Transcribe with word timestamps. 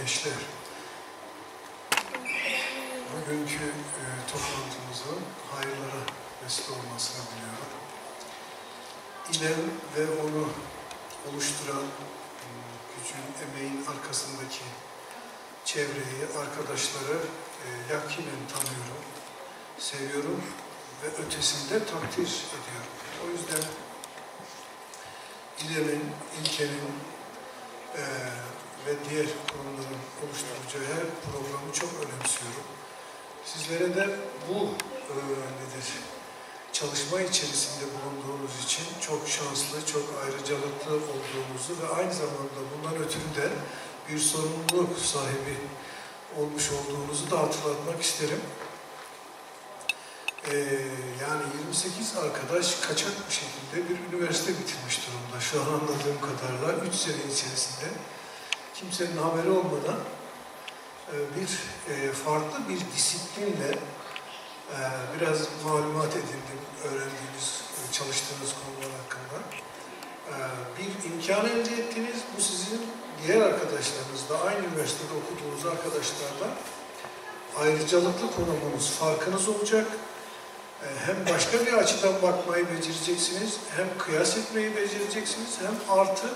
gençler. 0.00 0.32
Bugünkü 3.12 3.64
e, 3.64 4.04
toplantımızın 4.32 5.20
hayırlara 5.52 6.02
vesile 6.44 6.74
olmasını 6.76 7.22
diliyorum. 7.30 7.72
İlem 9.32 9.70
ve 9.96 10.22
onu 10.22 10.48
oluşturan 11.28 11.84
e, 11.84 12.46
gücün, 12.94 13.24
emeğin 13.44 13.86
arkasındaki 13.86 14.64
çevreyi, 15.64 16.22
arkadaşları 16.38 17.18
e, 17.64 17.68
yakinen 17.92 18.42
tanıyorum, 18.52 19.04
seviyorum 19.78 20.42
ve 21.02 21.06
ötesinde 21.06 21.78
takdir 21.78 22.30
ediyorum. 22.56 22.92
O 23.24 23.30
yüzden 23.30 23.64
İLEM'in, 25.58 26.12
ilkenin 26.40 26.94
e, 27.96 28.02
ve 28.86 28.92
diğer 29.10 29.26
kurumların 29.48 30.02
oluşturacağı 30.22 30.94
her 30.96 31.06
programı 31.24 31.72
çok 31.72 31.90
önemsiyorum. 32.04 32.66
Sizlere 33.44 33.94
de 33.94 34.16
bu 34.48 34.58
e, 35.12 35.16
nedir, 35.58 35.86
çalışma 36.72 37.20
içerisinde 37.20 37.84
bulunduğunuz 37.94 38.64
için 38.64 38.84
çok 39.00 39.28
şanslı, 39.28 39.86
çok 39.86 40.04
ayrıcalıklı 40.24 40.92
olduğunuzu 40.94 41.72
ve 41.82 41.94
aynı 41.98 42.14
zamanda 42.14 42.60
bundan 42.72 42.96
ötürü 43.04 43.30
de 43.36 43.48
bir 44.08 44.18
sorumluluk 44.18 44.98
sahibi 44.98 45.56
olmuş 46.38 46.70
olduğunuzu 46.70 47.30
da 47.30 47.38
hatırlatmak 47.38 48.02
isterim. 48.02 48.40
Ee, 50.50 50.56
yani 51.22 51.42
28 51.58 52.16
arkadaş 52.16 52.80
kaçak 52.80 53.12
bir 53.28 53.34
şekilde 53.34 53.88
bir 53.88 54.16
üniversite 54.16 54.52
bitirmiş 54.52 55.00
durumda. 55.06 55.40
Şu 55.40 55.60
an 55.60 55.66
anladığım 55.66 56.20
kadarıyla 56.20 56.86
3 56.86 56.94
sene 56.94 57.32
içerisinde 57.32 57.86
kimsenin 58.80 59.16
haberi 59.16 59.50
olmadan 59.50 60.00
e, 61.12 61.16
bir 61.36 61.50
e, 61.92 62.12
farklı 62.12 62.68
bir 62.68 62.80
disiplinle 62.96 63.70
e, 64.72 64.78
biraz 65.16 65.38
malumat 65.64 66.12
edindim 66.16 66.60
öğrendiğiniz, 66.84 67.62
çalıştığınız 67.92 68.54
konular 68.60 68.96
hakkında. 69.00 69.40
Bir 70.78 71.10
imkan 71.10 71.46
elde 71.46 71.82
ettiniz. 71.82 72.16
Bu 72.36 72.42
sizin 72.42 72.80
diğer 73.22 73.40
arkadaşlarınızla, 73.40 74.40
aynı 74.46 74.66
üniversitede 74.66 75.12
okuduğunuz 75.12 75.66
arkadaşlarla 75.66 76.48
ayrıcalıklı 77.58 78.30
konumunuz, 78.36 78.90
farkınız 78.90 79.48
olacak. 79.48 79.86
Hem 81.06 81.34
başka 81.34 81.66
bir 81.66 81.72
açıdan 81.72 82.22
bakmayı 82.22 82.68
becereceksiniz, 82.70 83.56
hem 83.76 83.86
kıyas 83.98 84.36
etmeyi 84.36 84.76
becereceksiniz, 84.76 85.58
hem 85.60 85.98
artı 85.98 86.26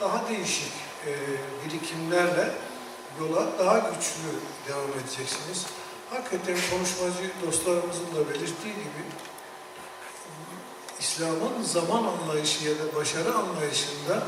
daha 0.00 0.28
değişik 0.28 0.72
e, 1.06 1.12
birikimlerle 1.64 2.50
yola 3.20 3.58
daha 3.58 3.78
güçlü 3.78 4.30
devam 4.68 4.90
edeceksiniz. 4.90 5.66
Hakikaten 6.10 6.56
konuşmacı 6.70 7.30
dostlarımızın 7.46 8.06
da 8.14 8.30
belirttiği 8.30 8.74
gibi 8.74 9.02
İslam'ın 11.00 11.62
zaman 11.62 12.04
anlayışı 12.04 12.68
ya 12.68 12.74
da 12.74 12.96
başarı 12.96 13.34
anlayışında 13.34 14.22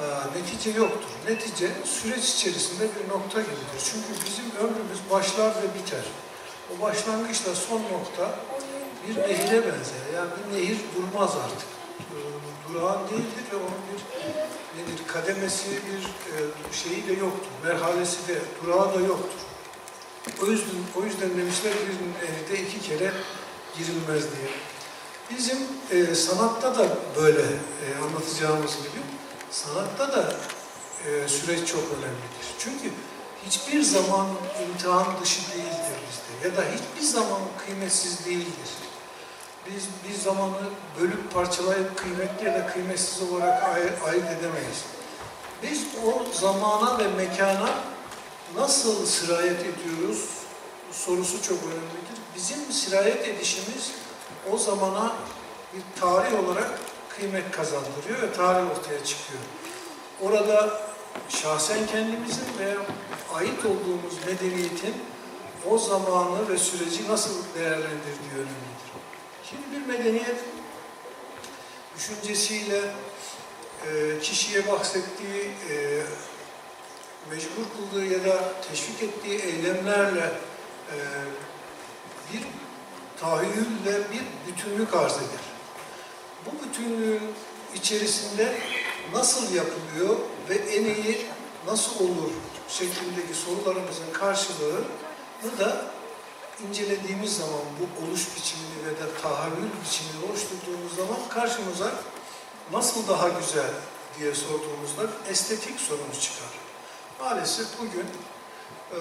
e, 0.00 0.04
netice 0.38 0.70
yoktur. 0.70 1.10
Netice 1.28 1.70
süreç 1.84 2.24
içerisinde 2.34 2.84
bir 2.84 3.08
nokta 3.08 3.40
gibidir. 3.40 3.80
Çünkü 3.84 4.24
bizim 4.26 4.44
ömrümüz 4.66 5.00
başlar 5.10 5.50
ve 5.50 5.74
biter. 5.78 6.04
O 6.72 6.82
başlangıçla 6.82 7.54
son 7.54 7.82
nokta 7.82 8.38
bir 9.08 9.16
nehire 9.16 9.62
benzer. 9.66 10.04
Yani 10.14 10.30
bir 10.36 10.56
nehir 10.56 10.78
durmaz 10.96 11.30
artık. 11.44 11.68
Durağan 12.68 13.08
değildir 13.08 13.44
ve 13.52 13.56
onun 13.56 13.80
bir 13.92 14.00
nedir 14.76 15.06
kademesi, 15.06 15.70
bir 15.70 16.04
e, 16.04 16.38
şeyi 16.72 17.08
de 17.08 17.12
yoktur. 17.20 17.50
Merhalesi 17.64 18.28
de, 18.28 18.38
durağı 18.62 18.94
da 18.94 19.00
yoktur. 19.00 19.40
O 20.42 20.46
yüzden, 20.46 20.76
o 20.96 21.04
yüzden 21.04 21.38
demişler 21.38 21.72
bir 21.72 22.26
nehirde 22.26 22.68
iki 22.68 22.80
kere 22.80 23.12
girilmez 23.78 24.22
diye. 24.22 24.50
Bizim 25.30 25.58
e, 25.90 26.14
sanatta 26.14 26.78
da 26.78 26.98
böyle 27.16 27.42
e, 27.42 27.86
anlatacağımız 28.02 28.76
gibi 28.76 29.00
sanatta 29.50 30.12
da 30.12 30.36
e, 31.06 31.28
süreç 31.28 31.68
çok 31.68 31.82
önemlidir. 31.82 32.46
Çünkü 32.58 32.90
hiçbir 33.46 33.82
zaman 33.82 34.26
imtihan 34.68 35.06
dışı 35.22 35.40
değildir 35.52 35.96
bizde 36.08 36.48
ya 36.48 36.56
da 36.56 36.62
hiçbir 36.70 37.06
zaman 37.06 37.40
kıymetsiz 37.66 38.26
değildir. 38.26 38.70
Biz 39.66 39.84
bir 40.08 40.14
zamanı 40.20 40.56
bölüp 41.00 41.34
parçalayıp 41.34 41.96
kıymetli 41.98 42.46
ya 42.46 42.54
da 42.54 42.66
kıymetsiz 42.66 43.30
olarak 43.30 43.62
ay- 43.62 44.10
ayırt 44.10 44.30
edemeyiz. 44.30 44.84
Biz 45.62 45.84
o 46.06 46.24
zamana 46.32 46.98
ve 46.98 47.08
mekana 47.08 47.68
nasıl 48.56 49.06
sirayet 49.06 49.60
ediyoruz 49.60 50.28
sorusu 50.92 51.42
çok 51.42 51.58
önemlidir. 51.58 52.18
Bizim 52.36 52.72
sirayet 52.72 53.28
edişimiz 53.28 53.90
o 54.52 54.58
zamana 54.58 55.12
bir 55.74 56.00
tarih 56.00 56.44
olarak 56.44 56.70
kıymet 57.16 57.50
kazandırıyor 57.50 58.22
ve 58.22 58.32
tarih 58.32 58.70
ortaya 58.70 59.04
çıkıyor. 59.04 59.40
Orada 60.22 60.80
şahsen 61.28 61.86
kendimizin 61.86 62.44
veya 62.58 62.76
ait 63.34 63.64
olduğumuz 63.64 64.14
medeniyetin 64.26 64.94
o 65.70 65.78
zamanı 65.78 66.48
ve 66.48 66.58
süreci 66.58 67.08
nasıl 67.08 67.34
değerlendirdiği 67.54 68.32
önemlidir. 68.34 68.73
Şimdi 69.54 69.76
bir 69.76 69.92
medeniyet 69.92 70.36
düşüncesiyle 71.96 72.80
e, 73.86 74.18
kişiye 74.18 74.68
bahsettiği, 74.68 75.42
e, 75.70 76.02
mecbur 77.30 77.64
kıldığı 77.76 78.06
ya 78.06 78.24
da 78.24 78.52
teşvik 78.68 79.02
ettiği 79.02 79.38
eylemlerle 79.38 80.32
e, 80.90 80.96
bir 82.32 82.42
tahayyülle 83.20 84.02
bir 84.12 84.52
bütünlük 84.52 84.94
arz 84.94 85.16
eder. 85.16 85.44
Bu 86.46 86.66
bütünlüğün 86.66 87.22
içerisinde 87.74 88.54
nasıl 89.12 89.54
yapılıyor 89.54 90.16
ve 90.48 90.54
en 90.54 90.84
iyi 90.84 91.26
nasıl 91.66 92.04
olur 92.04 92.30
şeklindeki 92.68 93.34
sorularımızın 93.34 94.12
karşılığını 94.12 95.58
da 95.58 95.86
incelediğimiz 96.62 97.36
zaman 97.36 97.64
bu 97.78 98.06
oluş 98.06 98.36
biçimini 98.36 98.86
ve 98.86 98.90
de 98.90 99.20
tahayyül 99.22 99.70
biçimini 99.84 100.30
oluşturduğumuz 100.30 100.96
zaman 100.96 101.28
karşımıza 101.28 101.90
nasıl 102.72 103.08
daha 103.08 103.28
güzel 103.28 103.70
diye 104.18 104.34
sorduğumuzda 104.34 105.02
estetik 105.30 105.80
sorumuz 105.80 106.20
çıkar. 106.20 106.48
Maalesef 107.20 107.66
bugün 107.78 108.06
e, 108.92 108.98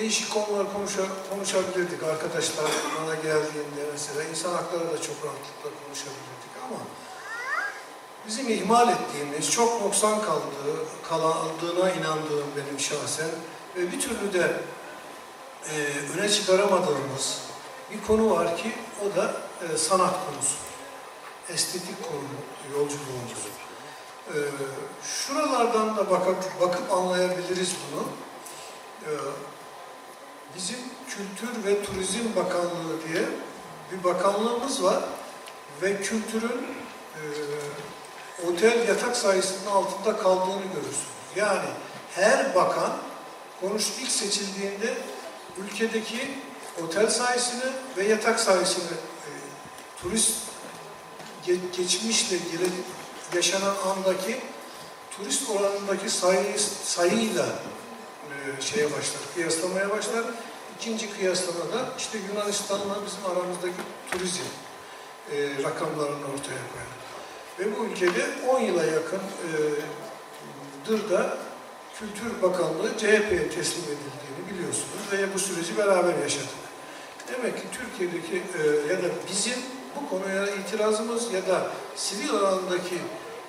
değişik 0.00 0.30
konular 0.30 0.72
konuşa, 0.72 1.02
konuşabilirdik 1.30 2.02
arkadaşlar 2.02 2.70
bana 3.00 3.14
geldiğinde 3.14 3.82
mesela 3.92 4.24
insan 4.24 4.52
hakları 4.52 4.84
da 4.84 5.02
çok 5.02 5.16
rahatlıkla 5.24 5.70
konuşabilirdik 5.84 6.52
ama 6.68 6.80
bizim 8.26 8.48
ihmal 8.48 8.88
ettiğimiz, 8.88 9.50
çok 9.50 9.82
noksan 9.82 10.22
kaldığı, 10.22 10.84
kaldığına 11.08 11.90
inandığım 11.90 12.46
benim 12.56 12.80
şahsen 12.80 13.30
ve 13.76 13.92
bir 13.92 14.00
türlü 14.00 14.32
de 14.32 14.60
e, 15.70 15.74
öne 16.18 16.28
çıkaramadığımız 16.28 17.40
bir 17.90 18.06
konu 18.06 18.30
var 18.30 18.56
ki 18.56 18.72
o 19.02 19.16
da 19.16 19.32
e, 19.62 19.76
sanat 19.76 20.14
konusu. 20.26 20.54
Estetik 21.48 22.02
konu, 22.02 22.22
yolculuğumuz. 22.72 23.46
E, 24.28 24.36
şuralardan 25.02 25.96
da 25.96 26.10
bakıp, 26.10 26.60
bakıp 26.60 26.92
anlayabiliriz 26.92 27.74
bunu. 27.92 28.04
E, 29.06 29.10
bizim 30.56 30.78
Kültür 31.08 31.64
ve 31.64 31.84
Turizm 31.84 32.36
Bakanlığı 32.36 33.08
diye 33.08 33.24
bir 33.92 34.04
bakanlığımız 34.04 34.82
var 34.82 35.02
ve 35.82 36.00
kültürün 36.02 36.66
e, 37.14 37.22
otel 38.48 38.88
yatak 38.88 39.16
sayısının 39.16 39.70
altında 39.70 40.16
kaldığını 40.16 40.62
görürsünüz. 40.62 40.98
Yani 41.36 41.68
her 42.14 42.54
bakan 42.54 42.92
konuş 43.60 43.90
ilk 44.00 44.10
seçildiğinde 44.10 44.94
ülkedeki 45.64 46.38
otel 46.84 47.10
sayısını 47.10 47.72
ve 47.96 48.04
yatak 48.04 48.40
sayısını 48.40 48.92
e, 49.26 49.30
turist 50.02 50.32
ge- 51.46 51.76
geçmişle 51.76 52.36
gele, 52.36 52.70
yaşanan 53.34 53.74
andaki 53.86 54.40
turist 55.16 55.50
oranındaki 55.50 56.10
sayı, 56.10 56.58
sayıyla 56.84 57.46
e, 57.46 58.62
şeye 58.62 58.84
başlar, 58.84 59.20
kıyaslamaya 59.34 59.90
başlar. 59.90 60.24
İkinci 60.78 61.10
kıyaslamada 61.10 61.88
işte 61.98 62.18
Yunanistan'la 62.18 62.96
bizim 63.06 63.26
aramızdaki 63.26 63.74
turizm 64.10 64.42
e, 65.32 65.62
rakamlarını 65.62 66.24
ortaya 66.24 66.62
koyar. 66.70 66.98
Ve 67.58 67.78
bu 67.78 67.84
ülkede 67.84 68.26
10 68.48 68.60
yıla 68.60 68.84
yakın 68.84 69.18
e, 69.18 69.50
da 71.10 71.38
Kültür 71.98 72.42
Bakanlığı 72.42 72.98
CHP'ye 72.98 73.50
teslim 73.50 73.84
edildiğini 73.84 74.42
biliyorsunuz 74.50 75.02
ve 75.12 75.34
bu 75.34 75.38
süreci 75.38 75.76
beraber 75.76 76.18
yaşadık. 76.22 76.58
Demek 77.32 77.56
ki 77.56 77.62
Türkiye'deki 77.72 78.36
e, 78.36 78.92
ya 78.92 79.02
da 79.02 79.08
bizim 79.30 79.58
bu 79.96 80.08
konuya 80.08 80.46
itirazımız 80.46 81.32
ya 81.32 81.46
da 81.46 81.70
sivil 81.96 82.30
alandaki 82.30 82.94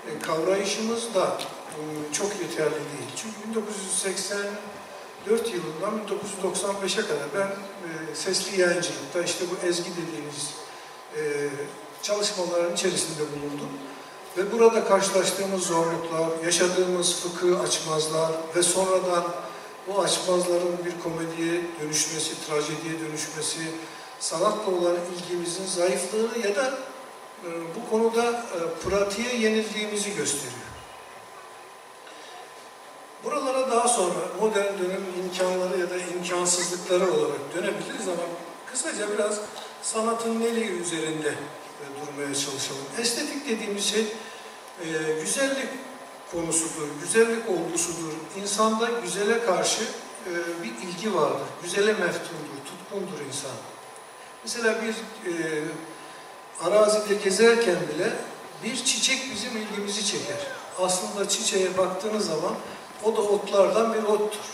e, 0.07 0.19
kavrayışımız 0.22 1.16
da 1.16 1.38
e, 1.69 2.13
çok 2.13 2.31
yeterli 2.42 2.72
değil. 2.72 3.10
Çünkü 3.16 3.50
1980 3.50 4.38
4 5.30 5.54
yılından 5.54 5.94
1995'e 6.44 7.02
kadar 7.02 7.28
ben 7.36 7.48
e, 7.48 8.16
sesli 8.16 8.62
yayıncılıkta 8.62 9.24
işte 9.24 9.45
bu 9.52 9.68
ezgi 9.68 9.92
dediğimiz 9.92 10.54
e, 11.18 11.22
çalışmaların 12.02 12.74
içerisinde 12.74 13.22
bulundum. 13.22 13.69
Ve 14.40 14.52
burada 14.52 14.86
karşılaştığımız 14.88 15.64
zorluklar, 15.64 16.46
yaşadığımız 16.46 17.16
fıkıh 17.16 17.62
açmazlar 17.62 18.32
ve 18.56 18.64
sonradan 18.64 19.24
bu 19.88 20.02
açmazların 20.02 20.78
bir 20.86 21.04
komediye 21.04 21.62
dönüşmesi, 21.82 22.48
trajediye 22.48 23.00
dönüşmesi, 23.00 23.60
sanatla 24.20 24.72
olan 24.72 24.96
ilgimizin 25.16 25.66
zayıflığı 25.66 26.48
ya 26.48 26.56
da 26.56 26.78
e, 27.46 27.50
bu 27.76 27.90
konuda 27.90 28.32
e, 28.32 28.60
pratiğe 28.84 29.36
yenildiğimizi 29.36 30.16
gösteriyor. 30.16 30.70
Buralara 33.24 33.72
daha 33.72 33.88
sonra 33.88 34.20
modern 34.42 34.74
dönemin 34.80 35.24
imkanları 35.24 35.80
ya 35.80 35.90
da 35.90 35.98
imkansızlıkları 35.98 37.14
olarak 37.14 37.56
dönebiliriz 37.56 38.08
ama 38.08 38.24
kısaca 38.72 39.14
biraz 39.14 39.40
sanatın 39.82 40.42
neliği 40.42 40.70
üzerinde 40.70 41.30
e, 41.30 41.86
durmaya 42.02 42.36
çalışalım. 42.36 42.86
Estetik 43.00 43.50
dediğimiz 43.50 43.86
şey 43.86 44.06
e, 44.81 45.22
güzellik 45.22 45.70
konusudur, 46.31 46.88
güzellik 47.02 47.50
olgusudur. 47.50 48.14
İnsanda 48.42 48.90
güzele 49.04 49.46
karşı 49.46 49.84
e, 50.26 50.31
bir 50.64 50.88
ilgi 50.88 51.16
vardır. 51.16 51.48
Güzele 51.64 51.94
meftundur, 51.94 52.60
tutkundur 52.66 53.26
insan. 53.28 53.52
Mesela 54.44 54.81
bir 54.81 54.94
e, 55.31 55.64
arazide 56.62 57.14
gezerken 57.24 57.78
bile 57.94 58.14
bir 58.64 58.76
çiçek 58.76 59.31
bizim 59.34 59.58
ilgimizi 59.58 60.06
çeker. 60.06 60.48
Aslında 60.80 61.30
çiçeğe 61.30 61.78
baktığınız 61.78 62.28
zaman 62.28 62.54
o 63.04 63.18
da 63.18 63.22
otlardan 63.22 63.94
bir 63.94 64.04
ottur. 64.04 64.46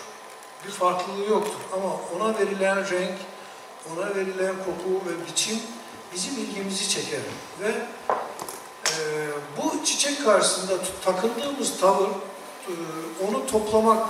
Bir 0.65 0.71
farklılığı 0.71 1.29
yoktur. 1.29 1.59
Ama 1.73 1.99
ona 2.15 2.39
verilen 2.39 2.89
renk, 2.89 3.17
ona 3.93 4.15
verilen 4.15 4.55
koku 4.55 5.05
ve 5.05 5.27
biçim 5.27 5.59
bizim 6.13 6.37
ilgimizi 6.37 6.89
çeker. 6.89 7.19
Ve 7.61 7.71
e, 8.85 9.27
bu 9.57 9.85
çiçek 9.85 10.23
karşısında 10.25 10.73
takındığımız 11.05 11.79
tavır, 11.79 12.09
e, 12.09 12.73
onu 13.27 13.47
toplamak 13.47 14.09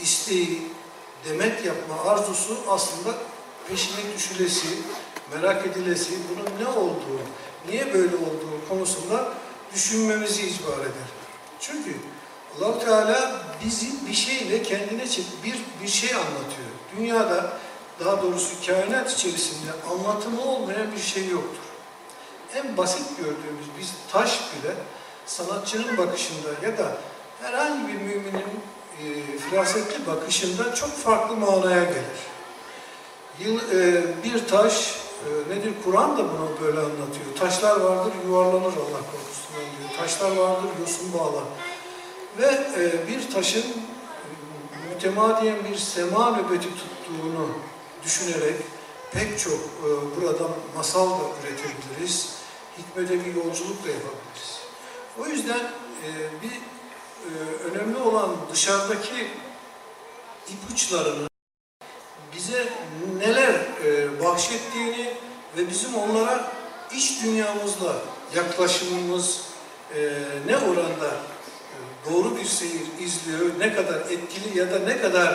isteği, 0.00 0.62
demet 1.24 1.64
yapma 1.64 2.10
arzusu 2.10 2.56
aslında 2.68 3.14
peşine 3.68 4.14
düşülesi, 4.16 4.68
merak 5.34 5.66
edilesi, 5.66 6.14
bunun 6.30 6.64
ne 6.64 6.78
olduğu, 6.78 7.20
niye 7.68 7.94
böyle 7.94 8.16
olduğu 8.16 8.68
konusunda 8.68 9.32
düşünmemizi 9.74 10.42
icbar 10.46 10.80
eder. 10.80 11.08
Çünkü 11.60 11.96
allah 12.56 12.78
Teala 12.78 13.42
bizi 13.64 14.06
bir 14.08 14.14
şeyle 14.14 14.62
kendine 14.62 15.08
çek, 15.08 15.24
bir, 15.44 15.56
bir 15.82 15.88
şey 15.88 16.14
anlatıyor. 16.14 16.68
Dünyada, 16.96 17.52
daha 18.04 18.22
doğrusu 18.22 18.66
kainat 18.66 19.12
içerisinde 19.12 19.70
anlatımı 19.90 20.42
olmayan 20.42 20.92
bir 20.92 21.02
şey 21.02 21.28
yoktur. 21.28 21.65
En 22.54 22.76
basit 22.76 23.16
gördüğümüz 23.16 23.66
biz 23.80 23.92
taş 24.12 24.40
bile 24.40 24.74
sanatçının 25.26 25.98
bakışında 25.98 26.48
ya 26.62 26.78
da 26.78 26.96
herhangi 27.42 27.88
bir 27.88 28.00
müminin 28.00 28.60
e, 29.02 29.38
firasetli 29.38 30.06
bakışında 30.06 30.74
çok 30.74 30.90
farklı 30.90 31.36
manaya 31.36 31.84
gelir. 31.84 32.20
Yıl, 33.40 33.58
e, 33.72 34.04
bir 34.24 34.48
taş, 34.48 34.94
e, 35.24 35.54
nedir 35.54 35.72
Kur'an 35.84 36.18
da 36.18 36.24
bunu 36.24 36.48
böyle 36.60 36.78
anlatıyor. 36.78 37.36
Taşlar 37.38 37.80
vardır 37.80 38.12
yuvarlanır 38.26 38.54
Allah 38.64 39.02
korusun 39.12 39.46
diyor. 39.78 39.90
Taşlar 39.98 40.36
vardır 40.36 40.68
yosun 40.80 41.12
bağlar. 41.12 41.44
Ve 42.38 42.46
e, 42.80 43.08
bir 43.08 43.30
taşın 43.30 43.60
e, 43.62 44.94
mütemadiyen 44.94 45.56
bir 45.70 45.76
sema 45.76 46.30
nöbeti 46.30 46.68
tuttuğunu 46.68 47.48
düşünerek 48.04 48.56
pek 49.12 49.38
çok 49.38 49.52
e, 49.52 49.88
buradan 50.16 50.50
masal 50.76 51.10
da 51.10 51.22
üretebiliriz. 51.42 52.35
Hikmete 52.78 53.24
bir 53.24 53.34
yolculuk 53.34 53.84
da 53.84 53.88
yapabiliriz. 53.88 54.60
O 55.20 55.26
yüzden 55.26 55.60
e, 56.04 56.08
bir 56.42 56.50
e, 56.50 57.30
önemli 57.70 57.96
olan 57.96 58.36
dışarıdaki 58.52 59.28
ipuçlarını 60.48 61.28
bize 62.36 62.68
neler 63.18 63.54
e, 63.84 64.20
bahşettiğini 64.24 65.14
ve 65.56 65.70
bizim 65.70 65.94
onlara 65.94 66.52
iç 66.92 67.22
dünyamızla 67.24 67.96
yaklaşımımız 68.34 69.40
e, 69.94 70.22
ne 70.46 70.56
oranda 70.56 71.08
e, 71.08 71.76
doğru 72.10 72.36
bir 72.36 72.44
seyir 72.44 72.82
izliyor, 73.00 73.50
ne 73.58 73.74
kadar 73.74 74.00
etkili 74.00 74.58
ya 74.58 74.70
da 74.70 74.78
ne 74.78 75.00
kadar 75.00 75.32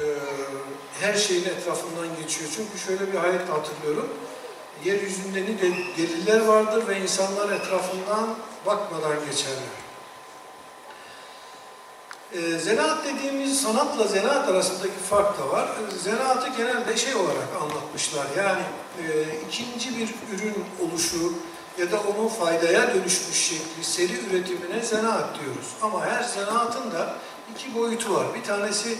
e, 0.00 0.04
her 1.00 1.14
şeyin 1.14 1.44
etrafından 1.44 2.16
geçiyor. 2.22 2.50
Çünkü 2.56 2.78
şöyle 2.78 3.12
bir 3.12 3.18
ayet 3.18 3.48
hatırlıyorum. 3.48 4.08
Yeryüzünde 4.84 5.42
ne 5.42 5.46
de 5.46 5.72
deliller 5.98 6.40
vardır 6.40 6.88
ve 6.88 7.00
insanlar 7.00 7.52
etrafından 7.52 8.34
bakmadan 8.66 9.16
geçerler. 9.30 9.88
E, 12.32 12.58
zanaat 12.58 13.04
dediğimiz 13.04 13.62
sanatla 13.62 14.06
zanaat 14.06 14.48
arasındaki 14.48 14.98
fark 15.10 15.38
da 15.38 15.48
var. 15.48 15.68
Zanaatı 16.04 16.48
genelde 16.56 16.96
şey 16.96 17.14
olarak 17.14 17.48
anlatmışlar. 17.60 18.26
Yani 18.36 18.62
e, 19.02 19.26
ikinci 19.48 19.98
bir 19.98 20.08
ürün 20.34 20.64
oluşu 20.82 21.32
ya 21.78 21.92
da 21.92 22.00
onun 22.00 22.28
faydaya 22.28 22.94
dönüşmüş 22.94 23.36
şekli, 23.36 23.84
seri 23.84 24.12
üretimine 24.12 24.82
zanaat 24.82 25.40
diyoruz. 25.40 25.66
Ama 25.82 26.06
her 26.06 26.22
zanaatın 26.22 26.90
da 26.92 27.14
iki 27.54 27.74
boyutu 27.74 28.14
var. 28.14 28.26
Bir 28.34 28.42
tanesi 28.42 28.98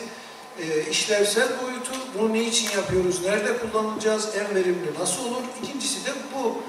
e, 0.63 0.91
işlevsel 0.91 1.49
boyutu, 1.63 1.93
bunu 2.19 2.33
ne 2.33 2.45
için 2.45 2.71
yapıyoruz, 2.77 3.25
nerede 3.25 3.59
kullanacağız, 3.59 4.29
en 4.37 4.55
verimli 4.55 4.99
nasıl 5.01 5.25
olur? 5.25 5.43
İkincisi 5.63 6.07
de 6.07 6.11
bu 6.35 6.63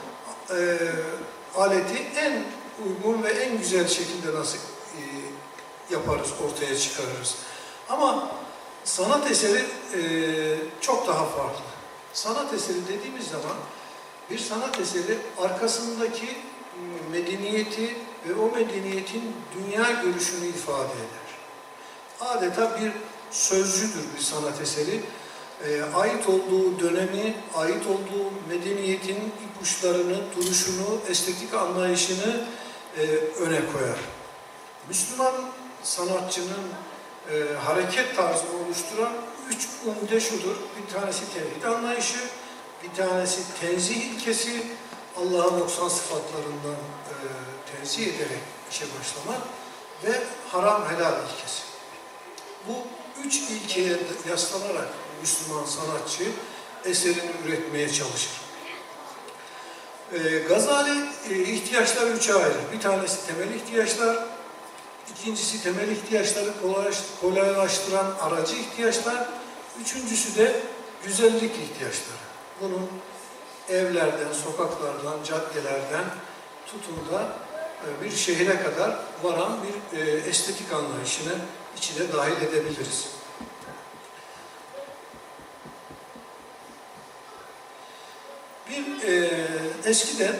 e, 0.56 0.78
aleti 1.56 2.04
en 2.16 2.44
uygun 2.86 3.24
ve 3.24 3.30
en 3.30 3.58
güzel 3.58 3.88
şekilde 3.88 4.40
nasıl 4.40 4.58
e, 4.58 5.02
yaparız, 5.94 6.30
ortaya 6.46 6.78
çıkarırız. 6.78 7.36
Ama 7.90 8.32
sanat 8.84 9.32
eseri 9.32 9.66
e, 9.96 10.02
çok 10.82 11.08
daha 11.08 11.26
farklı. 11.26 11.64
Sanat 12.14 12.54
eseri 12.54 12.88
dediğimiz 12.88 13.28
zaman 13.28 13.58
bir 14.32 14.40
sanat 14.40 14.80
eseri 14.80 15.18
arkasındaki 15.42 16.28
medeniyeti 17.12 17.96
ve 18.28 18.42
o 18.42 18.56
medeniyetin 18.56 19.36
dünya 19.56 19.92
görüşünü 19.92 20.48
ifade 20.48 20.94
eder. 20.94 21.30
Adeta 22.22 22.81
bir 22.81 22.92
sözcüdür 23.31 24.04
bir 24.18 24.21
sanat 24.21 24.62
eseri. 24.62 25.02
E, 25.68 25.81
ait 25.95 26.30
olduğu 26.30 26.80
dönemi, 26.80 27.36
ait 27.56 27.88
olduğu 27.88 28.31
medeniyetin 28.50 29.33
ipuçlarını, 29.45 30.18
duruşunu, 30.36 31.00
estetik 31.09 31.54
anlayışını 31.54 32.45
e, 32.98 33.02
öne 33.40 33.62
koyar. 33.74 34.00
Müslüman 34.90 35.33
sanatçının 35.83 36.66
e, 37.31 37.54
hareket 37.66 38.16
tarzını 38.16 38.66
oluşturan 38.66 39.14
üç 39.50 39.68
umde 39.86 40.19
şudur. 40.19 40.56
Bir 40.78 40.94
tanesi 40.94 41.33
tevhid 41.33 41.64
anlayışı, 41.64 42.19
bir 42.83 43.04
tanesi 43.04 43.42
tenzih 43.62 43.95
ilkesi, 43.95 44.64
Allah'ın 45.18 45.59
90 45.59 45.90
sıfatlarından 45.90 46.74
e, 46.74 47.16
tenzih 47.71 48.07
ederek 48.07 48.42
işe 48.71 48.86
başlamak 49.00 49.42
ve 50.04 50.24
haram 50.52 50.90
helal 50.90 51.14
ilkesi. 51.14 51.64
Bu 52.68 52.74
üç 53.26 53.35
ilkeye 53.35 53.97
yaslanarak 54.30 54.88
Müslüman 55.21 55.66
sanatçı 55.66 56.23
eserini 56.85 57.31
üretmeye 57.47 57.92
çalışır. 57.94 58.31
E, 60.14 60.40
Gazali 60.40 61.06
e, 61.30 61.44
ihtiyaçlar 61.44 62.07
üçe 62.07 62.33
ayırır. 62.33 62.71
Bir 62.73 62.81
tanesi 62.81 63.28
temel 63.28 63.54
ihtiyaçlar, 63.54 64.26
ikincisi 65.11 65.64
temel 65.64 65.88
ihtiyaçları 65.88 66.54
kolaylaştıran 67.21 68.16
aracı 68.21 68.56
ihtiyaçlar, 68.56 69.30
üçüncüsü 69.81 70.35
de 70.35 70.61
güzellik 71.06 71.52
ihtiyaçları. 71.56 72.19
Bunun 72.61 72.90
evlerden, 73.69 74.33
sokaklardan, 74.33 75.23
caddelerden 75.23 76.06
tutun 76.68 77.14
da 77.14 77.33
e, 77.85 78.06
bir 78.06 78.11
şehre 78.11 78.64
kadar 78.64 78.99
varan 79.23 79.57
bir 79.64 79.97
e, 79.97 80.11
estetik 80.30 80.73
anlayışını 80.73 81.33
içine 81.80 82.14
dahil 82.14 82.42
edebiliriz. 82.42 83.07
Bir 88.69 89.04
e, 89.04 89.30
eskiden 89.86 90.36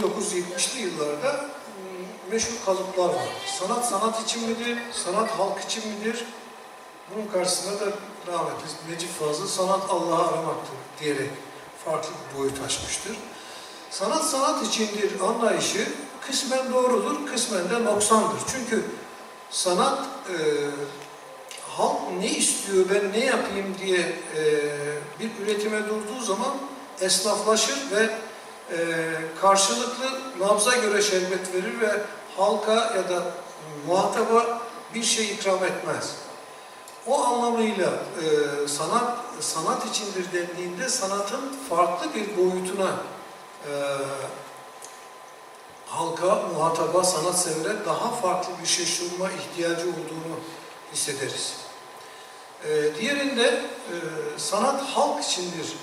1970'li 0.00 0.80
yıllarda 0.80 1.46
meşhur 2.30 2.64
kalıplar 2.66 3.08
var. 3.08 3.28
Sanat 3.58 3.88
sanat 3.88 4.22
için 4.22 4.48
midir, 4.48 4.78
sanat 4.92 5.30
halk 5.30 5.60
için 5.64 5.88
midir? 5.88 6.24
Bunun 7.10 7.26
karşısında 7.26 7.80
da 7.80 7.92
rahmetli 8.26 8.94
Necip 8.94 9.10
Fazıl 9.18 9.46
sanat 9.46 9.90
Allah'ı 9.90 10.28
aramaktır 10.28 10.76
diyerek 11.00 11.30
farklı 11.84 12.10
bir 12.10 12.38
boyut 12.38 12.60
açmıştır. 12.66 13.16
Sanat 13.90 14.24
sanat 14.24 14.66
içindir 14.66 15.20
anlayışı 15.20 15.88
kısmen 16.26 16.72
doğrudur, 16.72 17.26
kısmen 17.26 17.70
de 17.70 17.84
noksandır. 17.84 18.40
Çünkü 18.52 18.84
sanat 19.52 19.98
e, 20.28 20.36
halk 21.76 22.00
ne 22.18 22.30
istiyor, 22.30 22.84
ben 22.94 23.12
ne 23.12 23.24
yapayım 23.24 23.76
diye 23.84 24.00
e, 24.36 24.42
bir 25.20 25.30
üretime 25.44 25.78
durduğu 25.88 26.24
zaman 26.24 26.50
esnaflaşır 27.00 27.78
ve 27.90 28.10
e, 28.70 28.78
karşılıklı 29.40 30.20
nabza 30.40 30.76
göre 30.76 31.02
şerbet 31.02 31.54
verir 31.54 31.80
ve 31.80 32.02
halka 32.36 32.72
ya 32.72 33.08
da 33.08 33.22
muhataba 33.86 34.60
bir 34.94 35.02
şey 35.02 35.24
ikram 35.24 35.64
etmez. 35.64 36.14
O 37.06 37.24
anlamıyla 37.24 37.88
e, 37.88 38.68
sanat 38.68 39.18
sanat 39.40 39.86
içindir 39.86 40.32
dendiğinde 40.32 40.88
sanatın 40.88 41.40
farklı 41.68 42.14
bir 42.14 42.36
boyutuna 42.36 42.90
e, 43.66 43.72
halka, 45.92 46.42
muhataba, 46.54 47.04
sanat 47.04 47.48
daha 47.86 48.10
farklı 48.10 48.52
bir 48.62 48.68
şey 48.68 48.86
sunma 48.86 49.30
ihtiyacı 49.30 49.82
olduğunu 49.82 50.36
hissederiz. 50.92 51.56
E, 52.64 52.94
diğerinde 53.00 53.46
e, 53.46 53.94
sanat 54.36 54.82
halk 54.82 55.24
içindir 55.24 55.76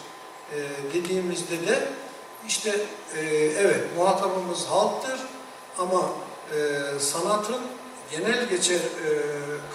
e, 0.54 0.58
dediğimizde 0.94 1.68
de 1.68 1.88
işte 2.48 2.82
e, 3.16 3.22
evet 3.36 3.86
muhatabımız 3.98 4.66
halktır 4.66 5.20
ama 5.78 6.10
e, 6.56 7.00
sanatın 7.00 7.62
genel 8.12 8.50
geçer 8.50 8.75
e, 8.75 9.10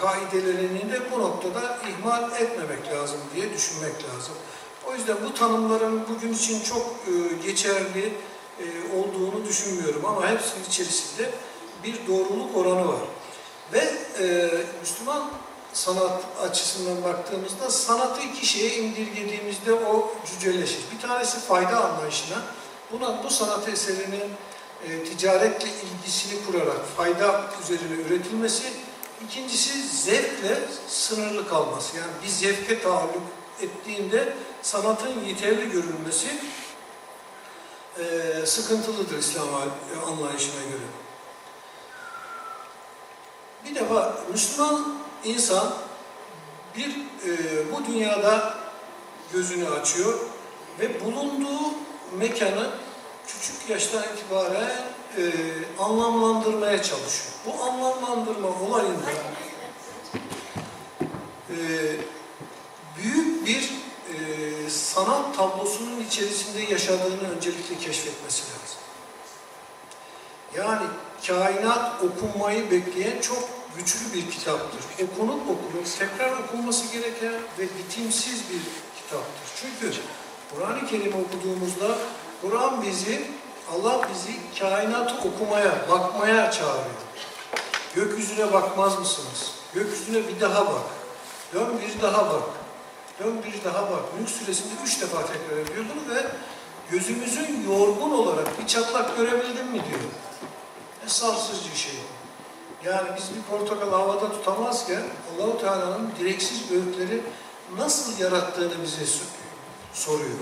kaidelerini 0.00 0.92
de 0.92 1.00
bu 1.12 1.18
noktada 1.20 1.78
ihmal 1.88 2.32
etmemek 2.32 2.92
lazım 2.92 3.20
diye 3.34 3.52
düşünmek 3.52 3.94
lazım. 3.94 4.34
O 4.86 4.94
yüzden 4.94 5.16
bu 5.26 5.34
tanımların 5.34 6.02
bugün 6.08 6.32
için 6.32 6.60
çok 6.60 6.82
e, 6.82 7.46
geçerli 7.46 8.14
e, 8.60 8.96
olduğunu 8.96 9.44
düşünmüyorum 9.48 10.04
ama 10.04 10.30
hepsinin 10.30 10.64
içerisinde 10.68 11.30
bir 11.84 12.06
doğruluk 12.08 12.56
oranı 12.56 12.88
var. 12.88 13.00
Ve 13.72 13.94
e, 14.20 14.50
Müslüman 14.80 15.30
sanat 15.72 16.22
açısından 16.42 17.04
baktığımızda 17.04 17.70
sanatı 17.70 18.22
iki 18.22 18.46
şeye 18.46 18.76
indirgediğimizde 18.76 19.72
o 19.72 20.14
cüceleşir. 20.26 20.80
Bir 20.94 21.08
tanesi 21.08 21.40
fayda 21.40 21.84
anlayışına, 21.84 22.36
buna 22.92 23.24
bu 23.24 23.30
sanat 23.30 23.68
eserinin 23.68 24.30
e, 24.88 25.04
ticaretle 25.04 25.68
ilgisini 25.68 26.46
kurarak 26.46 26.86
fayda 26.96 27.44
üzerine 27.62 28.02
üretilmesi, 28.06 28.64
ikincisi 29.24 29.88
zevkle 29.88 30.58
sınırlı 30.88 31.48
kalması. 31.48 31.96
Yani 31.96 32.12
bir 32.22 32.28
zevke 32.28 32.82
taalluk 32.82 33.22
ettiğinde 33.60 34.32
sanatın 34.62 35.24
yeterli 35.24 35.70
görülmesi 35.70 36.26
e, 37.98 38.46
sıkıntılıdır 38.46 39.18
İslam 39.18 39.48
anlayışına 40.06 40.62
göre. 40.62 40.86
Bir 43.64 43.74
defa 43.74 44.18
Müslüman 44.32 44.98
insan 45.24 45.74
bir 46.76 46.90
e, 47.26 47.72
bu 47.72 47.86
dünyada 47.86 48.54
gözünü 49.32 49.68
açıyor 49.68 50.14
ve 50.80 51.04
bulunduğu 51.04 51.74
mekanı 52.18 52.70
küçük 53.26 53.70
yaştan 53.70 54.02
itibaren 54.02 54.70
e, 55.18 55.32
anlamlandırmaya 55.78 56.82
çalışıyor. 56.82 57.32
Bu 57.46 57.62
anlamlandırma 57.62 58.48
olayında 58.48 59.10
e, 61.50 61.56
büyük 62.96 63.46
bir 63.46 63.83
sanat 64.70 65.36
tablosunun 65.36 66.04
içerisinde 66.08 66.72
yaşadığını 66.72 67.30
öncelikle 67.36 67.78
keşfetmesi 67.78 68.42
lazım. 68.42 68.78
Yani 70.56 70.86
kainat 71.26 72.02
okunmayı 72.04 72.70
bekleyen 72.70 73.20
çok 73.20 73.48
güçlü 73.76 74.14
bir 74.14 74.30
kitaptır. 74.30 74.80
Okunup 75.04 75.40
okunur, 75.42 75.84
tekrar 75.98 76.32
okunması 76.32 76.92
gereken 76.92 77.32
ve 77.58 77.62
bitimsiz 77.78 78.42
bir 78.50 78.60
kitaptır. 79.02 79.48
Çünkü 79.60 79.96
Kur'an-ı 80.54 80.86
Kerim 80.86 81.12
okuduğumuzda 81.14 81.98
Kur'an 82.42 82.82
bizi, 82.82 83.22
Allah 83.72 84.08
bizi 84.14 84.58
kainatı 84.60 85.28
okumaya, 85.28 85.88
bakmaya 85.90 86.50
çağırıyor. 86.50 87.04
Gökyüzüne 87.94 88.52
bakmaz 88.52 88.98
mısınız? 88.98 89.52
Gökyüzüne 89.74 90.28
bir 90.28 90.40
daha 90.40 90.66
bak. 90.66 90.82
Dön 91.54 91.68
bir 91.80 92.02
daha 92.02 92.30
bak. 92.30 92.42
Dön 93.18 93.42
bir 93.46 93.64
daha 93.64 93.90
bak. 93.90 94.02
Mülk 94.18 94.30
suresinde 94.30 94.74
üç 94.84 95.00
defa 95.00 95.26
tekrar 95.26 95.56
ediyor 95.56 95.84
bunu 95.94 96.14
ve 96.14 96.26
gözümüzün 96.90 97.70
yorgun 97.70 98.10
olarak 98.10 98.58
bir 98.60 98.66
çatlak 98.66 99.16
görebildin 99.16 99.66
mi 99.66 99.82
diyor. 99.88 100.00
Ne 101.02 101.08
sarsıcı 101.08 101.78
şey. 101.78 101.94
Yani 102.84 103.08
biz 103.16 103.24
bir 103.36 103.42
portakal 103.42 103.90
havada 103.90 104.32
tutamazken 104.32 105.02
Allahu 105.34 105.60
Teala'nın 105.60 106.10
direksiz 106.18 106.70
öğütleri 106.70 107.20
nasıl 107.78 108.18
yarattığını 108.18 108.82
bize 108.82 109.12
soruyor. 109.94 110.38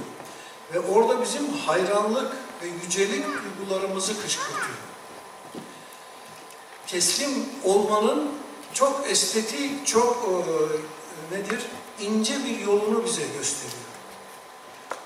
Ve 0.75 0.81
orada 0.81 1.23
bizim 1.23 1.52
hayranlık 1.52 2.33
ve 2.62 2.67
yücelik 2.85 3.25
duygularımızı 3.59 4.23
kışkırtıyor. 4.23 4.79
Teslim 6.87 7.47
olmanın 7.64 8.31
çok 8.75 9.11
estetik, 9.11 9.87
çok 9.87 10.29
e, 11.33 11.37
nedir? 11.37 11.61
İnce 12.03 12.45
bir 12.45 12.59
yolunu 12.59 13.05
bize 13.05 13.23
gösteriyor. 13.39 13.83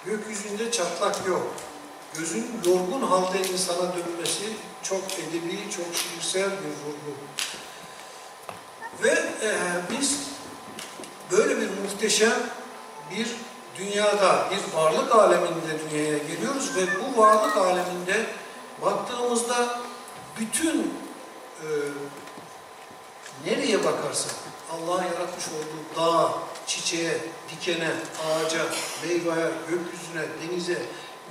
Gökyüzünde 0.05 0.71
çatlak 0.73 1.27
yok. 1.27 1.47
Gözün 2.19 2.47
yorgun 2.65 3.03
halde 3.03 3.39
insana 3.39 3.93
dönmesi 3.93 4.45
çok 4.83 5.03
edebi, 5.19 5.71
çok 5.77 5.87
şiirsel 5.97 6.51
bir 6.51 6.73
vurgu. 6.85 7.17
Ve 9.03 9.11
e, 9.47 9.53
biz 9.91 10.19
böyle 11.31 11.61
bir 11.61 11.69
muhteşem 11.83 12.51
bir 13.11 13.29
dünyada, 13.79 14.51
bir 14.51 14.79
varlık 14.79 15.15
aleminde 15.15 15.91
dünyaya 15.91 16.19
geliyoruz 16.19 16.77
ve 16.77 16.81
bu 17.01 17.21
varlık 17.21 17.57
aleminde 17.57 18.27
baktığımızda 18.83 19.81
bütün 20.41 20.95
e, 21.61 21.67
nereye 23.47 23.85
bakarsak 23.85 24.35
Allah'ın 24.73 25.05
yaratmış 25.05 25.45
olduğu 25.49 26.01
dağa, 26.01 26.33
çiçeğe, 26.67 27.19
dikene, 27.51 27.91
ağaca, 28.27 28.65
meyveye, 29.03 29.51
gökyüzüne, 29.71 30.25
denize 30.43 30.83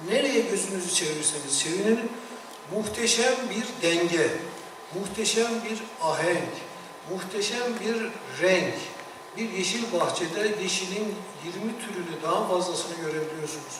nereye 0.09 0.39
gözünüzü 0.39 0.93
çevirirseniz 0.93 1.59
çevirin 1.59 2.11
muhteşem 2.71 3.33
bir 3.49 3.87
denge, 3.87 4.29
muhteşem 4.93 5.51
bir 5.69 6.07
ahenk, 6.07 6.53
muhteşem 7.11 7.79
bir 7.79 8.11
renk, 8.41 8.73
bir 9.37 9.49
yeşil 9.49 9.93
bahçede 9.93 10.55
yeşilin 10.63 11.15
20 11.45 11.79
türünü 11.79 12.21
daha 12.23 12.47
fazlasını 12.47 12.95
görebiliyorsunuz. 12.95 13.75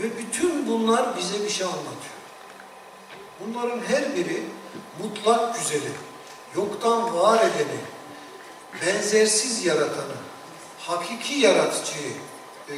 Ve 0.00 0.18
bütün 0.18 0.68
bunlar 0.68 1.16
bize 1.16 1.44
bir 1.44 1.50
şey 1.50 1.66
anlatıyor. 1.66 2.14
Bunların 3.40 3.80
her 3.88 4.16
biri 4.16 4.42
mutlak 5.02 5.58
güzeli, 5.58 5.90
yoktan 6.56 7.14
var 7.14 7.38
edeni, 7.38 7.80
benzersiz 8.82 9.64
yaratanı, 9.64 10.14
hakiki 10.86 11.34
yaratıcıyı 11.34 12.12
e, 12.70 12.74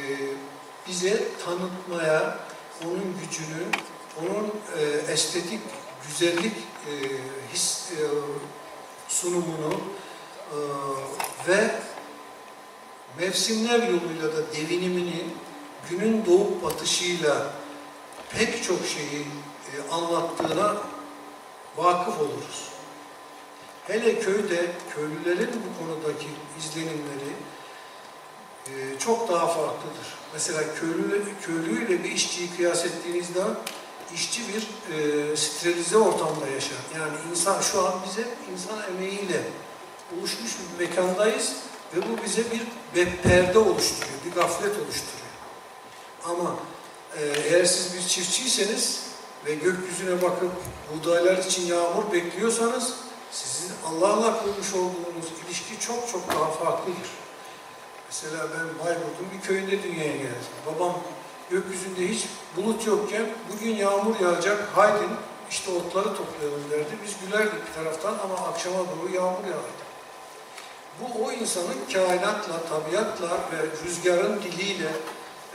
bize 0.87 1.23
tanıtmaya, 1.45 2.39
onun 2.85 3.15
gücünü, 3.21 3.63
onun 4.21 4.47
e, 4.79 5.11
estetik 5.11 5.61
güzellik 6.07 6.53
e, 6.53 6.91
his 7.53 7.91
e, 7.91 8.03
sunumunu 9.07 9.81
e, 10.51 10.57
ve 11.47 11.75
mevsimler 13.19 13.79
yoluyla 13.79 14.37
da 14.37 14.53
devinimini 14.55 15.23
günün 15.89 16.25
doğup 16.25 16.63
batışıyla 16.63 17.53
pek 18.29 18.63
çok 18.63 18.79
şeyi 18.85 19.21
e, 19.21 19.91
anlattığına 19.91 20.77
vakıf 21.77 22.19
oluruz. 22.19 22.69
Hele 23.87 24.19
köyde 24.19 24.71
köylülerin 24.95 25.49
bu 25.49 25.79
konudaki 25.79 26.27
izlenimleri 26.59 27.33
e, 28.75 28.99
çok 28.99 29.29
daha 29.29 29.47
farklıdır. 29.47 30.07
Mesela 30.33 30.61
köylü, 30.79 31.23
köylüyle 31.41 32.03
bir 32.03 32.11
işçiyi 32.11 32.55
kıyas 32.55 32.85
ettiğinizde 32.85 33.39
işçi 34.15 34.41
bir 34.47 34.61
e, 34.95 35.37
sterilize 35.37 35.97
ortamda 35.97 36.47
yaşar. 36.55 36.77
Yani 36.97 37.13
insan 37.31 37.61
şu 37.61 37.87
an 37.87 37.93
bize 38.05 38.27
insan 38.53 38.93
emeğiyle 38.93 39.41
oluşmuş 40.19 40.51
bir 40.79 40.85
mekandayız 40.85 41.53
ve 41.95 42.01
bu 42.01 42.23
bize 42.25 42.43
bir 42.51 43.05
perde 43.23 43.59
oluşturuyor, 43.59 44.17
bir 44.25 44.31
gaflet 44.31 44.71
oluşturuyor. 44.71 45.27
Ama 46.23 46.55
e, 47.17 47.23
eğer 47.25 47.65
siz 47.65 47.93
bir 47.95 48.01
çiftçiyseniz 48.07 49.03
ve 49.45 49.55
gökyüzüne 49.55 50.21
bakıp 50.21 50.51
buğdaylar 50.93 51.37
için 51.37 51.65
yağmur 51.65 52.11
bekliyorsanız 52.11 52.93
sizin 53.31 53.71
Allah'la 53.85 54.39
kurmuş 54.39 54.73
olduğunuz 54.73 55.25
ilişki 55.45 55.79
çok 55.79 56.09
çok 56.11 56.27
daha 56.29 56.51
farklıdır. 56.51 57.26
Mesela 58.07 58.43
ben 58.43 58.85
Bayburt'un 58.85 59.27
bir 59.33 59.47
köyünde 59.47 59.83
dünyaya 59.83 60.15
geldim. 60.15 60.53
Babam 60.65 60.93
gökyüzünde 61.49 62.07
hiç 62.07 62.25
bulut 62.57 62.87
yokken 62.87 63.25
bugün 63.53 63.75
yağmur 63.75 64.19
yağacak, 64.19 64.67
haydin 64.75 65.09
işte 65.49 65.71
otları 65.71 66.15
toplayalım 66.15 66.71
derdi. 66.71 66.97
Biz 67.05 67.13
gülerdik 67.25 67.67
bir 67.67 67.73
taraftan 67.73 68.13
ama 68.23 68.47
akşama 68.47 68.77
doğru 68.77 69.15
yağmur 69.15 69.43
yağardı. 69.43 69.87
bu 71.01 71.25
o 71.25 71.31
insanın 71.31 71.77
kainatla, 71.93 72.63
tabiatla 72.69 73.29
ve 73.29 73.85
rüzgarın 73.85 74.41
diliyle 74.41 74.91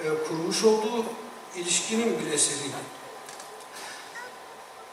e, 0.05 0.25
kurmuş 0.29 0.65
olduğu 0.65 1.05
ilişkinin 1.57 2.19
bir 2.21 2.33
eseriydi. 2.33 3.03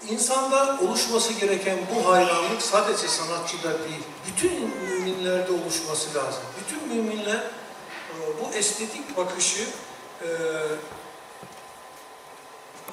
İnsanda 0.09 0.77
oluşması 0.87 1.33
gereken 1.33 1.77
bu 1.95 2.11
hayranlık 2.11 2.61
sadece 2.61 3.07
sanatçıda 3.07 3.69
değil, 3.69 4.03
bütün 4.27 4.71
müminlerde 4.89 5.51
oluşması 5.51 6.15
lazım. 6.15 6.43
Bütün 6.69 6.87
müminler 6.87 7.35
e, 7.35 8.15
bu 8.41 8.53
estetik 8.53 9.17
bakışı 9.17 9.67
e, 10.21 10.27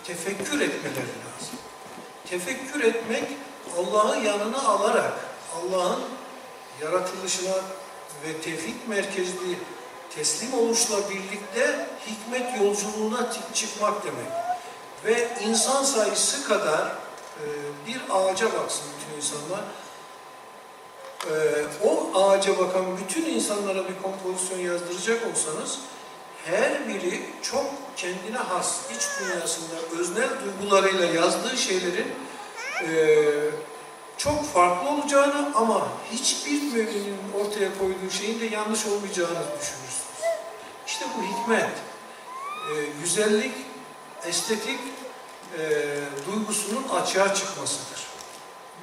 tefekkür 0.04 0.60
etmeleri 0.60 0.96
lazım. 0.96 1.58
Tefekkür 2.30 2.84
etmek 2.84 3.24
Allah'ı 3.78 4.24
yanına 4.24 4.62
alarak, 4.62 5.12
Allah'ın 5.56 6.02
yaratılışına 6.82 7.54
ve 8.24 8.40
tevhid 8.40 8.88
merkezli 8.88 9.58
teslim 10.14 10.54
oluşla 10.54 11.10
birlikte 11.10 11.88
hikmet 12.06 12.60
yolculuğuna 12.60 13.32
çıkmak 13.54 14.04
demek. 14.04 14.26
Ve 15.04 15.38
insan 15.44 15.84
sayısı 15.84 16.48
kadar 16.48 16.86
e, 16.86 17.44
bir 17.86 18.00
ağaca 18.10 18.46
baksın 18.46 18.84
bütün 18.98 19.16
insanlar. 19.16 19.60
E, 21.32 21.64
o 21.88 22.20
ağaca 22.20 22.58
bakan 22.58 22.84
bütün 22.98 23.24
insanlara 23.24 23.88
bir 23.88 24.02
kompozisyon 24.02 24.58
yazdıracak 24.58 25.26
olsanız 25.32 25.78
her 26.44 26.88
biri 26.88 27.22
çok 27.42 27.64
kendine 27.96 28.36
has 28.36 28.80
iç 28.96 29.02
dünyasında 29.20 30.00
öznel 30.00 30.28
duygularıyla 30.44 31.04
yazdığı 31.04 31.56
şeylerin 31.56 32.06
e, 32.82 32.90
çok 34.18 34.44
farklı 34.44 34.88
olacağını 34.90 35.52
ama 35.54 35.88
hiçbir 36.12 36.62
müminin 36.62 37.16
ortaya 37.40 37.78
koyduğu 37.78 38.10
şeyin 38.10 38.40
de 38.40 38.44
yanlış 38.44 38.86
olmayacağını 38.86 39.42
düşünürsünüz. 39.60 40.06
İşte 40.86 41.04
bu 41.18 41.22
hikmet, 41.22 41.70
e, 42.70 42.72
güzellik, 43.02 43.52
estetik 44.26 44.80
e, 45.58 45.62
duygusunun 46.26 46.88
açığa 46.88 47.34
çıkmasıdır. 47.34 48.05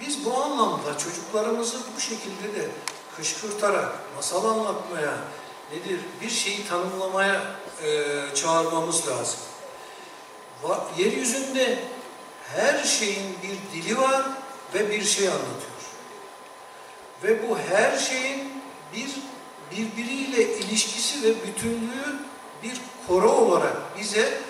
Biz 0.01 0.25
bu 0.25 0.43
anlamda 0.43 0.97
çocuklarımızı 0.97 1.77
bu 1.95 2.01
şekilde 2.01 2.59
de 2.59 2.69
kışkırtarak, 3.15 3.91
masal 4.15 4.45
anlatmaya, 4.45 5.13
nedir 5.71 5.99
bir 6.21 6.29
şeyi 6.29 6.67
tanımlamaya 6.67 7.41
e, 7.83 8.15
çağırmamız 8.35 9.07
lazım. 9.07 9.39
Va 10.63 10.87
yeryüzünde 10.97 11.79
her 12.55 12.83
şeyin 12.83 13.37
bir 13.43 13.81
dili 13.81 13.97
var 13.97 14.25
ve 14.73 14.91
bir 14.91 15.03
şey 15.03 15.27
anlatıyor. 15.27 15.73
Ve 17.23 17.49
bu 17.49 17.57
her 17.57 17.97
şeyin 17.97 18.49
bir 18.93 19.09
birbiriyle 19.71 20.57
ilişkisi 20.57 21.23
ve 21.23 21.47
bütünlüğü 21.47 22.19
bir 22.63 22.81
koro 23.07 23.31
olarak 23.31 23.97
bize 23.99 24.41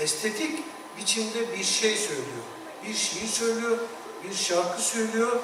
estetik 0.00 0.58
biçimde 0.98 1.58
bir 1.58 1.64
şey 1.64 1.96
söylüyor. 1.96 2.44
Bir 2.86 2.94
şiir 2.94 3.28
söylüyor, 3.28 3.78
bir 4.24 4.34
şarkı 4.34 4.82
söylüyor. 4.82 5.40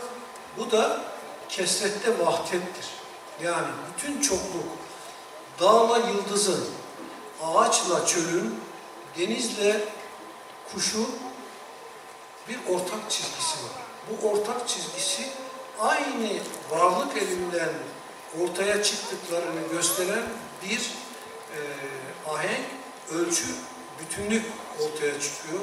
Bu 0.57 0.71
da 0.71 1.01
kesrette 1.49 2.19
vahdettir. 2.19 2.87
Yani 3.43 3.69
bütün 3.93 4.21
çokluk, 4.21 4.69
dağla 5.61 5.99
yıldızın, 5.99 6.65
ağaçla 7.43 8.07
çölün, 8.07 8.61
denizle 9.19 9.81
kuşun 10.73 11.09
bir 12.49 12.59
ortak 12.75 13.11
çizgisi 13.11 13.57
var. 13.65 13.83
Bu 14.11 14.29
ortak 14.29 14.69
çizgisi 14.69 15.23
aynı 15.81 16.29
varlık 16.71 17.17
elinden 17.17 17.71
ortaya 18.43 18.83
çıktıklarını 18.83 19.69
gösteren 19.73 20.25
bir 20.63 20.91
e, 21.55 21.61
ahenk, 22.31 22.67
ölçü, 23.13 23.47
bütünlük 24.01 24.45
ortaya 24.75 25.21
çıkıyor. 25.21 25.61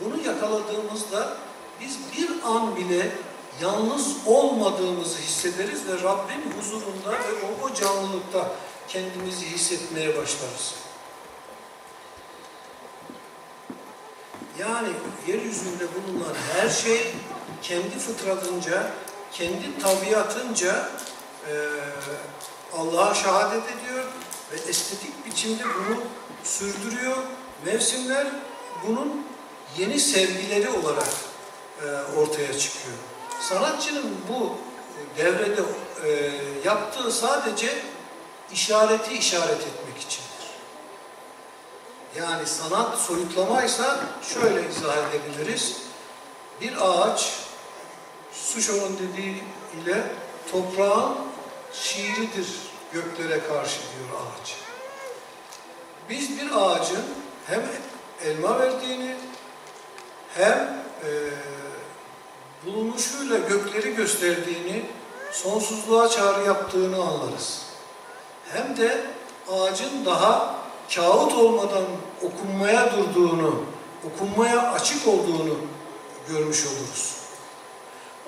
Bunu 0.00 0.26
yakaladığımızda 0.26 1.36
biz 1.80 1.98
bir 2.16 2.30
an 2.44 2.76
bile 2.76 3.12
yalnız 3.62 4.16
olmadığımızı 4.26 5.18
hissederiz 5.18 5.86
ve 5.86 6.02
Rabbin 6.02 6.52
huzurunda 6.58 7.10
ve 7.10 7.32
o, 7.46 7.66
o 7.66 7.74
canlılıkta 7.74 8.52
kendimizi 8.88 9.46
hissetmeye 9.46 10.08
başlarız. 10.08 10.74
Yani 14.58 14.88
yeryüzünde 15.26 15.84
bulunan 15.94 16.34
her 16.56 16.68
şey 16.68 17.14
kendi 17.62 17.98
fıtratınca, 17.98 18.90
kendi 19.32 19.78
tabiatınca 19.78 20.88
e, 21.48 21.52
Allah'a 22.76 23.14
şehadet 23.14 23.62
ediyor 23.62 24.04
ve 24.52 24.70
estetik 24.70 25.26
biçimde 25.26 25.62
bunu 25.64 26.00
sürdürüyor. 26.44 27.16
Mevsimler 27.64 28.26
bunun 28.86 29.26
yeni 29.78 30.00
sevgileri 30.00 30.70
olarak 30.70 31.08
e, 31.82 32.18
ortaya 32.18 32.58
çıkıyor. 32.58 32.96
Sanatçının 33.40 34.16
bu 34.28 34.58
devrede 35.16 35.62
e, 36.04 36.30
yaptığı 36.64 37.12
sadece 37.12 37.82
işareti 38.52 39.14
işaret 39.14 39.60
etmek 39.60 39.98
içindir. 39.98 40.28
Yani 42.16 42.46
sanat 42.46 42.98
soyutlamaysa 42.98 44.00
şöyle 44.34 44.68
izah 44.68 44.96
edebiliriz. 44.96 45.76
Bir 46.60 46.74
ağaç, 46.80 47.32
Suşo'nun 48.32 48.98
dediği 48.98 49.42
ile 49.82 50.02
toprağın 50.52 51.16
şiiridir 51.72 52.48
göklere 52.92 53.40
karşı 53.48 53.80
diyor 53.80 54.20
ağaç. 54.20 54.56
Biz 56.10 56.40
bir 56.40 56.50
ağacın 56.54 57.04
hem 57.46 57.62
elma 58.24 58.58
verdiğini 58.60 59.16
hem 60.34 60.82
e, 61.04 61.08
bulunuşuyla 62.66 63.38
gökleri 63.38 63.94
gösterdiğini, 63.94 64.84
sonsuzluğa 65.32 66.08
çağrı 66.08 66.46
yaptığını 66.46 66.96
anlarız. 66.96 67.62
Hem 68.52 68.76
de 68.76 69.06
ağacın 69.52 70.04
daha 70.04 70.54
kağıt 70.94 71.34
olmadan 71.34 71.84
okunmaya 72.22 72.92
durduğunu, 72.92 73.64
okunmaya 74.04 74.72
açık 74.72 75.08
olduğunu 75.08 75.56
görmüş 76.28 76.66
oluruz. 76.66 77.16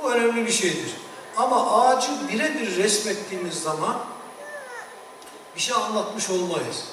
Bu 0.02 0.12
önemli 0.12 0.46
bir 0.46 0.52
şeydir. 0.52 0.94
Ama 1.36 1.80
ağacı 1.80 2.08
birebir 2.32 2.76
resmettiğimiz 2.76 3.54
zaman 3.54 3.96
bir 5.56 5.60
şey 5.60 5.76
anlatmış 5.76 6.30
olmayız. 6.30 6.84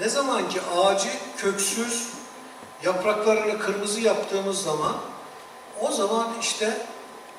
Ne 0.00 0.08
zaman 0.08 0.48
ki 0.48 0.60
ağacı 0.76 1.08
köksüz, 1.36 2.08
yapraklarını 2.82 3.58
kırmızı 3.58 4.00
yaptığımız 4.00 4.62
zaman 4.62 4.96
o 5.82 5.92
zaman 5.92 6.28
işte 6.40 6.86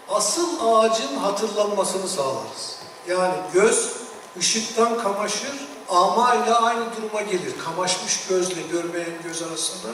asıl 0.09 0.47
ağacın 0.61 1.15
hatırlanmasını 1.17 2.07
sağlarız. 2.07 2.79
Yani 3.07 3.35
göz 3.53 3.93
ışıktan 4.37 4.97
kamaşır, 4.97 5.53
ama 5.89 6.35
ile 6.35 6.53
aynı 6.53 6.95
duruma 6.95 7.21
gelir. 7.21 7.53
Kamaşmış 7.65 8.27
gözle 8.27 8.61
görmeyen 8.71 9.21
göz 9.23 9.41
arasında 9.41 9.91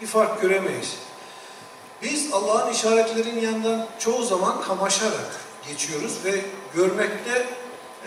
bir 0.00 0.06
fark 0.06 0.40
göremeyiz. 0.40 0.96
Biz 2.02 2.32
Allah'ın 2.32 2.72
işaretlerinin 2.72 3.40
yanından 3.40 3.86
çoğu 3.98 4.24
zaman 4.24 4.60
kamaşarak 4.60 5.36
geçiyoruz 5.68 6.24
ve 6.24 6.44
görmekte 6.74 7.46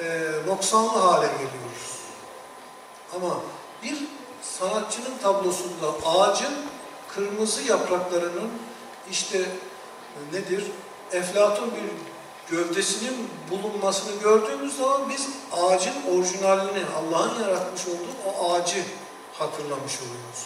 e, 0.04 0.32
noksanlı 0.48 1.00
hale 1.00 1.28
geliyoruz. 1.28 1.92
Ama 3.16 3.40
bir 3.84 3.98
sanatçının 4.42 5.18
tablosunda 5.24 5.88
ağacın 6.06 6.54
kırmızı 7.16 7.62
yapraklarının 7.62 8.50
işte 9.12 9.46
nedir? 10.34 10.64
Eflatun 11.12 11.72
bir 11.72 11.92
gövdesinin 12.56 13.30
bulunmasını 13.52 14.22
gördüğümüz 14.22 14.78
zaman 14.78 15.10
biz 15.10 15.28
ağacın 15.52 15.94
orijinalini, 16.12 16.84
Allah'ın 16.98 17.44
yaratmış 17.44 17.88
olduğu 17.88 18.16
o 18.28 18.52
ağacı 18.52 18.84
hatırlamış 19.34 19.94
oluyoruz. 20.00 20.46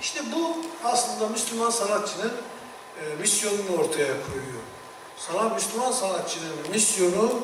İşte 0.00 0.20
bu 0.34 0.56
aslında 0.84 1.28
Müslüman 1.28 1.70
sanatçının 1.70 2.32
e, 3.00 3.16
misyonunu 3.20 3.76
ortaya 3.78 4.06
koyuyor. 4.26 4.62
Sana 5.18 5.48
Müslüman 5.48 5.92
sanatçının 5.92 6.52
misyonu 6.70 7.40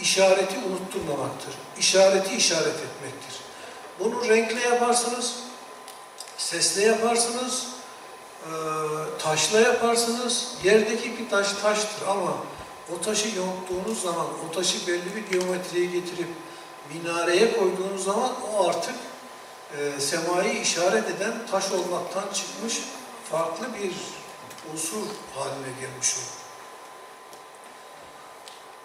işareti 0.00 0.56
unutturmamaktır. 0.68 1.54
İşareti 1.78 2.36
işaret 2.36 2.66
etmektir. 2.66 3.40
Bunu 4.00 4.28
renkle 4.28 4.60
yaparsınız, 4.60 5.36
sesle 6.36 6.82
yaparsınız, 6.82 7.66
taşla 9.18 9.60
yaparsınız. 9.60 10.54
Yerdeki 10.64 11.18
bir 11.18 11.30
taş 11.30 11.52
taştır 11.52 12.06
ama 12.08 12.34
o 12.92 13.00
taşı 13.00 13.28
yonttuğunuz 13.28 14.02
zaman, 14.02 14.26
o 14.48 14.52
taşı 14.52 14.86
belli 14.86 15.16
bir 15.16 15.38
geometriye 15.38 15.86
getirip 15.86 16.28
minareye 16.94 17.58
koyduğunuz 17.58 18.04
zaman 18.04 18.30
o 18.52 18.68
artık 18.68 18.94
e, 19.76 20.00
semayı 20.00 20.60
işaret 20.60 21.10
eden 21.10 21.46
taş 21.50 21.72
olmaktan 21.72 22.24
çıkmış 22.34 22.80
farklı 23.30 23.66
bir 23.74 23.92
unsur 24.72 25.06
haline 25.34 25.80
gelmiş 25.80 26.14
olur. 26.14 26.38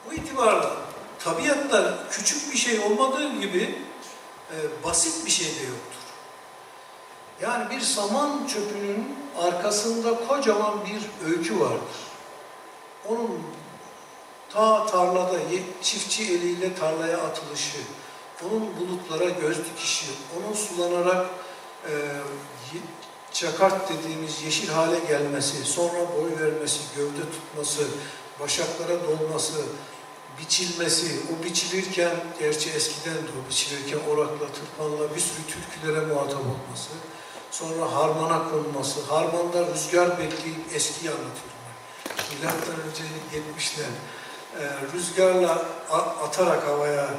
Bu 0.05 0.13
itibarla 0.13 0.77
tabiatta 1.19 2.07
küçük 2.11 2.53
bir 2.53 2.57
şey 2.57 2.79
olmadığı 2.79 3.39
gibi 3.39 3.79
e, 4.51 4.83
basit 4.83 5.25
bir 5.25 5.31
şey 5.31 5.45
de 5.45 5.63
yoktur. 5.63 5.92
Yani 7.41 7.69
bir 7.69 7.81
saman 7.81 8.47
çöpünün 8.47 9.15
arkasında 9.41 10.27
kocaman 10.27 10.73
bir 10.85 11.29
öykü 11.29 11.59
vardır. 11.59 11.97
Onun 13.09 13.41
ta 14.49 14.85
tarlada 14.85 15.39
çiftçi 15.81 16.23
eliyle 16.33 16.75
tarlaya 16.75 17.17
atılışı, 17.17 17.77
onun 18.43 18.77
bulutlara 18.79 19.29
göz 19.29 19.57
dikişi, 19.65 20.05
onun 20.37 20.53
sulanarak 20.53 21.25
e, 21.85 21.91
çakart 23.33 23.89
dediğimiz 23.89 24.43
yeşil 24.43 24.69
hale 24.69 24.99
gelmesi, 24.99 25.65
sonra 25.65 25.99
boy 25.99 26.39
vermesi, 26.39 26.79
gövde 26.95 27.21
tutması, 27.31 27.83
başaklara 28.39 29.03
dolması, 29.03 29.61
biçilmesi, 30.39 31.19
o 31.31 31.43
biçilirken, 31.43 32.15
gerçi 32.39 32.69
eskiden 32.69 33.15
de 33.15 33.29
o 33.45 33.49
biçilirken 33.49 33.99
orakla, 34.09 34.47
tırpanla 34.47 35.15
bir 35.15 35.21
sürü 35.21 35.41
türkülere 35.47 36.05
muhatap 36.05 36.41
olması, 36.41 36.89
sonra 37.53 37.95
harmana 37.95 38.49
konması, 38.49 39.01
harmanda 39.01 39.73
rüzgar 39.73 40.09
bekleyip 40.09 40.75
eskiyi 40.75 41.11
anlatıyorum 41.11 41.59
ben. 41.65 42.37
Milattan 42.37 42.75
önce 42.89 43.03
70'ler. 43.33 43.91
Ee, 44.59 44.93
rüzgarla 44.93 45.65
atarak 46.23 46.67
havaya 46.67 47.09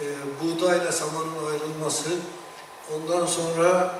e, 0.00 0.04
buğdayla 0.40 0.92
samanın 0.92 1.46
ayrılması, 1.50 2.10
ondan 2.94 3.26
sonra 3.26 3.98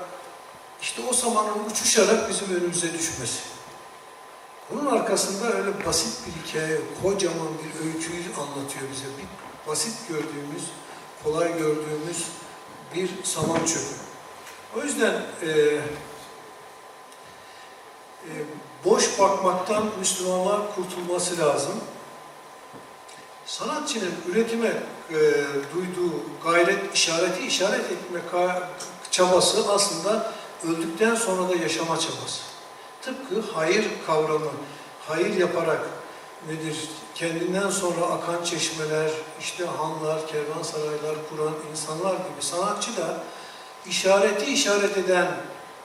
işte 0.81 1.01
o 1.09 1.13
samanın 1.13 1.69
uçuşarak 1.71 2.29
bizim 2.29 2.55
önümüze 2.55 2.93
düşmesi. 2.93 3.39
Bunun 4.71 4.85
arkasında 4.85 5.53
öyle 5.53 5.85
basit 5.85 6.17
bir 6.27 6.49
hikaye, 6.49 6.81
kocaman 7.03 7.49
bir 7.63 7.87
öyküyü 7.87 8.23
anlatıyor 8.35 8.91
bize. 8.91 9.05
Bir 9.05 9.71
basit 9.71 10.07
gördüğümüz, 10.07 10.63
kolay 11.23 11.57
gördüğümüz 11.57 12.27
bir 12.95 13.23
saman 13.23 13.65
çöpü. 13.65 14.08
O 14.77 14.83
yüzden 14.83 15.13
e, 15.41 15.47
e, 18.25 18.31
boş 18.85 19.19
bakmaktan 19.19 19.83
Müslümanlar 19.99 20.75
kurtulması 20.75 21.39
lazım. 21.39 21.75
Sanatçının 23.45 24.11
üretime 24.31 24.67
e, 25.09 25.17
duyduğu 25.73 26.13
gayret, 26.43 26.95
işareti 26.95 27.47
işaret 27.47 27.91
etme 27.91 28.19
çabası 29.11 29.71
aslında 29.73 30.33
öldükten 30.67 31.15
sonra 31.15 31.49
da 31.49 31.55
yaşama 31.55 31.99
çabası. 31.99 32.41
Tıpkı 33.01 33.51
hayır 33.53 33.85
kavramı, 34.07 34.51
hayır 35.07 35.37
yaparak 35.37 35.81
nedir? 36.47 36.89
Kendinden 37.15 37.69
sonra 37.69 38.05
akan 38.05 38.43
çeşmeler, 38.43 39.11
işte 39.39 39.65
hanlar, 39.65 40.27
kervansaraylar 40.27 41.15
kuran 41.29 41.53
insanlar 41.71 42.13
gibi 42.13 42.41
sanatçı 42.41 42.97
da 42.97 43.23
işareti 43.85 44.45
işaret 44.45 44.97
eden 44.97 45.27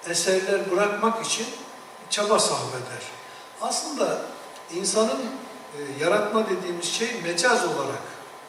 eserler 0.09 0.71
bırakmak 0.71 1.27
için 1.27 1.47
çaba 2.11 2.39
sarf 2.39 2.75
eder. 2.75 3.03
Aslında 3.63 4.21
insanın 4.75 5.21
e, 5.21 6.05
yaratma 6.05 6.45
dediğimiz 6.51 6.93
şey 6.93 7.09
mecaz 7.23 7.65
olarak 7.65 8.03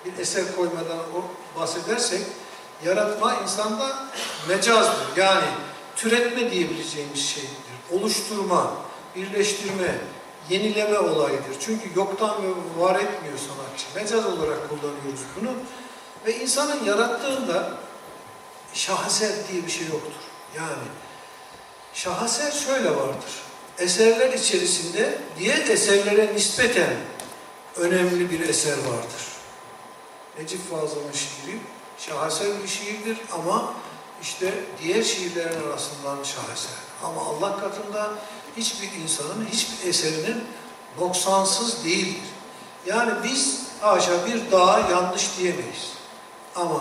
bir 0.06 0.18
eser 0.22 0.56
koymadan 0.56 0.98
o 1.16 1.24
bahsedersek 1.60 2.22
yaratma 2.86 3.36
insanda 3.44 4.06
mecazdır. 4.48 5.18
Yani 5.18 5.46
türetme 5.96 6.52
diyebileceğimiz 6.52 7.26
şeydir. 7.26 7.52
Oluşturma, 7.92 8.74
birleştirme, 9.16 9.96
yenileme 10.50 11.00
olayıdır. 11.00 11.56
Çünkü 11.60 11.90
yoktan 11.96 12.36
var 12.78 12.96
etmiyor 12.96 13.38
sanatçı. 13.38 13.86
Mecaz 13.96 14.26
olarak 14.26 14.70
kullanıyoruz 14.70 15.22
bunu. 15.42 15.50
Ve 16.26 16.40
insanın 16.40 16.84
yarattığında 16.84 17.72
şaheser 18.76 19.32
diye 19.52 19.66
bir 19.66 19.72
şey 19.72 19.88
yoktur. 19.88 20.22
Yani 20.56 20.84
şaheser 21.94 22.52
şöyle 22.52 22.96
vardır. 22.96 23.32
Eserler 23.78 24.34
içerisinde 24.34 25.18
diğer 25.40 25.68
eserlere 25.68 26.36
nispeten 26.36 26.94
önemli 27.76 28.32
bir 28.32 28.50
eser 28.50 28.78
vardır. 28.78 29.26
Necip 30.40 30.70
Fazıl'ın 30.70 31.12
şiiri 31.12 31.60
şaheser 31.98 32.64
bir 32.64 32.68
şiirdir 32.68 33.18
ama 33.34 33.74
işte 34.22 34.54
diğer 34.84 35.04
şiirlerin 35.04 35.70
arasından 35.70 36.24
şaheser. 36.24 36.76
Ama 37.04 37.22
Allah 37.22 37.60
katında 37.60 38.14
hiçbir 38.58 38.92
insanın, 39.04 39.48
hiçbir 39.52 39.90
eserinin 39.90 40.44
noksansız 41.00 41.86
değildir. 41.86 42.22
Yani 42.86 43.12
biz 43.24 43.62
haşa 43.82 44.26
bir 44.28 44.52
dağa 44.52 44.80
yanlış 44.80 45.38
diyemeyiz. 45.38 45.94
Ama 46.56 46.80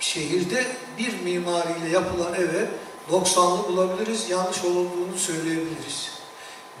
şehirde 0.00 0.66
bir 1.00 1.22
mimariyle 1.22 1.88
yapılan 1.92 2.34
eve 2.34 2.68
noksanlı 3.10 3.68
bulabiliriz, 3.68 4.30
yanlış 4.30 4.64
olduğunu 4.64 5.16
söyleyebiliriz. 5.16 6.10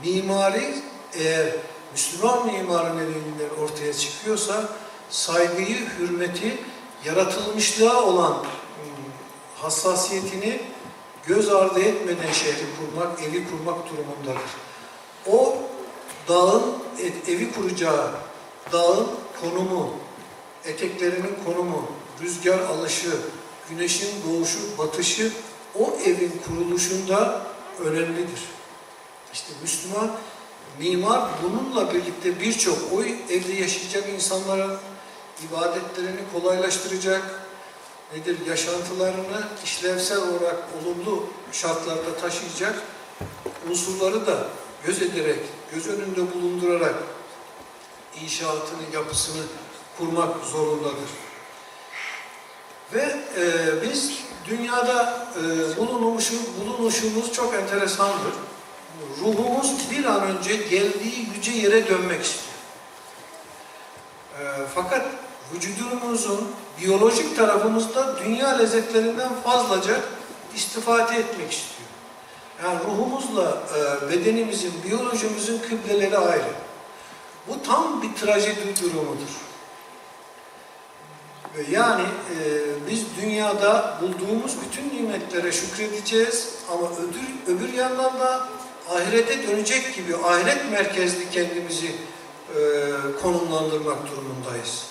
Mimari 0.04 0.74
eğer 1.14 1.46
Müslüman 1.92 2.46
mimarın 2.46 2.98
elinden 2.98 3.64
ortaya 3.64 3.92
çıkıyorsa 3.92 4.68
saygıyı, 5.10 5.88
hürmeti, 5.98 6.58
yaratılmışlığa 7.04 8.02
olan 8.02 8.32
ım, 8.32 8.44
hassasiyetini 9.56 10.60
göz 11.26 11.48
ardı 11.48 11.80
etmeden 11.80 12.32
şehri 12.32 12.64
kurmak, 12.78 13.22
evi 13.22 13.50
kurmak 13.50 13.78
durumundadır. 13.90 14.50
O 15.26 15.56
dağın, 16.28 16.62
e- 16.98 17.32
evi 17.32 17.52
kuracağı 17.52 18.10
dağın 18.72 19.06
konumu, 19.40 19.90
eteklerinin 20.64 21.38
konumu, 21.44 21.86
rüzgar 22.22 22.58
alışı, 22.58 23.10
güneşin 23.70 24.10
doğuşu, 24.26 24.78
batışı 24.78 25.32
o 25.78 25.98
evin 26.04 26.40
kuruluşunda 26.46 27.46
önemlidir. 27.84 28.40
İşte 29.32 29.52
Müslüman 29.62 30.10
mimar 30.78 31.30
bununla 31.42 31.94
birlikte 31.94 32.40
birçok 32.40 32.78
o 32.92 33.02
evde 33.02 33.52
yaşayacak 33.52 34.08
insanların 34.08 34.78
ibadetlerini 35.48 36.20
kolaylaştıracak, 36.32 37.22
nedir 38.16 38.46
yaşantılarını 38.46 39.48
işlevsel 39.64 40.18
olarak 40.18 40.64
olumlu 40.82 41.26
şartlarda 41.52 42.16
taşıyacak 42.20 42.82
unsurları 43.70 44.26
da 44.26 44.48
göz 44.86 45.02
ederek, 45.02 45.38
göz 45.74 45.88
önünde 45.88 46.34
bulundurarak 46.34 46.94
inşaatını, 48.22 48.82
yapısını 48.94 49.42
kurmak 49.98 50.44
zorundadır. 50.44 51.29
Ve 52.94 53.16
e, 53.36 53.82
biz 53.82 54.12
dünyada 54.46 55.26
e, 55.36 55.76
bulunuşu, 55.76 56.34
bulunuşumuz 56.60 57.32
çok 57.32 57.54
enteresandır. 57.54 58.32
Ruhumuz 59.20 59.90
bir 59.90 60.04
an 60.04 60.22
önce 60.22 60.56
geldiği 60.56 61.28
yüce 61.36 61.52
yere 61.52 61.88
dönmek 61.88 62.24
istiyor. 62.24 62.54
E, 64.40 64.42
fakat 64.74 65.06
vücudumuzun 65.54 66.48
biyolojik 66.80 67.36
tarafımızda 67.36 68.18
dünya 68.24 68.48
lezzetlerinden 68.48 69.30
fazlaca 69.44 70.00
istifade 70.54 71.16
etmek 71.16 71.52
istiyor. 71.52 71.88
Yani 72.64 72.78
ruhumuzla 72.84 73.62
e, 73.76 74.10
bedenimizin, 74.10 74.72
biyolojimizin 74.84 75.58
kıbleleri 75.58 76.18
ayrı. 76.18 76.52
Bu 77.48 77.62
tam 77.62 78.02
bir 78.02 78.14
trajedi 78.14 78.74
durumudur. 78.82 79.49
Yani 81.70 82.02
e, 82.02 82.44
biz 82.90 83.04
dünyada 83.22 83.98
bulduğumuz 84.02 84.56
bütün 84.66 84.96
nimetlere 84.98 85.52
şükredeceğiz 85.52 86.54
ama 86.72 86.86
öbür, 86.86 87.54
öbür 87.56 87.72
yandan 87.72 88.20
da 88.20 88.48
ahirete 88.90 89.48
dönecek 89.48 89.94
gibi 89.94 90.16
ahiret 90.16 90.70
merkezli 90.70 91.30
kendimizi 91.30 91.86
e, 91.86 92.60
konumlandırmak 93.22 93.98
durumundayız. 94.10 94.84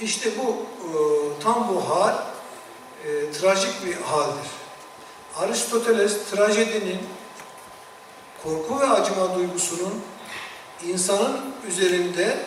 İşte 0.00 0.30
bu 0.38 0.50
e, 0.50 0.90
tam 1.42 1.68
bu 1.68 1.90
hal 1.90 2.14
e, 3.04 3.32
trajik 3.32 3.86
bir 3.86 3.94
haldir. 3.94 4.50
Aristoteles 5.36 6.30
trajedinin 6.30 6.98
korku 8.42 8.80
ve 8.80 8.86
acıma 8.86 9.34
duygusunun 9.34 10.02
insanın 10.86 11.40
üzerinde 11.68 12.38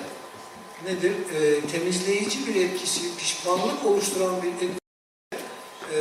nedir? 0.86 1.12
E, 1.12 1.62
temizleyici 1.67 2.48
bir 2.48 2.56
etkisi, 2.56 3.17
pişmanlık 3.17 3.86
oluşturan 3.86 4.43
bir 4.43 4.48
etkisi, 4.48 4.80
e, 5.93 6.00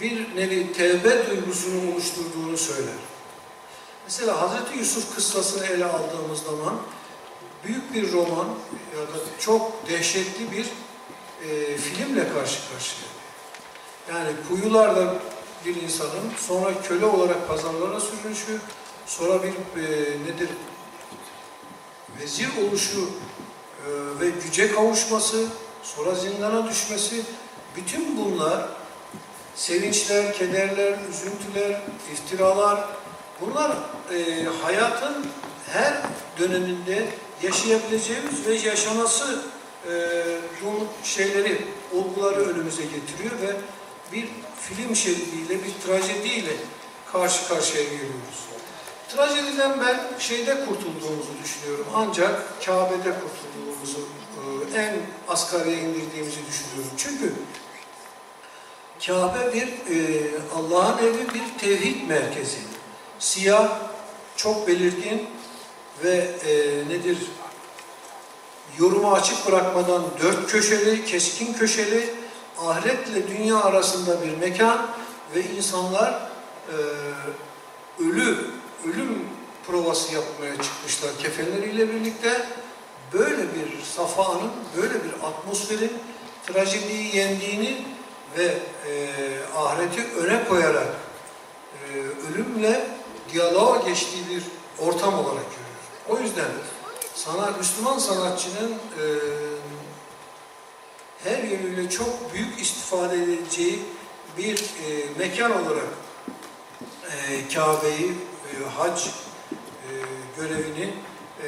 bir 0.00 0.36
nevi 0.36 0.72
tevbe 0.72 1.26
duygusunu 1.30 1.92
oluşturduğunu 1.92 2.56
söyler. 2.56 2.94
Mesela 4.04 4.40
Hazreti 4.40 4.78
Yusuf 4.78 5.14
kıssasını 5.14 5.66
ele 5.66 5.84
aldığımız 5.84 6.42
zaman 6.42 6.76
büyük 7.64 7.94
bir 7.94 8.12
roman 8.12 8.48
ya 8.96 9.02
da 9.02 9.20
çok 9.40 9.88
dehşetli 9.88 10.52
bir 10.52 10.66
e, 11.48 11.76
filmle 11.76 12.28
karşı 12.32 12.58
karşıya. 12.72 13.08
Yani 14.08 14.30
kuyularda 14.48 15.14
bir 15.66 15.82
insanın 15.82 16.30
sonra 16.38 16.82
köle 16.82 17.04
olarak 17.04 17.48
pazarlara 17.48 18.00
sürülüşü, 18.00 18.60
sonra 19.06 19.42
bir 19.42 19.82
e, 19.82 19.88
nedir 20.24 20.48
vezir 22.20 22.48
oluşu 22.62 23.00
e, 23.00 23.90
ve 24.20 24.30
güce 24.44 24.72
kavuşması, 24.72 25.46
sonra 25.82 26.14
zindana 26.14 26.70
düşmesi, 26.70 27.22
bütün 27.76 28.16
bunlar 28.16 28.68
sevinçler, 29.54 30.34
kederler, 30.34 30.98
üzüntüler, 31.10 31.80
iftiralar, 32.12 32.84
bunlar 33.40 33.76
e, 34.14 34.44
hayatın 34.62 35.26
her 35.72 36.02
döneminde 36.38 37.08
yaşayabileceğimiz 37.42 38.46
ve 38.46 38.54
yaşaması 38.54 39.42
e, 39.84 39.90
durum 40.60 40.88
şeyleri, 41.04 41.62
olguları 41.94 42.40
önümüze 42.40 42.82
getiriyor 42.82 43.40
ve 43.42 43.56
bir 44.12 44.28
film 44.60 44.96
şeridiyle, 44.96 45.64
bir 45.64 45.72
trajediyle 45.86 46.52
karşı 47.12 47.48
karşıya 47.48 47.82
geliyoruz. 47.82 48.55
Trajediden 49.08 49.80
ben 49.80 50.18
şeyde 50.18 50.54
kurtulduğumuzu 50.54 51.30
düşünüyorum. 51.42 51.86
Ancak 51.94 52.64
Kabe'de 52.66 53.12
kurtulduğumuzu 53.12 54.08
e, 54.74 54.78
en 54.78 54.96
asgariye 55.28 55.78
indirdiğimizi 55.78 56.46
düşünüyorum. 56.46 56.90
Çünkü 56.96 57.32
Kabe 59.06 59.52
bir 59.54 59.68
e, 59.68 60.30
Allah'ın 60.56 60.98
evi 60.98 61.34
bir 61.34 61.58
tevhid 61.58 62.08
merkezi. 62.08 62.58
Siyah, 63.18 63.78
çok 64.36 64.68
belirgin 64.68 65.26
ve 66.04 66.30
e, 66.46 66.54
nedir? 66.88 67.18
Yorumu 68.78 69.12
açık 69.12 69.46
bırakmadan 69.46 70.02
dört 70.22 70.46
köşeli, 70.46 71.04
keskin 71.04 71.52
köşeli, 71.52 72.14
ahiretle 72.58 73.28
dünya 73.28 73.56
arasında 73.56 74.22
bir 74.22 74.36
mekan 74.36 74.86
ve 75.34 75.42
insanlar 75.42 76.28
e, 76.68 76.76
ölü, 78.02 78.55
ölüm 78.88 79.18
provası 79.66 80.14
yapmaya 80.14 80.62
çıkmışlar 80.62 81.10
kefenleriyle 81.18 81.88
birlikte. 81.88 82.46
Böyle 83.12 83.42
bir 83.42 83.82
safanın, 83.96 84.50
böyle 84.76 84.94
bir 84.94 85.26
atmosferin 85.26 85.92
trajediyi 86.46 87.16
yendiğini 87.16 87.84
ve 88.38 88.58
e, 88.88 89.08
ahireti 89.56 90.04
öne 90.16 90.48
koyarak 90.48 90.88
e, 91.84 91.98
ölümle 92.30 92.86
diyaloğa 93.32 93.76
geçtiği 93.76 94.28
bir 94.30 94.42
ortam 94.78 95.14
olarak 95.14 95.44
görüyoruz. 95.50 95.86
O 96.08 96.18
yüzden 96.18 96.50
sana 97.14 97.50
Müslüman 97.58 97.98
sanatçının 97.98 98.72
e, 98.72 99.04
her 101.24 101.42
yönüyle 101.42 101.90
çok 101.90 102.34
büyük 102.34 102.60
istifade 102.60 103.14
edileceği 103.14 103.82
bir 104.38 104.58
e, 104.58 105.04
mekan 105.18 105.64
olarak 105.64 105.88
e, 107.12 107.48
Kabe'yi, 107.54 108.12
e, 108.52 108.64
hac 108.68 109.06
e, 109.06 109.10
görevini 110.36 110.94
e, 111.42 111.46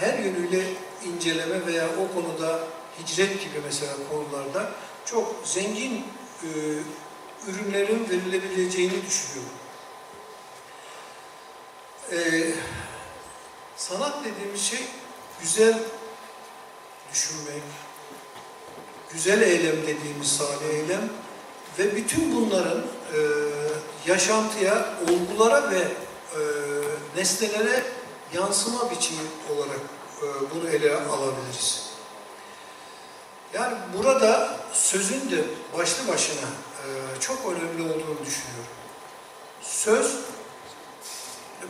her 0.00 0.18
yönüyle 0.18 0.64
inceleme 1.04 1.66
veya 1.66 1.86
o 1.88 2.14
konuda 2.14 2.60
hicret 2.98 3.40
gibi 3.40 3.60
mesela 3.64 3.92
konularda 4.10 4.70
çok 5.04 5.34
zengin 5.44 6.04
e, 6.42 6.48
ürünlerin 7.48 8.08
verilebileceğini 8.10 9.06
düşünüyorum. 9.06 9.54
E, 12.12 12.18
sanat 13.76 14.24
dediğimiz 14.24 14.62
şey 14.62 14.80
güzel 15.40 15.78
düşünmek, 17.12 17.62
güzel 19.12 19.42
eylem 19.42 19.86
dediğimiz 19.86 20.36
salih 20.36 20.68
eylem 20.70 21.08
ve 21.78 21.96
bütün 21.96 22.36
bunların 22.36 22.86
e, 23.14 23.20
yaşantıya, 24.06 24.84
olgulara 25.10 25.70
ve 25.70 25.78
e, 25.78 26.40
nesnelere 27.16 27.84
yansıma 28.34 28.90
biçimi 28.90 29.20
olarak 29.54 29.80
e, 30.22 30.26
bunu 30.54 30.68
ele 30.68 30.94
alabiliriz. 30.94 31.90
Yani 33.54 33.76
burada 33.96 34.56
sözün 34.72 35.30
de 35.30 35.44
başlı 35.78 36.08
başına 36.08 36.48
e, 36.80 37.20
çok 37.20 37.38
önemli 37.52 37.82
olduğunu 37.82 38.26
düşünüyorum. 38.26 38.70
Söz, 39.62 40.16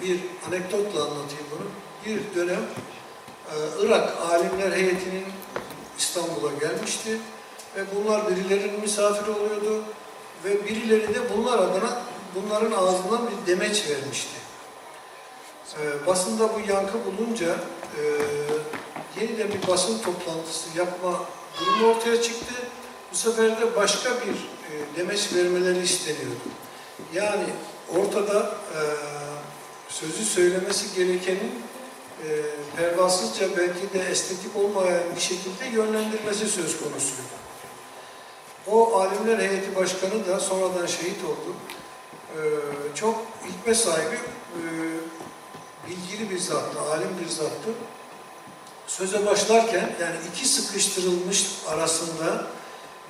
bir 0.02 0.20
anekdotla 0.48 1.02
anlatayım 1.02 1.46
bunu. 1.50 1.66
Bir 2.06 2.34
dönem 2.34 2.62
e, 3.50 3.56
Irak 3.82 4.12
alimler 4.30 4.72
heyetinin 4.72 5.26
İstanbul'a 5.98 6.52
gelmişti 6.52 7.18
ve 7.76 7.84
bunlar 7.94 8.30
birilerinin 8.30 8.80
misafiri 8.80 9.30
oluyordu 9.30 9.84
ve 10.44 10.64
birileri 10.64 11.14
de 11.14 11.36
bunlar 11.36 11.58
adına 11.58 12.02
bunların 12.34 12.72
ağzından 12.72 13.30
bir 13.30 13.52
demeç 13.52 13.88
vermişti. 13.88 14.40
E, 15.82 16.06
basında 16.06 16.54
bu 16.54 16.72
yankı 16.72 16.98
bulunca 17.06 17.56
e, 17.96 18.02
yeniden 19.20 19.48
bir 19.48 19.68
basın 19.68 19.98
toplantısı 19.98 20.78
yapma 20.78 21.24
durumu 21.60 21.86
ortaya 21.86 22.22
çıktı. 22.22 22.54
Bu 23.12 23.16
sefer 23.16 23.60
de 23.60 23.76
başka 23.76 24.10
bir 24.10 24.34
e, 24.34 24.96
demeç 24.96 25.32
vermeleri 25.34 25.82
isteniyordu. 25.82 26.48
Yani 27.14 27.46
ortada 27.96 28.54
e, 28.74 28.80
sözü 29.88 30.24
söylemesi 30.24 30.96
gerekenin 30.96 31.52
e, 32.24 32.28
pervasızca 32.76 33.56
belki 33.56 33.92
de 33.92 34.10
estetik 34.10 34.56
olmayan 34.56 35.02
bir 35.16 35.20
şekilde 35.20 35.66
yönlendirmesi 35.72 36.48
söz 36.48 36.80
konusuydu. 36.80 37.40
O 38.66 39.00
alimler 39.00 39.38
heyeti 39.38 39.76
başkanı 39.76 40.26
da 40.26 40.40
sonradan 40.40 40.86
şehit 40.86 41.24
oldu. 41.24 41.54
E, 42.36 42.40
çok 42.94 43.26
hikmet 43.48 43.76
sahibi, 43.76 44.14
e, 44.14 44.60
bilgili 45.88 46.30
bir 46.30 46.38
zattı, 46.38 46.80
alim 46.80 47.10
bir 47.24 47.28
zattı 47.28 47.70
söze 48.90 49.26
başlarken 49.26 49.96
yani 50.00 50.16
iki 50.32 50.48
sıkıştırılmış 50.48 51.46
arasında 51.68 52.46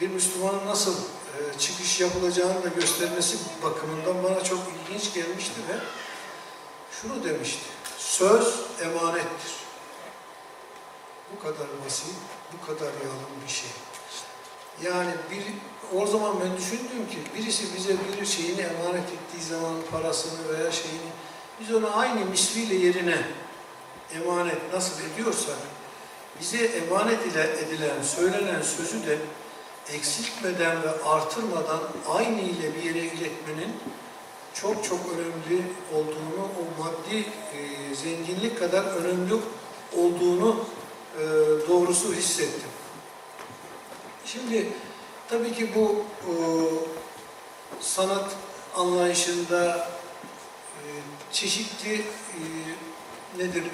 bir 0.00 0.08
Müslümanın 0.08 0.66
nasıl 0.66 0.94
e, 0.94 1.58
çıkış 1.58 2.00
yapılacağını 2.00 2.62
da 2.64 2.68
göstermesi 2.68 3.38
bakımından 3.62 4.24
bana 4.24 4.44
çok 4.44 4.58
ilginç 4.58 5.14
gelmişti 5.14 5.60
ve 5.68 5.74
şunu 6.92 7.24
demişti. 7.24 7.62
Söz 7.98 8.60
emanettir. 8.82 9.52
Bu 11.36 11.42
kadar 11.42 11.66
basit, 11.86 12.14
bu 12.52 12.66
kadar 12.66 12.86
yalın 12.86 13.44
bir 13.46 13.52
şey. 13.52 13.70
Yani 14.84 15.10
bir, 15.30 15.42
o 16.00 16.06
zaman 16.06 16.36
ben 16.44 16.56
düşündüm 16.56 17.08
ki 17.10 17.18
birisi 17.36 17.76
bize 17.76 17.96
bir 18.20 18.26
şeyini 18.26 18.60
emanet 18.60 19.04
ettiği 19.04 19.44
zaman 19.48 19.74
parasını 19.90 20.48
veya 20.48 20.72
şeyini 20.72 21.10
biz 21.60 21.74
onu 21.74 21.96
aynı 21.96 22.24
misliyle 22.24 22.74
yerine 22.74 23.18
emanet 24.16 24.72
nasıl 24.72 24.94
ediyorsa 25.12 25.52
bize 26.40 26.64
emanet 26.64 27.26
ile 27.26 27.42
edilen, 27.42 28.02
söylenen 28.02 28.62
sözü 28.62 29.06
de 29.06 29.18
eksiltmeden 29.94 30.82
ve 30.82 31.04
artırmadan 31.04 31.80
aynı 32.08 32.40
ile 32.40 32.74
bir 32.76 32.82
yere 32.82 32.98
iletmenin 32.98 33.72
çok 34.54 34.84
çok 34.84 35.00
önemli 35.14 35.62
olduğunu, 35.94 36.48
o 36.60 36.82
maddi 36.82 37.18
e, 37.18 37.94
zenginlik 37.94 38.58
kadar 38.58 38.84
önemli 38.84 39.34
olduğunu 39.96 40.64
e, 41.18 41.22
doğrusu 41.68 42.14
hissettim. 42.14 42.69
Şimdi 44.32 44.68
tabii 45.28 45.52
ki 45.52 45.70
bu 45.74 46.04
e, 46.30 46.32
sanat 47.80 48.30
anlayışında 48.76 49.88
e, 50.76 50.86
çeşitli 51.32 51.94
e, 51.94 52.40
nedir 53.38 53.64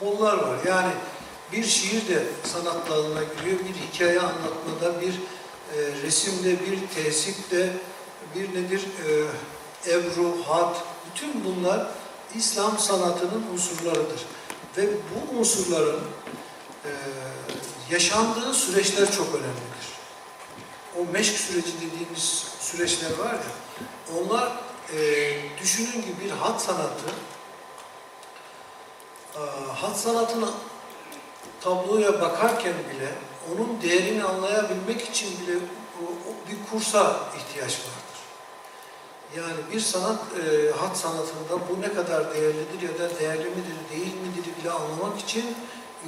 kollar 0.00 0.38
var. 0.38 0.58
Yani 0.66 0.92
bir 1.52 1.64
şiir 1.64 2.08
de 2.08 2.24
sanat 2.44 2.90
dalına 2.90 3.20
giriyor, 3.22 3.58
bir 3.58 3.92
hikaye 3.92 4.20
anlatmada, 4.20 5.00
bir 5.00 5.12
e, 5.12 6.02
resimde, 6.02 6.50
bir 6.50 6.88
tesipte, 6.94 7.72
bir 8.34 8.54
nedir 8.54 8.82
e, 9.86 9.92
ebru, 9.92 10.42
hat, 10.48 10.76
bütün 11.06 11.44
bunlar 11.44 11.86
İslam 12.34 12.78
sanatının 12.78 13.44
unsurlarıdır. 13.52 14.20
Ve 14.76 14.88
bu 14.90 15.38
unsurların 15.38 16.00
e, 16.84 16.90
yaşandığı 17.90 18.54
süreçler 18.54 19.12
çok 19.12 19.28
önemlidir. 19.28 19.88
O 20.98 21.12
meşk 21.12 21.38
süreci 21.38 21.72
dediğimiz 21.76 22.44
süreçler 22.60 23.10
vardır. 23.18 23.52
Onlar 24.18 24.52
e, 24.96 24.98
düşünün 25.62 26.02
ki 26.02 26.14
bir 26.24 26.30
hat 26.30 26.62
sanatı, 26.62 27.10
e, 29.34 29.40
hat 29.72 29.98
sanatını 29.98 30.48
tabloya 31.60 32.20
bakarken 32.20 32.72
bile 32.72 33.08
onun 33.52 33.82
değerini 33.82 34.24
anlayabilmek 34.24 35.08
için 35.08 35.28
bile 35.40 35.54
bir 36.48 36.70
kursa 36.70 37.20
ihtiyaç 37.36 37.72
vardır. 37.72 38.08
Yani 39.36 39.72
bir 39.72 39.80
sanat, 39.80 40.18
e, 40.18 40.70
hat 40.70 40.96
sanatında 40.96 41.68
bu 41.70 41.80
ne 41.80 41.92
kadar 41.94 42.34
değerlidir 42.34 42.82
ya 42.82 42.98
da 42.98 43.20
değerli 43.20 43.44
midir, 43.44 43.76
değil 43.92 44.14
midir 44.14 44.62
bile 44.62 44.70
anlamak 44.70 45.20
için 45.20 45.44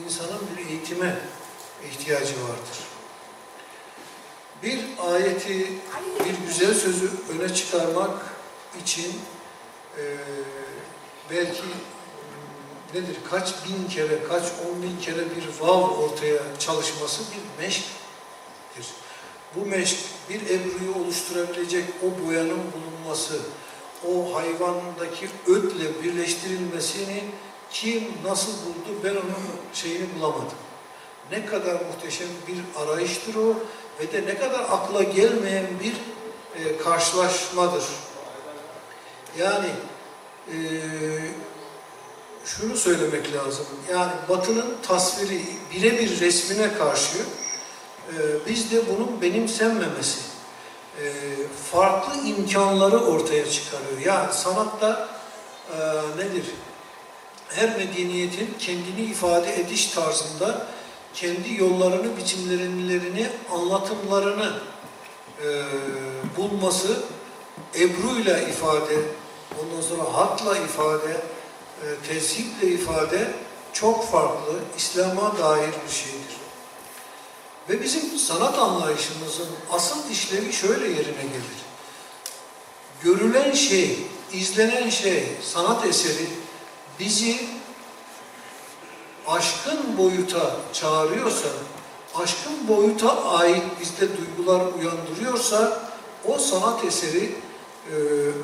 insanın 0.04 0.40
bir 0.56 0.66
eğitime 0.66 1.18
ihtiyacı 1.90 2.34
vardır. 2.34 2.78
Bir 4.62 4.80
ayeti, 5.12 5.72
bir 6.24 6.46
güzel 6.46 6.74
sözü 6.74 7.10
öne 7.30 7.54
çıkarmak 7.54 8.10
için 8.82 9.20
e, 9.98 10.02
belki 11.30 11.62
nedir? 12.94 13.16
Kaç 13.30 13.54
bin 13.64 13.88
kere, 13.88 14.24
kaç 14.28 14.42
on 14.42 14.82
bin 14.82 15.00
kere 15.00 15.24
bir 15.36 15.60
vav 15.60 15.82
ortaya 15.82 16.38
çalışması 16.58 17.22
bir 17.22 17.64
meşktir. 17.64 18.86
Bu 19.56 19.66
meşk 19.66 19.96
bir 20.30 20.40
ebruyu 20.40 20.94
oluşturabilecek 21.04 21.84
o 22.02 22.26
boyanın 22.26 22.60
bulunması, 22.72 23.40
o 24.08 24.34
hayvandaki 24.34 25.28
ötle 25.46 26.02
birleştirilmesini 26.04 27.24
kim 27.70 28.04
nasıl 28.24 28.52
buldu 28.52 28.98
ben 29.04 29.10
onun 29.10 29.50
şeyini 29.74 30.06
bulamadım. 30.18 30.58
Ne 31.30 31.46
kadar 31.46 31.74
muhteşem 31.74 32.28
bir 32.48 32.84
arayıştır 32.84 33.34
o 33.34 33.54
ve 34.00 34.12
de 34.12 34.26
ne 34.26 34.38
kadar 34.38 34.60
akla 34.60 35.02
gelmeyen 35.02 35.66
bir 35.84 35.94
e, 36.60 36.78
karşılaşmadır. 36.78 37.84
Yani 39.38 39.68
e, 40.48 40.56
şunu 42.44 42.76
söylemek 42.76 43.32
lazım. 43.32 43.66
Yani 43.90 44.12
Batı'nın 44.28 44.76
tasviri 44.82 45.42
birebir 45.74 46.20
resmine 46.20 46.74
karşı 46.74 47.18
e, 48.08 48.14
biz 48.48 48.72
de 48.72 48.82
bunun 48.88 49.22
benimsenmemesi, 49.22 50.20
e, 51.02 51.04
farklı 51.72 52.28
imkanları 52.28 52.98
ortaya 52.98 53.50
çıkarıyor. 53.50 54.00
Yani 54.04 54.32
sanatta 54.32 55.08
e, 55.72 55.78
nedir? 56.18 56.44
Her 57.48 57.76
medeniyetin 57.76 58.54
kendini 58.58 59.00
ifade 59.00 59.60
ediş 59.60 59.86
tarzında 59.86 60.66
kendi 61.14 61.54
yollarını, 61.54 62.16
biçimlerini, 62.16 63.26
anlatımlarını 63.52 64.52
e, 65.44 65.64
bulması, 66.36 67.02
ebruyla 67.74 68.38
ifade, 68.38 68.98
ondan 69.62 69.80
sonra 69.80 70.14
hatla 70.14 70.58
ifade, 70.58 71.12
e, 71.82 71.86
tezhiple 72.08 72.68
ifade 72.68 73.32
çok 73.72 74.10
farklı, 74.10 74.52
İslam'a 74.76 75.38
dair 75.38 75.72
bir 75.86 75.92
şeydir. 75.92 76.40
Ve 77.68 77.82
bizim 77.82 78.18
sanat 78.18 78.58
anlayışımızın 78.58 79.48
asıl 79.72 80.10
işlevi 80.10 80.52
şöyle 80.52 80.88
yerine 80.88 81.22
gelir. 81.22 81.60
Görülen 83.02 83.52
şey, 83.52 83.98
izlenen 84.32 84.90
şey, 84.90 85.26
sanat 85.42 85.86
eseri 85.86 86.26
bizi 87.00 87.40
aşkın 89.30 89.98
boyuta 89.98 90.56
çağırıyorsa, 90.72 91.48
aşkın 92.14 92.68
boyuta 92.68 93.24
ait 93.24 93.62
bizde 93.80 94.06
duygular 94.16 94.60
uyandırıyorsa 94.60 95.90
o 96.24 96.38
sanat 96.38 96.84
eseri 96.84 97.32
e, 97.90 97.94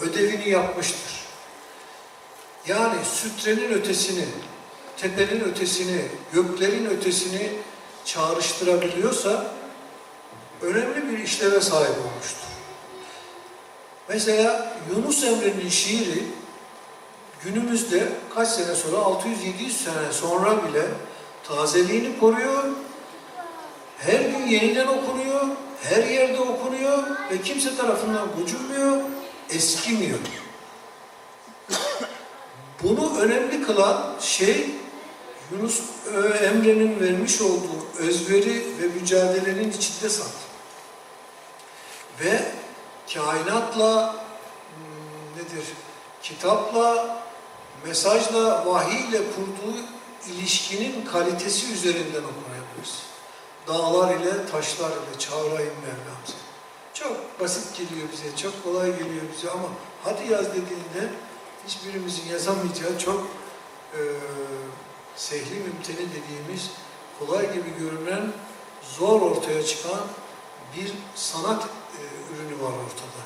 ödevini 0.05 0.49
yapmıştır. 0.49 1.27
Yani 2.67 2.97
sütrenin 3.05 3.73
ötesini, 3.73 4.25
tepenin 4.97 5.41
ötesini, 5.41 6.03
göklerin 6.33 6.87
ötesini 6.87 7.53
çağrıştırabiliyorsa 8.05 9.47
önemli 10.63 11.11
bir 11.11 11.19
işleve 11.19 11.61
sahip 11.61 11.91
olmuştur. 11.99 12.47
Mesela 14.09 14.77
Yunus 14.91 15.25
Emre'nin 15.25 15.69
şiiri 15.69 16.25
günümüzde 17.45 18.09
kaç 18.35 18.49
sene 18.49 18.75
sonra, 18.75 18.97
600-700 18.97 19.71
sene 19.71 20.13
sonra 20.13 20.69
bile 20.69 20.83
tazeliğini 21.49 22.19
koruyor, 22.19 22.65
her 23.99 24.21
gün 24.21 24.47
yeniden 24.47 24.87
okunuyor, 24.87 25.47
her 25.83 26.05
yerde 26.05 26.41
okunuyor 26.41 27.03
ve 27.31 27.43
kimse 27.43 27.77
tarafından 27.77 28.29
gocunmuyor, 28.41 28.97
eskimiyor. 29.51 30.19
Bunu 32.83 33.19
önemli 33.19 33.67
kılan 33.67 34.15
şey 34.21 34.71
Yunus 35.53 35.81
Emre'nin 36.43 37.01
vermiş 37.01 37.41
olduğu 37.41 37.87
özveri 37.99 38.65
ve 38.83 38.87
mücadelenin 39.01 39.71
içinde 39.71 40.09
saklı. 40.09 40.47
Ve 42.25 42.43
kainatla 43.15 44.13
hmm, 44.13 45.43
nedir? 45.43 45.65
Kitapla, 46.23 47.19
mesajla, 47.85 48.67
vahiyle 48.67 49.19
kurduğu 49.19 49.77
ilişkinin 50.27 51.05
kalitesi 51.05 51.73
üzerinden 51.73 52.23
okuyabiliriz. 52.23 53.03
Dağlar 53.69 54.15
ile, 54.15 54.47
taşlar 54.53 54.91
ile 54.91 55.19
çağırayım 55.19 55.75
Mevlam'ı. 55.75 56.37
Çok 56.95 57.41
basit 57.41 57.77
geliyor 57.77 58.09
bize, 58.13 58.37
çok 58.37 58.65
kolay 58.65 58.91
geliyor 58.91 59.23
bize 59.37 59.51
ama 59.51 59.69
hadi 60.05 60.33
yaz 60.33 60.47
dediğinde 60.47 61.13
hiçbirimizin 61.67 62.29
yazamayacağı 62.31 62.99
çok 62.99 63.27
e, 63.93 64.01
sehli 65.17 65.55
mümteni 65.55 65.97
dediğimiz 66.09 66.71
kolay 67.19 67.53
gibi 67.53 67.71
görünen 67.79 68.33
zor 68.99 69.21
ortaya 69.21 69.67
çıkan 69.67 70.01
bir 70.77 70.93
sanat 71.15 71.63
e, 71.65 72.01
ürünü 72.35 72.63
var 72.63 72.73
ortada. 72.73 73.23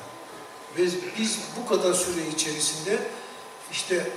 Ve 0.77 0.97
biz 1.19 1.39
bu 1.57 1.69
kadar 1.69 1.93
süre 1.93 2.27
içerisinde 2.27 2.99
işte 3.71 4.11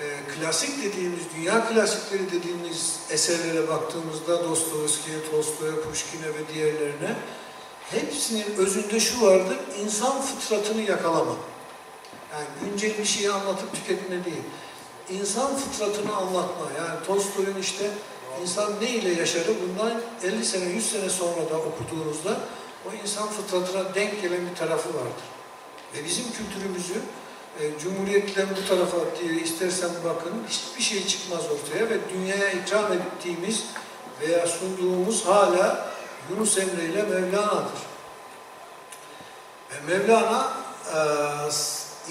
e, 0.00 0.34
klasik 0.34 0.84
dediğimiz, 0.84 1.20
dünya 1.36 1.68
klasikleri 1.68 2.32
dediğimiz 2.32 3.00
eserlere 3.10 3.68
baktığımızda 3.68 4.44
Dostoyevski'ye, 4.48 5.30
Tolstoy'a, 5.30 5.82
Pushkin'e 5.82 6.28
ve 6.28 6.54
diğerlerine 6.54 7.16
hepsinin 7.90 8.56
özünde 8.56 9.00
şu 9.00 9.26
vardır, 9.26 9.56
insan 9.84 10.22
fıtratını 10.22 10.82
yakalama. 10.82 11.36
Yani 12.32 12.46
güncel 12.64 12.98
bir 12.98 13.04
şeyi 13.04 13.30
anlatıp 13.30 13.74
tüketme 13.74 14.24
değil. 14.24 14.42
İnsan 15.10 15.56
fıtratını 15.56 16.16
anlatma. 16.16 16.66
Yani 16.78 17.06
Tolstoy'un 17.06 17.58
işte 17.60 17.90
insan 18.42 18.72
ne 18.80 18.90
ile 18.90 19.20
yaşadı 19.20 19.48
bundan 19.62 20.00
50 20.22 20.44
sene, 20.44 20.64
100 20.64 20.90
sene 20.90 21.10
sonra 21.10 21.50
da 21.50 21.56
okuduğunuzda 21.58 22.40
o 22.88 23.02
insan 23.02 23.28
fıtratına 23.28 23.94
denk 23.94 24.22
gelen 24.22 24.50
bir 24.50 24.56
tarafı 24.56 24.88
vardır. 24.88 25.24
Ve 25.94 26.04
bizim 26.04 26.24
kültürümüzü 26.32 26.94
e, 27.58 27.78
Cumhuriyet'ten 27.82 28.46
bu 28.50 28.68
tarafa 28.68 28.96
diye 29.20 29.40
istersen 29.40 29.90
bakın 30.04 30.32
hiçbir 30.48 30.82
şey 30.82 31.06
çıkmaz 31.06 31.40
ortaya 31.44 31.90
ve 31.90 31.98
dünyaya 32.14 32.50
ikram 32.50 32.92
ettiğimiz 32.92 33.64
veya 34.20 34.46
sunduğumuz 34.46 35.26
hala 35.26 35.90
Yunus 36.30 36.58
Emre 36.58 36.84
ile 36.84 37.02
Mevlana'dır. 37.02 37.80
Ve 39.70 39.96
Mevlana 39.96 40.52
e, 40.94 40.98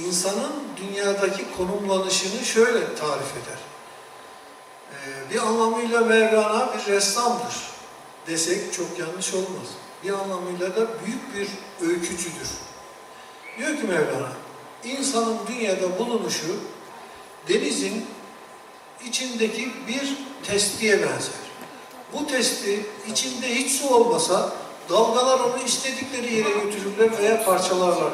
insanın 0.08 0.52
dünyadaki 0.78 1.46
konumlanışını 1.58 2.46
şöyle 2.46 2.96
tarif 2.96 3.32
eder. 3.32 3.60
E, 4.92 5.34
bir 5.34 5.40
anlamıyla 5.40 6.02
Mevlana 6.02 6.70
bir 6.74 6.94
ressamdır 6.94 7.70
desek 8.28 8.74
çok 8.74 9.00
yanlış 9.00 9.34
olmaz. 9.34 9.68
Bir 10.04 10.14
anlamıyla 10.14 10.76
da 10.76 10.88
büyük 11.06 11.36
bir 11.36 11.50
öykücüdür. 11.88 12.50
Diyor 13.58 13.78
ki 13.78 13.84
Mevlana, 13.84 14.32
insanın 14.84 15.38
dünyada 15.48 16.00
bulunuşu 16.00 16.56
denizin 17.48 18.06
içindeki 19.08 19.72
bir 19.88 20.18
testiye 20.44 21.02
benzer. 21.02 21.40
Bu 22.14 22.28
testi 22.28 22.86
içinde 23.12 23.56
hiç 23.56 23.72
su 23.72 23.96
olmasa 23.96 24.54
dalgalar 24.90 25.40
onu 25.40 25.64
istedikleri 25.66 26.34
yere 26.34 26.50
götürürler 26.50 27.18
veya 27.20 27.46
parçalarlar. 27.46 28.14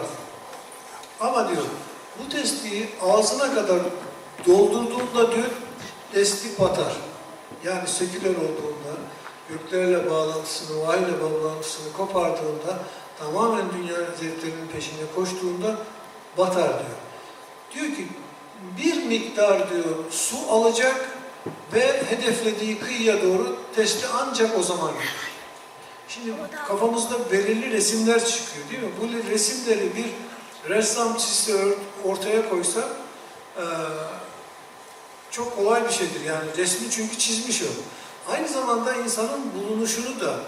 Ama 1.19 1.49
diyor 1.49 1.63
bu 2.19 2.29
testiyi 2.29 2.89
ağzına 3.01 3.55
kadar 3.55 3.79
doldurduğunda 4.47 5.31
diyor 5.35 5.49
testi 6.13 6.59
batar. 6.59 6.95
Yani 7.63 7.87
seküler 7.87 8.35
olduğunda 8.35 8.99
göklerle 9.49 10.11
bağlantısını, 10.11 10.87
vahiyle 10.87 11.21
bağlantısını 11.21 11.93
kopardığında 11.97 12.79
tamamen 13.19 13.65
dünya 13.77 13.95
zevklerinin 13.95 14.67
peşinde 14.73 15.03
koştuğunda 15.15 15.77
batar 16.37 16.69
diyor. 16.69 16.97
Diyor 17.73 17.97
ki 17.97 18.07
bir 18.77 19.03
miktar 19.03 19.69
diyor 19.69 19.95
su 20.11 20.37
alacak 20.49 21.09
ve 21.73 22.03
hedeflediği 22.09 22.79
kıyıya 22.79 23.23
doğru 23.23 23.57
testi 23.75 24.07
ancak 24.13 24.59
o 24.59 24.63
zaman 24.63 24.91
gidiyor. 24.91 25.35
Şimdi 26.07 26.31
kafamızda 26.67 27.31
belirli 27.31 27.71
resimler 27.71 28.25
çıkıyor 28.25 28.69
değil 28.71 28.83
mi? 28.83 28.89
Bu 29.01 29.31
resimleri 29.31 29.91
bir 29.95 30.05
ressam 30.69 31.17
çizse 31.17 31.53
ortaya 32.03 32.49
koysa 32.49 32.89
e, 33.57 33.63
çok 35.31 35.57
kolay 35.57 35.87
bir 35.87 35.93
şeydir. 35.93 36.21
Yani 36.21 36.45
resmi 36.57 36.91
çünkü 36.91 37.17
çizmiş 37.17 37.61
o. 37.61 37.65
Aynı 38.31 38.47
zamanda 38.47 38.95
insanın 38.95 39.41
bulunuşunu 39.55 40.21
da 40.21 40.39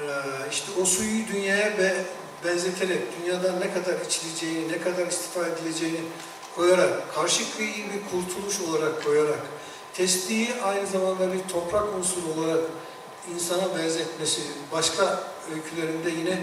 e, 0.00 0.06
işte 0.50 0.66
o 0.82 0.84
suyu 0.84 1.26
dünyaya 1.26 1.78
be, 1.78 2.04
benzeterek, 2.44 3.00
dünyadan 3.20 3.60
ne 3.60 3.72
kadar 3.74 4.00
içileceğini, 4.06 4.72
ne 4.72 4.80
kadar 4.80 5.06
istifa 5.06 5.46
edileceğini 5.46 6.00
koyarak, 6.56 7.14
karşı 7.14 7.56
kıyıyı 7.56 7.84
bir 7.92 8.10
kurtuluş 8.10 8.60
olarak 8.60 9.04
koyarak, 9.04 9.40
testiyi 9.94 10.48
aynı 10.64 10.86
zamanda 10.86 11.32
bir 11.32 11.42
toprak 11.52 11.84
unsuru 11.98 12.40
olarak 12.40 12.60
insana 13.34 13.78
benzetmesi, 13.78 14.40
başka 14.72 15.24
öykülerinde 15.54 16.10
yine 16.10 16.38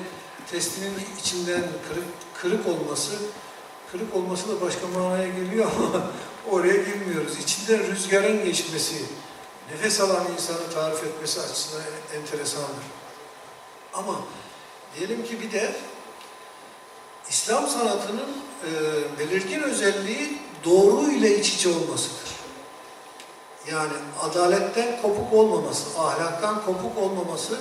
testinin 0.52 0.94
içinden 1.20 1.64
kırık, 1.88 2.06
kırık 2.42 2.68
olması, 2.68 3.12
kırık 3.92 4.16
olması 4.16 4.50
da 4.50 4.62
başka 4.62 4.88
manaya 4.88 5.28
geliyor 5.28 5.72
ama 5.78 6.06
oraya 6.52 6.78
girmiyoruz. 6.78 7.40
İçinden 7.40 7.88
rüzgarın 7.88 8.46
geçmesi, 8.46 9.06
nefes 9.72 10.02
alan 10.02 10.26
insanı 10.34 10.74
tarif 10.74 11.04
etmesi 11.04 11.42
açısından 11.42 11.84
enteresandır. 12.16 12.86
Ama 13.94 14.16
diyelim 14.98 15.26
ki 15.26 15.42
bir 15.42 15.52
de 15.52 15.72
İslam 17.30 17.68
sanatının 17.68 18.30
e, 18.66 18.70
belirgin 19.20 19.62
özelliği 19.62 20.38
doğru 20.66 21.12
ile 21.12 21.40
iç 21.40 21.54
içe 21.54 21.70
olmasıdır. 21.70 22.30
Yani 23.72 23.94
adaletten 24.22 25.02
kopuk 25.02 25.34
olmaması, 25.34 26.00
ahlaktan 26.00 26.66
kopuk 26.66 26.98
olmaması, 26.98 27.60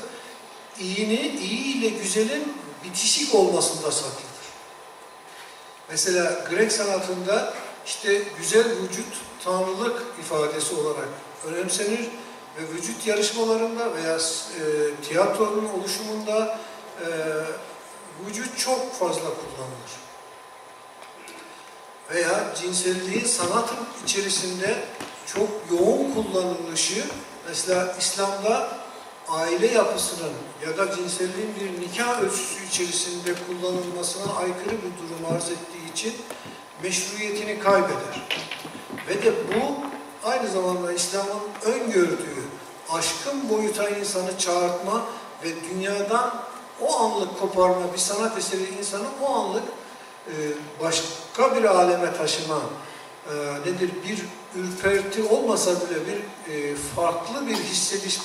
iyinin, 0.79 1.37
iyi 1.37 1.75
ile 1.75 1.89
güzelin 1.89 2.55
bitişik 2.85 3.35
olmasında 3.35 3.91
saklıdır. 3.93 4.29
Mesela 5.91 6.45
Grek 6.51 6.73
sanatında 6.73 7.55
işte 7.87 8.23
güzel 8.39 8.65
vücut 8.65 9.07
tanrılık 9.45 10.03
ifadesi 10.21 10.75
olarak 10.75 11.09
önemsenir 11.47 12.09
ve 12.57 12.75
vücut 12.75 13.07
yarışmalarında 13.07 13.95
veya 13.95 14.17
e, 14.17 14.21
tiyatronun 15.09 15.69
oluşumunda 15.69 16.59
e, 17.01 17.09
vücut 18.27 18.59
çok 18.59 18.95
fazla 18.95 19.21
kullanılır. 19.21 19.93
Veya 22.11 22.55
cinselliğin 22.61 23.25
sanatın 23.25 23.79
içerisinde 24.05 24.85
çok 25.27 25.49
yoğun 25.71 26.15
kullanılışı, 26.15 27.05
mesela 27.49 27.97
İslam'da 27.99 28.79
aile 29.29 29.67
yapısının 29.67 30.33
ya 30.67 30.79
da 30.79 30.97
cinselliğin 30.97 31.55
bir 31.61 31.81
nikah 31.81 32.23
ölçüsü 32.23 32.67
içerisinde 32.69 33.35
kullanılmasına 33.47 34.33
aykırı 34.33 34.71
bir 34.71 34.99
durum 34.99 35.35
arz 35.37 35.51
ettiği 35.51 35.93
için 35.93 36.15
meşruiyetini 36.83 37.59
kaybeder. 37.59 38.29
Ve 39.09 39.23
de 39.23 39.33
bu 39.49 39.77
aynı 40.29 40.49
zamanda 40.49 40.93
İslam'ın 40.93 41.73
öngördüğü 41.73 42.45
aşkın 42.91 43.49
boyuta 43.51 43.89
insanı 43.89 44.39
çağırtma 44.39 45.05
ve 45.45 45.49
dünyadan 45.71 46.43
o 46.83 46.99
anlık 46.99 47.41
koparma 47.41 47.93
bir 47.93 47.99
sanat 47.99 48.39
eseri 48.39 48.79
insanı 48.79 49.07
o 49.23 49.35
anlık 49.35 49.65
e, 50.29 50.35
başka 50.81 51.57
bir 51.57 51.65
aleme 51.65 52.17
taşıma 52.17 52.61
e, 53.31 53.35
nedir 53.67 53.91
bir 54.09 54.19
ürperti 54.61 55.23
olmasa 55.23 55.71
bile 55.71 55.99
bir 56.07 56.53
e, 56.53 56.77
farklı 56.77 57.47
bir 57.47 57.57
hissediş 57.57 58.19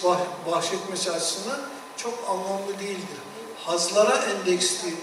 bahşetmesi 0.51 1.11
açısından 1.11 1.59
çok 1.97 2.13
anlamlı 2.29 2.79
değildir. 2.79 3.19
Hazlara 3.65 4.15
endeksli, 4.15 4.93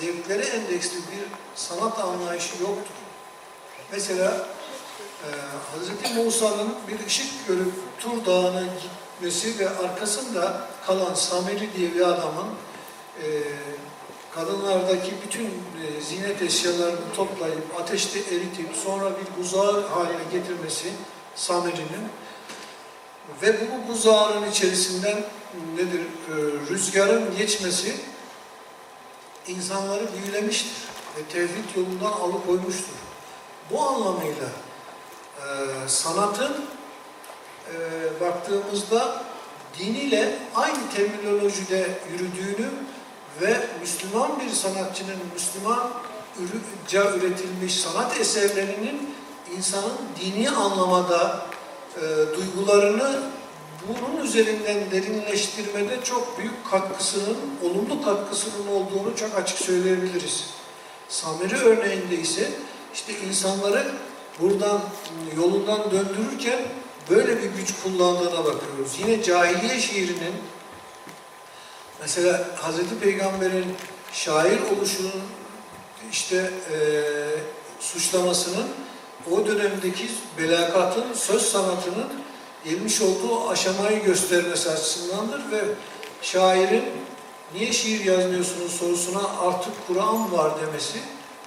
zevklere 0.00 0.46
endeksli 0.46 0.96
bir 0.96 1.24
sanat 1.54 1.98
anlayışı 1.98 2.62
yoktur. 2.62 2.94
Mesela 3.92 4.46
e, 5.24 5.28
Hz. 5.78 6.16
Musa'nın 6.16 6.74
bir 6.88 7.06
ışık 7.06 7.48
görüp 7.48 7.72
Tur 8.00 8.26
Dağı'na 8.26 8.62
gitmesi 8.62 9.58
ve 9.58 9.70
arkasında 9.70 10.68
kalan 10.86 11.14
Samiri 11.14 11.68
diye 11.76 11.94
bir 11.94 12.00
adamın 12.00 12.48
e, 13.22 13.28
kadınlardaki 14.34 15.12
bütün 15.26 15.44
e, 15.44 16.00
zinet 16.00 16.42
eşyalarını 16.42 17.12
toplayıp 17.16 17.80
ateşte 17.80 18.18
eritip 18.18 18.76
sonra 18.84 19.10
bir 19.10 19.42
buzağı 19.42 19.86
haline 19.86 20.22
getirmesi 20.32 20.88
Samiri'nin 21.34 22.08
ve 23.42 23.56
bu 23.60 23.92
buzağının 23.92 24.50
içerisinden 24.50 25.24
nedir 25.74 26.00
e, 26.00 26.34
rüzgarın 26.70 27.36
geçmesi 27.36 27.96
insanları 29.46 30.06
büyülemiştir 30.12 30.72
ve 31.16 31.22
tevhid 31.32 31.76
yolundan 31.76 32.12
alıkoymuştur. 32.12 32.94
Bu 33.70 33.82
anlamıyla 33.82 34.48
e, 35.36 35.44
sanatın 35.88 36.52
e, 36.52 37.74
baktığımızda 38.20 39.24
diniyle 39.78 40.38
aynı 40.54 40.78
terminolojide 40.96 41.88
yürüdüğünü 42.12 42.68
ve 43.40 43.66
Müslüman 43.80 44.40
bir 44.40 44.50
sanatçının 44.50 45.16
Müslümanca 45.34 47.16
üretilmiş 47.16 47.74
sanat 47.74 48.20
eserlerinin 48.20 49.14
insanın 49.56 49.98
dini 50.20 50.50
anlamada 50.50 51.46
e, 51.96 52.00
duygularını 52.36 53.20
bunun 53.88 54.24
üzerinden 54.24 54.90
derinleştirmede 54.90 56.04
çok 56.04 56.38
büyük 56.38 56.70
katkısının, 56.70 57.36
olumlu 57.64 58.04
katkısının 58.04 58.66
olduğunu 58.66 59.16
çok 59.16 59.34
açık 59.36 59.58
söyleyebiliriz. 59.58 60.44
Samiri 61.08 61.56
örneğinde 61.56 62.16
ise 62.16 62.50
işte 62.94 63.12
insanları 63.28 63.86
buradan 64.40 64.80
yolundan 65.36 65.90
döndürürken 65.90 66.58
böyle 67.10 67.42
bir 67.42 67.50
güç 67.50 67.74
kullandığına 67.82 68.38
bakıyoruz. 68.38 68.98
Yine 68.98 69.22
cahiliye 69.22 69.80
şiirinin 69.80 70.34
Mesela 72.00 72.48
Hazreti 72.56 72.98
Peygamber'in 73.00 73.74
şair 74.12 74.58
oluşunun 74.76 75.22
işte 76.12 76.50
e, 76.72 76.78
suçlamasının 77.80 78.66
o 79.30 79.46
dönemdeki 79.46 80.08
belakatın, 80.38 81.14
söz 81.14 81.42
sanatının 81.42 82.08
gelmiş 82.64 83.00
olduğu 83.00 83.48
aşamayı 83.48 84.04
göstermesi 84.04 84.70
açısındandır 84.70 85.52
ve 85.52 85.60
şairin 86.22 86.84
niye 87.54 87.72
şiir 87.72 88.04
yazmıyorsunuz 88.04 88.72
sorusuna 88.72 89.22
artık 89.40 89.72
Kur'an 89.86 90.32
var 90.32 90.52
demesi 90.60 90.98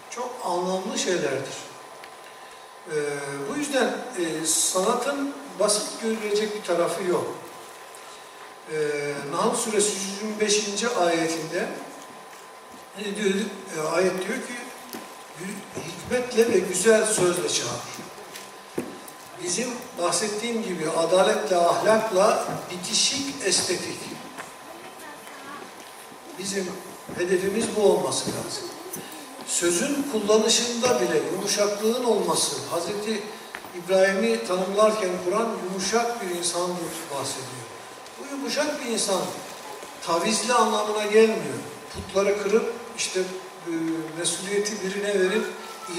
çok 0.10 0.30
anlamlı 0.46 1.00
şeylerdir. 1.00 1.56
Ee, 2.88 2.94
bu 3.50 3.58
yüzden 3.58 3.88
e, 4.20 4.46
sanatın 4.46 5.34
basit 5.60 6.02
görülecek 6.02 6.56
bir 6.56 6.68
tarafı 6.68 7.04
yok 7.04 7.36
e, 8.72 8.78
Nahl 9.32 9.56
Suresi 9.56 9.98
125. 10.40 10.84
ayetinde 11.00 11.68
ne 12.98 13.16
diyor? 13.16 13.36
E, 13.78 13.82
ayet 13.88 14.28
diyor 14.28 14.38
ki 14.38 14.54
hikmetle 15.88 16.54
ve 16.54 16.60
güzel 16.60 17.06
sözle 17.06 17.50
çağır. 17.50 17.82
Bizim 19.44 19.70
bahsettiğim 20.02 20.64
gibi 20.64 20.90
adaletle, 20.90 21.56
ahlakla 21.56 22.48
bitişik 22.72 23.36
estetik. 23.46 24.00
Bizim 26.40 26.68
hedefimiz 27.18 27.66
bu 27.76 27.82
olması 27.82 28.30
lazım. 28.30 28.64
Sözün 29.48 30.06
kullanışında 30.12 31.02
bile 31.02 31.22
yumuşaklığın 31.34 32.04
olması, 32.04 32.56
Hazreti 32.72 33.24
İbrahim'i 33.78 34.48
tanımlarken 34.48 35.10
Kur'an 35.26 35.50
yumuşak 35.64 36.22
bir 36.22 36.36
insandır 36.36 36.92
bahsediyor. 37.14 37.61
Yumuşak 38.42 38.86
bir 38.86 38.90
insan 38.90 39.22
tavizli 40.04 40.54
anlamına 40.54 41.06
gelmiyor. 41.06 41.60
Putları 41.94 42.44
kırıp 42.44 42.74
işte 42.98 43.20
e, 43.20 43.72
mesuliyeti 44.18 44.74
birine 44.84 45.20
verip 45.20 45.46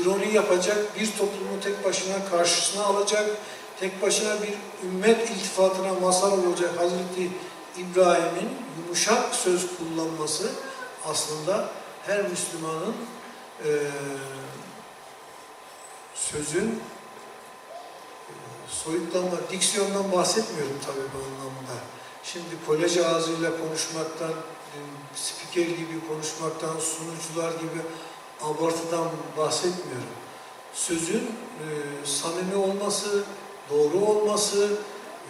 ironi 0.00 0.34
yapacak, 0.34 1.00
bir 1.00 1.12
toplumu 1.12 1.60
tek 1.64 1.84
başına 1.84 2.24
karşısına 2.30 2.84
alacak, 2.84 3.30
tek 3.80 4.02
başına 4.02 4.34
bir 4.42 4.54
ümmet 4.88 5.30
iltifatına 5.30 5.94
mazhar 5.94 6.32
olacak 6.32 6.70
Hazreti 6.78 7.30
İbrahim'in 7.78 8.50
yumuşak 8.78 9.34
söz 9.34 9.66
kullanması 9.76 10.50
aslında 11.06 11.68
her 12.06 12.28
Müslümanın 12.28 12.94
e, 13.64 13.70
sözün 16.14 16.68
e, 18.28 18.34
soyutlanma, 18.68 19.36
diksiyondan 19.50 20.12
bahsetmiyorum 20.12 20.76
tabii 20.86 21.06
bu 21.14 21.18
anlamda. 21.18 21.91
Şimdi 22.24 22.46
kolej 22.66 22.98
ağzıyla 22.98 23.50
konuşmaktan, 23.58 24.30
e, 24.30 24.78
spiker 25.14 25.66
gibi 25.66 26.08
konuşmaktan, 26.08 26.78
sunucular 26.78 27.52
gibi 27.52 27.80
abartıdan 28.42 29.08
bahsetmiyorum. 29.36 30.12
Sözün 30.74 31.20
e, 31.20 31.66
samimi 32.06 32.54
olması, 32.54 33.24
doğru 33.70 34.04
olması, 34.04 34.68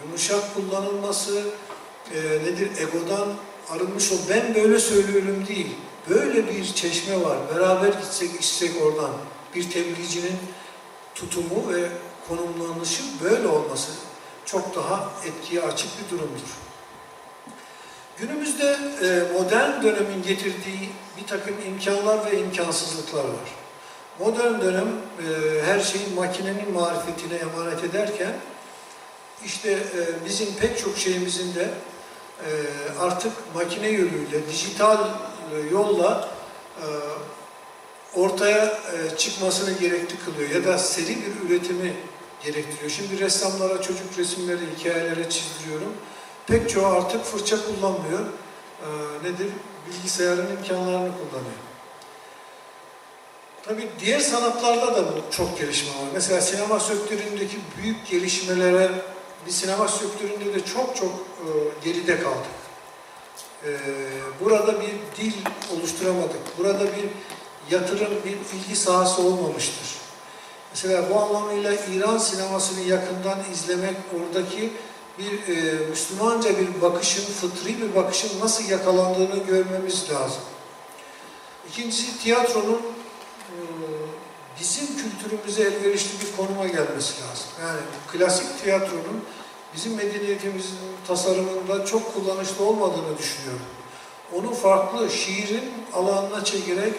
yumuşak 0.03 0.55
kullanılması, 0.55 1.43
e, 2.15 2.19
nedir 2.21 2.69
egodan 2.77 3.33
arınmış 3.69 4.11
ol. 4.11 4.17
Ben 4.29 4.55
böyle 4.55 4.79
söylüyorum 4.79 5.47
değil. 5.47 5.75
Böyle 6.09 6.47
bir 6.47 6.73
çeşme 6.73 7.21
var. 7.21 7.37
Beraber 7.55 7.87
gitsek 7.87 8.35
içsek 8.35 8.81
oradan. 8.81 9.11
Bir 9.55 9.71
tebliğcinin 9.71 10.37
tutumu 11.15 11.73
ve 11.73 11.89
konumlanışı 12.27 13.03
böyle 13.23 13.47
olması 13.47 13.91
çok 14.45 14.75
daha 14.75 15.11
etkiye 15.25 15.61
açık 15.61 15.89
bir 15.99 16.17
durumdur. 16.17 16.72
Günümüzde 18.17 18.77
e, 19.01 19.33
modern 19.33 19.83
dönemin 19.83 20.23
getirdiği 20.27 20.89
bir 21.17 21.27
takım 21.27 21.55
imkanlar 21.67 22.31
ve 22.31 22.39
imkansızlıklar 22.39 23.23
var. 23.23 23.49
Modern 24.19 24.61
dönem 24.61 24.87
e, 24.87 25.61
her 25.65 25.79
şeyi 25.79 26.03
makinenin 26.15 26.71
marifetine 26.73 27.35
emanet 27.35 27.83
ederken 27.83 28.33
işte 29.45 29.71
e, 29.71 30.25
bizim 30.25 30.55
pek 30.55 30.79
çok 30.79 30.97
şeyimizin 30.97 31.55
de 31.55 31.69
artık 32.99 33.31
makine 33.55 33.87
yoluyla, 33.89 34.39
dijital 34.51 34.97
yolla 35.71 36.29
ortaya 38.15 38.77
çıkmasını 39.17 39.79
gerekli 39.79 40.15
kılıyor 40.25 40.49
ya 40.49 40.65
da 40.65 40.77
seri 40.77 41.17
bir 41.17 41.49
üretimi 41.49 41.93
gerektiriyor. 42.43 42.91
Şimdi 42.91 43.19
ressamlara 43.19 43.81
çocuk 43.81 44.17
resimleri, 44.17 44.59
hikayeleri 44.79 45.29
çizdiriyorum. 45.29 45.93
Pek 46.47 46.69
çoğu 46.69 46.85
artık 46.85 47.25
fırça 47.25 47.57
kullanmıyor. 47.65 48.19
Ee, 48.19 49.29
nedir? 49.29 49.47
Bilgisayarın 49.87 50.57
imkanlarını 50.57 51.11
kullanıyor. 51.11 51.63
Tabii 53.63 53.89
diğer 53.99 54.19
sanatlarda 54.19 54.95
da 54.95 55.03
çok 55.31 55.59
gelişme 55.59 55.89
var. 55.89 56.07
Mesela 56.13 56.41
sinema 56.41 56.79
sektöründeki 56.79 57.57
büyük 57.77 58.07
gelişmelere, 58.09 58.91
bir 59.45 59.51
sinema 59.51 59.87
sektöründe 59.87 60.53
de 60.53 60.65
çok 60.65 60.95
çok 60.95 61.11
e, 61.11 61.47
geride 61.83 62.19
kaldık. 62.19 62.51
E, 63.65 63.69
burada 64.39 64.81
bir 64.81 64.93
dil 65.17 65.33
oluşturamadık. 65.77 66.57
Burada 66.57 66.83
bir 66.83 67.09
yatırım, 67.75 68.13
bir 68.25 68.57
ilgi 68.57 68.75
sahası 68.75 69.21
olmamıştır. 69.21 69.87
Mesela 70.73 71.09
bu 71.09 71.19
anlamıyla 71.19 71.73
İran 71.73 72.17
sinemasını 72.17 72.81
yakından 72.81 73.39
izlemek, 73.53 73.95
oradaki 74.19 74.69
bir 75.19 75.55
e, 75.55 75.87
Müslümanca 75.89 76.49
bir 76.59 76.81
bakışın, 76.81 77.33
fıtri 77.33 77.81
bir 77.81 77.95
bakışın 77.95 78.39
nasıl 78.39 78.69
yakalandığını 78.69 79.43
görmemiz 79.47 80.11
lazım. 80.11 80.41
İkincisi 81.69 82.19
tiyatronun 82.19 82.81
e, 83.49 83.57
bizim 84.59 84.87
kültürümüze 84.97 85.63
elverişli 85.63 86.09
bir 86.21 86.37
konuma 86.37 86.67
gelmesi 86.67 87.13
lazım. 87.21 87.47
Yani 87.61 87.79
klasik 88.11 88.63
tiyatronun 88.63 89.23
bizim 89.75 89.95
medeniyetimizin 89.95 90.77
tasarımında 91.07 91.85
çok 91.85 92.13
kullanışlı 92.13 92.65
olmadığını 92.65 93.17
düşünüyorum. 93.17 93.65
Onu 94.33 94.53
farklı 94.53 95.09
şiirin 95.11 95.71
alanına 95.93 96.43
çekerek 96.43 96.93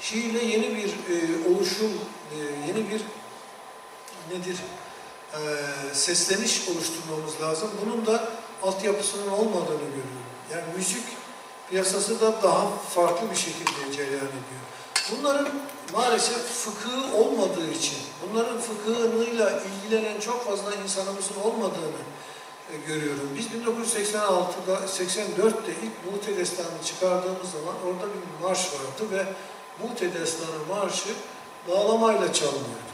şiirle 0.00 0.44
yeni 0.44 0.76
bir 0.76 0.88
e, 0.88 1.48
oluşum, 1.48 1.92
e, 2.32 2.36
yeni 2.68 2.90
bir 2.90 3.00
nedir 4.32 4.56
e, 5.36 5.94
sesleniş 5.94 6.68
oluşturmamız 6.68 7.40
lazım. 7.42 7.70
Bunun 7.84 8.06
da 8.06 8.28
altyapısının 8.62 9.28
olmadığını 9.28 9.78
görüyorum. 9.78 10.26
Yani 10.52 10.64
müzik 10.76 11.04
piyasası 11.70 12.20
da 12.20 12.42
daha 12.42 12.68
farklı 12.94 13.30
bir 13.30 13.36
şekilde 13.36 13.92
cereyan 13.96 14.26
ediyor. 14.26 14.62
Bunların 15.12 15.48
maalesef 15.92 16.38
fıkıhı 16.38 17.16
olmadığı 17.16 17.70
için, 17.70 17.98
bunların 18.22 18.60
fıkıhıyla 18.60 19.62
ilgilenen 19.62 20.20
çok 20.20 20.44
fazla 20.44 20.74
insanımızın 20.74 21.40
olmadığını 21.44 22.02
e, 22.72 22.76
görüyorum. 22.86 23.30
Biz 23.38 23.46
1986'da, 23.46 24.74
84'te 24.74 25.72
ilk 25.72 26.12
Muğte 26.12 26.36
Destanı'nı 26.36 26.84
çıkardığımız 26.84 27.50
zaman 27.52 27.74
orada 27.86 28.06
bir 28.14 28.46
marş 28.46 28.58
vardı 28.58 29.10
ve 29.10 29.26
Muğte 29.82 30.14
Destanı 30.14 30.66
marşı 30.68 31.08
bağlamayla 31.68 32.32
çalınıyordu. 32.32 32.85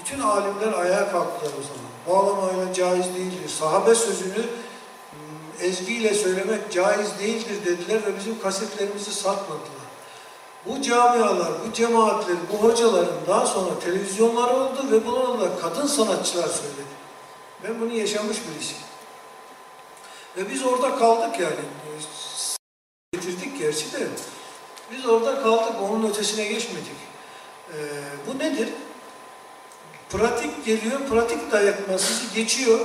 Bütün 0.00 0.20
alimler 0.20 0.72
ayağa 0.72 1.12
kalktılar 1.12 1.52
o 1.60 1.62
zaman. 1.62 1.90
Bağlamayla 2.06 2.72
caiz 2.72 3.14
değildir. 3.14 3.48
Sahabe 3.48 3.94
sözünü 3.94 4.34
hmm, 4.34 5.66
ezgiyle 5.66 6.14
söylemek 6.14 6.72
caiz 6.72 7.18
değildir 7.18 7.64
dediler 7.64 8.06
ve 8.06 8.18
bizim 8.18 8.40
kasetlerimizi 8.40 9.14
satmadılar. 9.14 9.80
Bu 10.66 10.82
camialar, 10.82 11.52
bu 11.66 11.72
cemaatler, 11.72 12.36
bu 12.52 12.68
hocaların 12.68 13.14
daha 13.26 13.46
sonra 13.46 13.78
televizyonları 13.78 14.56
oldu 14.56 14.86
ve 14.90 15.06
bunlarla 15.06 15.60
kadın 15.60 15.86
sanatçılar 15.86 16.48
söyledi. 16.48 16.90
Ben 17.64 17.80
bunu 17.80 17.92
yaşamış 17.92 18.36
birisiyim. 18.48 18.82
Ve 20.36 20.50
biz 20.50 20.64
orada 20.64 20.96
kaldık 20.96 21.40
yani. 21.40 21.54
Getirdik 23.12 23.58
gerçi 23.58 23.92
de. 23.92 24.08
Biz 24.92 25.06
orada 25.06 25.42
kaldık, 25.42 25.74
onun 25.90 26.10
ötesine 26.10 26.44
geçmedik. 26.44 26.96
Ee, 27.72 27.76
bu 28.26 28.38
nedir? 28.38 28.68
Pratik 30.10 30.64
geliyor, 30.64 31.00
pratik 31.10 31.52
dayatma 31.52 31.98
sizi 31.98 32.34
geçiyor. 32.34 32.80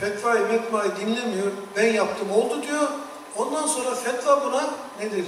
Fetvayı 0.00 0.46
metvayı 0.46 0.96
dinlemiyor. 0.96 1.52
Ben 1.76 1.92
yaptım 1.92 2.30
oldu 2.32 2.62
diyor. 2.62 2.88
Ondan 3.36 3.66
sonra 3.66 3.94
fetva 3.94 4.44
buna 4.44 4.70
nedir? 5.00 5.24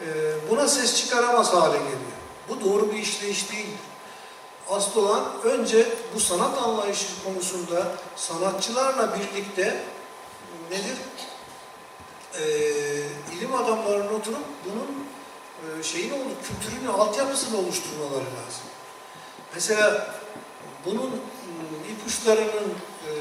Ee, 0.00 0.04
buna 0.50 0.68
ses 0.68 0.96
çıkaramaz 0.96 1.52
hale 1.52 1.76
geliyor. 1.76 2.16
Bu 2.48 2.64
doğru 2.64 2.92
bir 2.92 2.96
işleyiş 2.96 3.52
değil. 3.52 3.76
Asıl 4.70 5.04
olan 5.04 5.24
önce 5.44 5.88
bu 6.14 6.20
sanat 6.20 6.62
anlayışı 6.62 7.06
konusunda 7.24 7.86
sanatçılarla 8.16 9.14
birlikte 9.14 9.84
nedir? 10.70 10.98
Ee, 12.40 13.36
ilim 13.36 13.54
adamlarının 13.54 14.14
oturup 14.14 14.44
bunun 14.64 15.06
e, 15.80 15.82
şeyin 15.82 16.10
oldu, 16.10 16.30
kültürünü, 16.48 16.88
altyapısını 16.88 17.58
oluşturmaları 17.58 18.24
lazım. 18.24 18.65
Mesela 19.56 20.14
bunun 20.84 21.02
ıı, 21.02 21.12
ipuçlarının 21.92 22.70
e, 23.06 23.12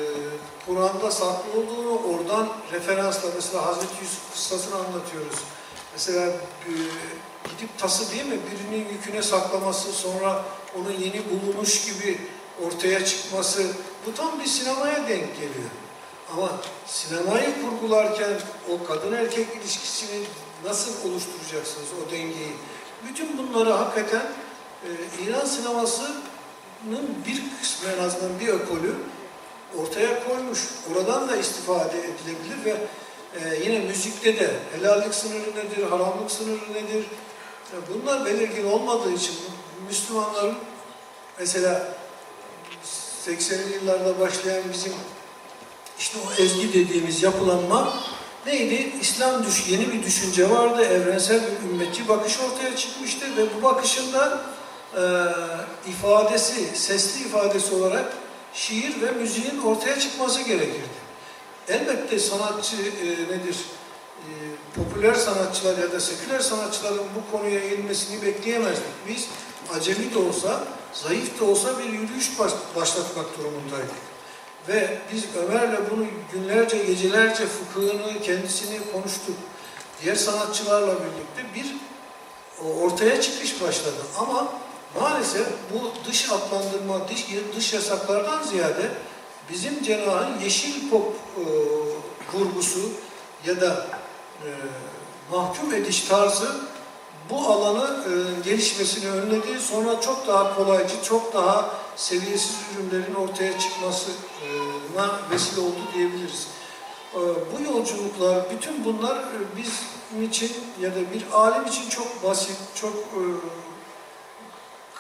Kur'an'da 0.65 1.11
saklı 1.11 1.59
olduğunu 1.59 1.99
oradan 1.99 2.49
referansla 2.71 3.29
mesela 3.35 3.65
Hazreti 3.65 4.03
Yusuf 4.03 4.31
kıssasını 4.33 4.75
anlatıyoruz. 4.75 5.39
Mesela 5.93 6.27
e, 6.27 6.71
gidip 7.49 7.77
tası 7.77 8.11
değil 8.11 8.25
mi 8.25 8.39
birinin 8.51 8.89
yüküne 8.89 9.21
saklaması 9.21 9.91
sonra 9.93 10.45
onun 10.79 10.91
yeni 10.91 11.21
bulunmuş 11.29 11.85
gibi 11.85 12.21
ortaya 12.65 13.05
çıkması 13.05 13.67
bu 14.05 14.13
tam 14.13 14.39
bir 14.39 14.45
sinemaya 14.45 14.95
denk 15.07 15.35
geliyor. 15.35 15.69
Ama 16.33 16.51
sinemayı 16.85 17.53
kurgularken 17.61 18.33
o 18.69 18.87
kadın 18.87 19.11
erkek 19.11 19.47
ilişkisini 19.55 20.23
nasıl 20.65 20.91
oluşturacaksınız 21.09 21.87
o 22.07 22.11
dengeyi? 22.11 22.53
Bütün 23.07 23.37
bunları 23.37 23.71
hakikaten 23.71 24.21
e, 24.85 25.23
İran 25.23 25.45
sinemasının 25.45 26.21
bir 27.27 27.43
kısmı 27.61 27.89
en 27.89 28.03
azından 28.03 28.39
bir 28.39 28.47
ekolü 28.47 28.95
ortaya 29.77 30.27
koymuş. 30.27 30.59
Oradan 30.91 31.29
da 31.29 31.35
istifade 31.35 31.97
edilebilir 31.97 32.65
ve 32.65 32.77
e, 33.39 33.63
yine 33.63 33.79
müzikte 33.79 34.39
de 34.39 34.53
helallik 34.75 35.15
sınırı 35.15 35.49
nedir, 35.49 35.83
haramlık 35.89 36.31
sınırı 36.31 36.73
nedir? 36.73 37.05
E, 37.73 37.75
bunlar 37.93 38.25
belirgin 38.25 38.65
olmadığı 38.65 39.13
için 39.13 39.35
Müslümanların 39.87 40.55
mesela 41.39 41.87
80'li 43.27 43.73
yıllarda 43.73 44.19
başlayan 44.19 44.63
bizim 44.73 44.93
işte 45.99 46.17
o 46.27 46.41
ezgi 46.41 46.73
dediğimiz 46.73 47.23
yapılanma 47.23 47.93
neydi? 48.45 48.91
İslam 49.01 49.45
düş 49.45 49.67
yeni 49.67 49.93
bir 49.93 50.03
düşünce 50.03 50.49
vardı, 50.49 50.85
evrensel 50.85 51.41
bir 51.41 51.69
ümmetçi 51.69 52.07
bakış 52.07 52.39
ortaya 52.39 52.75
çıkmıştı 52.75 53.25
ve 53.37 53.45
bu 53.57 53.63
bakışın 53.63 54.13
da 54.13 54.41
e, 54.97 55.01
ifadesi, 55.89 56.77
sesli 56.77 57.27
ifadesi 57.27 57.75
olarak 57.75 58.13
şiir 58.53 59.01
ve 59.01 59.11
müziğin 59.11 59.61
ortaya 59.61 59.99
çıkması 59.99 60.41
gerekirdi. 60.41 61.05
Elbette 61.67 62.19
sanatçı 62.19 62.75
e, 62.75 63.09
nedir? 63.09 63.55
E, 64.19 64.31
popüler 64.75 65.13
sanatçılar 65.13 65.77
ya 65.77 65.91
da 65.91 65.99
seküler 65.99 66.39
sanatçıların 66.39 67.03
bu 67.15 67.37
konuya 67.37 67.59
eğilmesini 67.59 68.21
bekleyemezdik. 68.21 68.85
Biz 69.07 69.27
acemi 69.75 70.13
de 70.13 70.19
olsa, 70.19 70.63
zayıf 70.93 71.39
da 71.39 71.45
olsa 71.45 71.79
bir 71.79 71.85
yürüyüş 71.85 72.39
baş, 72.39 72.51
başlatmak 72.75 73.37
durumundaydık. 73.37 74.05
Ve 74.67 74.97
biz 75.13 75.23
Ömer'le 75.35 75.77
bunu 75.91 76.05
günlerce, 76.31 76.77
gecelerce 76.77 77.45
fıkhını, 77.45 78.21
kendisini 78.21 78.79
konuştuk. 78.91 79.35
Diğer 80.03 80.15
sanatçılarla 80.15 80.93
birlikte 80.93 81.55
bir 81.55 81.75
ortaya 82.81 83.21
çıkış 83.21 83.61
başladı. 83.61 84.01
Ama 84.17 84.53
maalesef 85.01 85.47
bu 85.73 86.09
dış 86.09 86.31
adlandırma, 86.31 87.07
dış, 87.07 87.25
dış 87.55 87.73
yasaklardan 87.73 88.43
ziyade 88.43 88.91
bizim 89.49 89.83
cenahın 89.83 90.39
yeşil 90.39 90.89
pop 90.89 91.15
e, 91.37 91.43
vurgusu 92.37 92.89
ya 93.45 93.61
da 93.61 93.87
e, 94.43 94.47
mahkum 95.31 95.73
ediş 95.73 96.01
tarzı 96.01 96.55
bu 97.29 97.47
alanı 97.47 98.03
e, 98.05 98.41
gelişmesini 98.49 99.11
önledi. 99.11 99.59
Sonra 99.59 100.01
çok 100.01 100.27
daha 100.27 100.55
kolaycı, 100.55 101.03
çok 101.03 101.33
daha 101.33 101.75
seviyesiz 101.95 102.55
ürünlerin 102.73 103.15
ortaya 103.15 103.59
çıkmasına 103.59 105.19
vesile 105.31 105.61
oldu 105.61 105.79
diyebiliriz. 105.93 106.47
E, 107.13 107.19
bu 107.19 107.63
yolculuklar, 107.63 108.45
bütün 108.51 108.85
bunlar 108.85 109.15
e, 109.15 109.37
bizim 109.57 110.23
için 110.23 110.51
ya 110.81 110.91
da 110.91 110.99
bir 111.13 111.25
alim 111.33 111.67
için 111.67 111.89
çok 111.89 112.23
basit, 112.23 112.57
çok 112.75 112.93
e, 112.93 113.21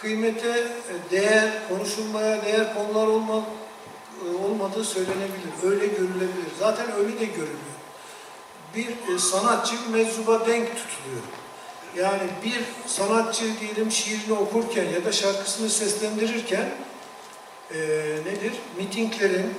kıymete 0.05 0.49
e, 0.49 1.11
değer, 1.11 1.49
konuşulmaya 1.69 2.45
değer 2.45 2.73
konular 2.75 3.07
olma, 3.07 3.43
e, 4.25 4.45
olmadığı 4.45 4.83
söylenebilir. 4.83 5.51
Öyle 5.63 5.87
görülebilir. 5.87 6.51
Zaten 6.59 6.85
öyle 6.97 7.19
de 7.19 7.25
görülüyor. 7.25 7.75
Bir 8.75 9.15
e, 9.15 9.19
sanatçı 9.19 9.75
meczuba 9.91 10.39
denk 10.47 10.67
tutuluyor. 10.67 11.23
Yani 11.97 12.29
bir 12.43 12.89
sanatçı 12.89 13.43
diyelim 13.59 13.91
şiirini 13.91 14.33
okurken 14.33 14.85
ya 14.85 15.05
da 15.05 15.11
şarkısını 15.11 15.69
seslendirirken 15.69 16.69
e, 17.73 17.77
nedir? 18.25 18.53
Mitinglerin, 18.77 19.53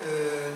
e, 0.00 0.08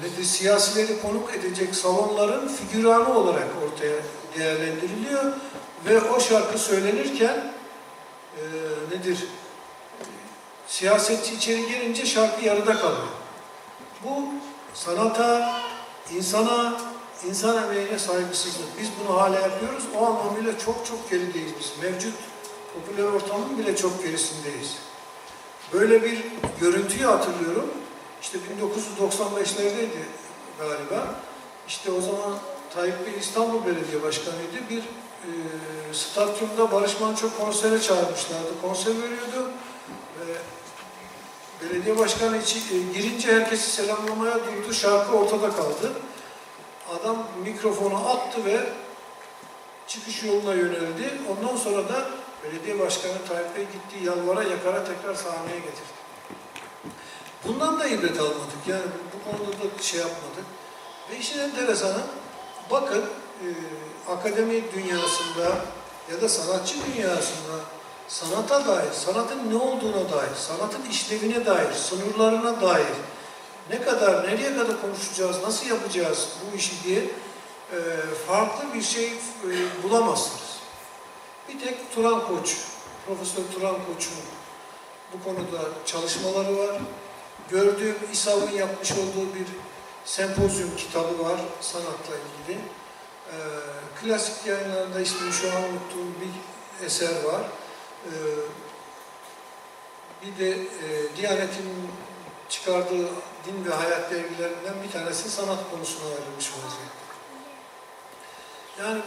nedir? 0.03 0.24
Siyasileri 0.24 1.01
konuk 1.03 1.34
edecek 1.34 1.74
salonların 1.74 2.49
figüranı 2.49 3.18
olarak 3.18 3.49
ortaya 3.64 3.97
değerlendiriliyor 4.38 5.32
ve 5.86 6.01
o 6.01 6.20
şarkı 6.20 6.59
söylenirken 6.59 7.54
e, 8.39 8.45
nedir? 8.97 9.18
siyasetçi 10.66 11.35
içeri 11.35 11.68
gelince 11.68 12.07
şarkı 12.07 12.45
yarıda 12.45 12.74
kalıyor. 12.74 13.09
Bu 14.05 14.24
sanata, 14.74 15.61
insana, 16.16 16.80
insan 17.28 17.64
emeğine 17.64 17.99
saygısızlık. 17.99 18.80
Biz 18.80 18.89
bunu 19.01 19.20
hala 19.20 19.41
yapıyoruz. 19.41 19.85
O 19.99 20.07
anlamıyla 20.07 20.59
çok 20.59 20.87
çok 20.87 21.11
gerideyiz 21.11 21.53
biz. 21.61 21.72
Mevcut 21.82 22.14
popüler 22.74 23.05
ortamın 23.05 23.59
bile 23.59 23.76
çok 23.76 24.03
gerisindeyiz. 24.03 24.76
Böyle 25.72 26.03
bir 26.03 26.24
görüntüyü 26.61 27.05
hatırlıyorum. 27.05 27.70
İşte 28.22 28.39
1995'lerdeydi 28.39 30.05
galiba. 30.59 31.14
İşte 31.68 31.91
o 31.91 32.01
zaman 32.01 32.39
Tayyip 32.74 33.07
Bey 33.07 33.14
İstanbul 33.20 33.66
Belediye 33.66 34.03
Başkanı'ydı. 34.03 34.70
Bir 34.70 34.82
e, 35.25 35.95
stadyumda 35.95 36.72
Barış 36.72 37.01
Manço 37.01 37.27
konsere 37.39 37.81
çağırmışlardı. 37.81 38.61
Konser 38.62 38.93
veriyordu. 39.03 39.51
Ve 40.20 40.35
belediye 41.62 41.99
başkanı 41.99 42.37
içi, 42.37 42.59
e, 42.59 42.93
girince 42.99 43.33
herkesi 43.33 43.70
selamlamaya 43.70 44.35
durdu. 44.35 44.72
Şarkı 44.72 45.16
ortada 45.16 45.51
kaldı. 45.51 45.93
Adam 46.91 47.27
mikrofonu 47.45 48.09
attı 48.09 48.45
ve 48.45 48.61
çıkış 49.87 50.22
yoluna 50.22 50.55
yöneldi. 50.55 51.12
Ondan 51.31 51.57
sonra 51.57 51.89
da 51.89 52.09
belediye 52.45 52.79
başkanı 52.79 53.14
Tayyip 53.29 53.57
Bey 53.57 53.64
gitti 53.64 54.05
yalvara 54.05 54.43
yakara 54.43 54.85
tekrar 54.85 55.14
sahneye 55.14 55.59
getirdi. 55.59 55.95
Bundan 57.45 57.81
da 57.81 57.87
ibret 57.87 58.20
almadık. 58.20 58.66
Yani 58.66 58.83
bu 59.14 59.31
konuda 59.31 59.53
da 59.53 59.83
şey 59.83 60.01
yapmadık. 60.01 60.45
Ve 61.11 61.18
işin 61.18 61.39
enteresanı 61.39 62.01
bakın 62.70 63.05
e, 63.43 63.49
akademi 64.09 64.73
dünyasında 64.73 65.57
ya 66.13 66.21
da 66.21 66.29
sanatçı 66.29 66.75
dünyasında 66.87 67.57
sanata 68.09 68.67
dair, 68.67 68.93
sanatın 68.93 69.51
ne 69.51 69.57
olduğuna 69.57 70.13
dair, 70.13 70.35
sanatın 70.37 70.91
işlevine 70.91 71.47
dair, 71.47 71.73
sınırlarına 71.73 72.61
dair 72.61 72.87
ne 73.71 73.83
kadar, 73.83 74.29
nereye 74.29 74.57
kadar 74.57 74.81
konuşacağız, 74.81 75.43
nasıl 75.43 75.67
yapacağız 75.67 76.29
bu 76.53 76.57
işi 76.57 76.85
diye 76.85 77.01
e, 77.73 77.79
farklı 78.27 78.75
bir 78.75 78.83
şey 78.83 79.07
e, 79.07 79.13
bulamazsınız. 79.83 80.59
Bir 81.49 81.61
tek 81.61 81.95
Turan 81.95 82.27
Koç, 82.27 82.57
Profesör 83.07 83.43
Turan 83.55 83.75
Koç'un 83.75 84.15
bu 85.13 85.25
konuda 85.25 85.69
çalışmaları 85.87 86.59
var. 86.59 86.81
Gördüğüm 87.51 87.97
İSAV'ın 88.13 88.51
yapmış 88.51 88.93
olduğu 88.93 89.35
bir 89.35 89.47
sempozyum 90.05 90.77
kitabı 90.77 91.25
var 91.25 91.41
sanatla 91.61 92.15
ilgili. 92.15 92.61
Ee, 93.29 93.37
klasik 94.01 94.47
yayınlarında 94.47 95.01
ismini 95.01 95.33
şu 95.33 95.49
an 95.49 95.62
unuttuğum 95.62 96.20
bir 96.20 96.87
eser 96.87 97.25
var. 97.25 97.43
Ee, 98.07 98.11
bir 100.22 100.39
de 100.39 100.51
e, 100.51 101.16
Diyanet'in 101.16 101.91
çıkardığı 102.49 103.09
din 103.47 103.64
ve 103.64 103.75
hayat 103.75 104.11
dergilerinden 104.11 104.75
bir 104.87 104.93
tanesi 104.93 105.31
sanat 105.31 105.59
konusuna 105.70 106.05
ayrılmış 106.09 106.51
vaziyette. 106.51 107.05
Yani 108.81 109.01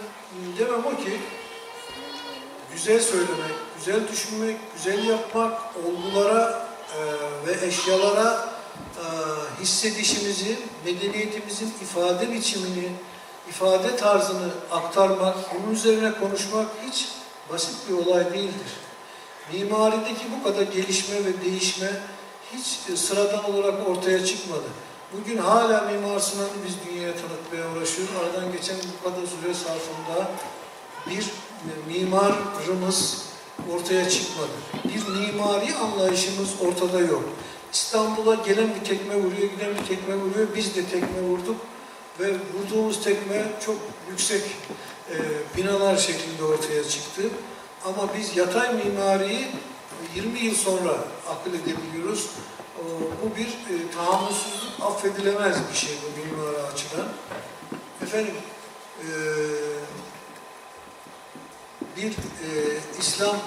demem 0.60 0.86
o 0.86 1.04
ki 1.04 1.20
güzel 2.74 3.00
söylemek, 3.00 3.56
güzel 3.78 4.08
düşünmek, 4.08 4.58
güzel 4.76 5.06
yapmak, 5.06 5.62
olgulara 5.86 6.68
e, 6.96 7.00
ve 7.48 7.66
eşyalara 7.66 8.50
e, 8.98 9.04
hissedişimizi, 9.62 10.60
medeniyetimizin 10.86 11.74
ifade 11.82 12.32
biçimini, 12.32 12.92
ifade 13.50 13.96
tarzını 13.96 14.50
aktarmak, 14.72 15.36
bunun 15.56 15.74
üzerine 15.74 16.12
konuşmak 16.20 16.66
hiç 16.88 17.08
basit 17.52 17.90
bir 17.90 17.94
olay 17.94 18.34
değildir. 18.34 18.72
Mimarideki 19.54 20.26
bu 20.40 20.44
kadar 20.44 20.62
gelişme 20.62 21.16
ve 21.26 21.46
değişme 21.46 21.92
hiç 22.54 22.98
sıradan 23.00 23.54
olarak 23.54 23.88
ortaya 23.90 24.26
çıkmadı. 24.26 24.68
Bugün 25.14 25.38
hala 25.38 25.82
Mimar 25.82 26.20
Sinan'ı 26.20 26.48
biz 26.68 26.76
dünyaya 26.88 27.14
tanıtmaya 27.14 27.72
uğraşıyoruz. 27.72 28.14
Aradan 28.16 28.52
geçen 28.52 28.76
bu 28.76 29.10
kadar 29.10 29.28
süre 29.28 29.54
zarfında 29.54 30.32
bir 31.10 31.26
mimarımız 31.88 33.26
ortaya 33.74 34.10
çıkmadı. 34.10 34.52
Bir 34.84 35.20
mimari 35.20 35.76
anlayışımız 35.76 36.50
ortada 36.62 37.00
yok. 37.00 37.24
İstanbul'a 37.74 38.36
gelen 38.36 38.76
bir 38.76 38.86
tekme 38.86 39.16
vuruyor, 39.16 39.52
giden 39.52 39.76
bir 39.76 39.86
tekme 39.88 40.16
vuruyor. 40.16 40.48
Biz 40.56 40.76
de 40.76 40.86
tekme 40.86 41.22
vurduk 41.22 41.56
ve 42.20 42.34
vurduğumuz 42.54 43.04
tekme 43.04 43.44
çok 43.66 43.76
yüksek 44.10 44.42
e, 45.12 45.16
binalar 45.58 45.98
şeklinde 45.98 46.44
ortaya 46.44 46.84
çıktı. 46.84 47.22
Ama 47.86 48.10
biz 48.18 48.38
yatay 48.38 48.74
mimariyi 48.74 49.48
20 50.16 50.40
yıl 50.40 50.56
sonra 50.56 50.92
akıl 51.30 51.54
edebiliyoruz. 51.54 52.30
O, 52.78 52.84
bu 53.24 53.36
bir 53.36 53.48
e, 53.48 53.92
tahammülsüzlük, 53.96 54.82
affedilemez 54.82 55.58
bir 55.72 55.78
şey 55.78 55.92
bu 56.04 56.36
mimari 56.36 56.58
açıdan. 56.58 57.08
Efendim, 58.04 58.34
e, 59.02 59.08
bir 61.98 62.12
e, 62.12 62.50
İslam 63.00 63.36
e, 63.36 63.40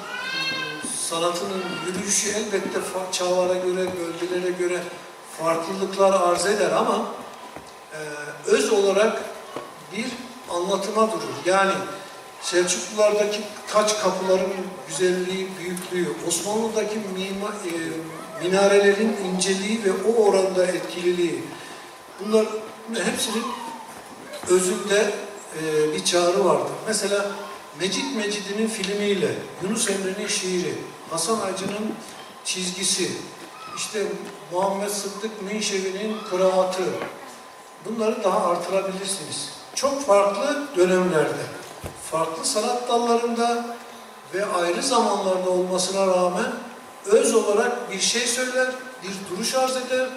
sanatının 1.09 1.63
yürüyüşü 1.87 2.31
elbette 2.31 2.81
çağlara 3.13 3.55
göre, 3.55 3.87
bölgelere 3.99 4.51
göre 4.51 4.83
farklılıklar 5.39 6.21
arz 6.21 6.47
eder 6.47 6.71
ama 6.71 7.07
e, 7.93 8.01
öz 8.47 8.73
olarak 8.73 9.23
bir 9.97 10.07
anlatıma 10.51 11.13
durur. 11.13 11.35
Yani 11.47 11.73
Selçuklulardaki 12.43 13.41
taç 13.73 14.01
kapıların 14.01 14.53
güzelliği, 14.89 15.49
büyüklüğü, 15.59 16.15
Osmanlı'daki 16.29 16.99
mima, 16.99 17.49
e, 17.49 17.73
minarelerin 18.45 19.17
inceliği 19.17 19.85
ve 19.85 19.91
o 20.09 20.25
oranda 20.25 20.67
etkililiği, 20.67 21.45
bunlar 22.21 22.47
hepsinin 23.05 23.45
özünde 24.49 25.13
e, 25.63 25.93
bir 25.95 26.05
çağrı 26.05 26.45
vardır. 26.45 26.73
Mesela 26.87 27.31
Mecit 27.81 28.17
Mecid'in 28.17 28.67
filmiyle, 28.67 29.35
Yunus 29.63 29.91
Emre'nin 29.91 30.27
şiiri, 30.27 30.75
Hasan 31.11 31.41
Acı'nın 31.41 31.95
çizgisi, 32.45 33.11
işte 33.77 34.07
Muhammed 34.53 34.89
Sıddık 34.89 35.43
Minşevi'nin 35.43 36.17
kıraatı, 36.31 36.83
bunları 37.85 38.25
daha 38.25 38.47
artırabilirsiniz. 38.47 39.49
Çok 39.75 40.07
farklı 40.07 40.67
dönemlerde, 40.77 41.43
farklı 42.11 42.45
sanat 42.45 42.89
dallarında 42.89 43.77
ve 44.35 44.47
ayrı 44.47 44.83
zamanlarda 44.83 45.51
olmasına 45.51 46.07
rağmen 46.07 46.53
öz 47.07 47.35
olarak 47.35 47.93
bir 47.93 48.01
şey 48.01 48.27
söyler, 48.27 48.69
bir 49.03 49.37
duruş 49.37 49.55
arz 49.55 49.77
eder, 49.77 50.09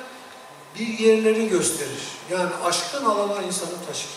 bir 0.80 1.00
yerleri 1.00 1.50
gösterir. 1.50 2.08
Yani 2.32 2.50
aşkın 2.66 3.06
alana 3.06 3.42
insanı 3.42 3.86
taşır. 3.88 4.10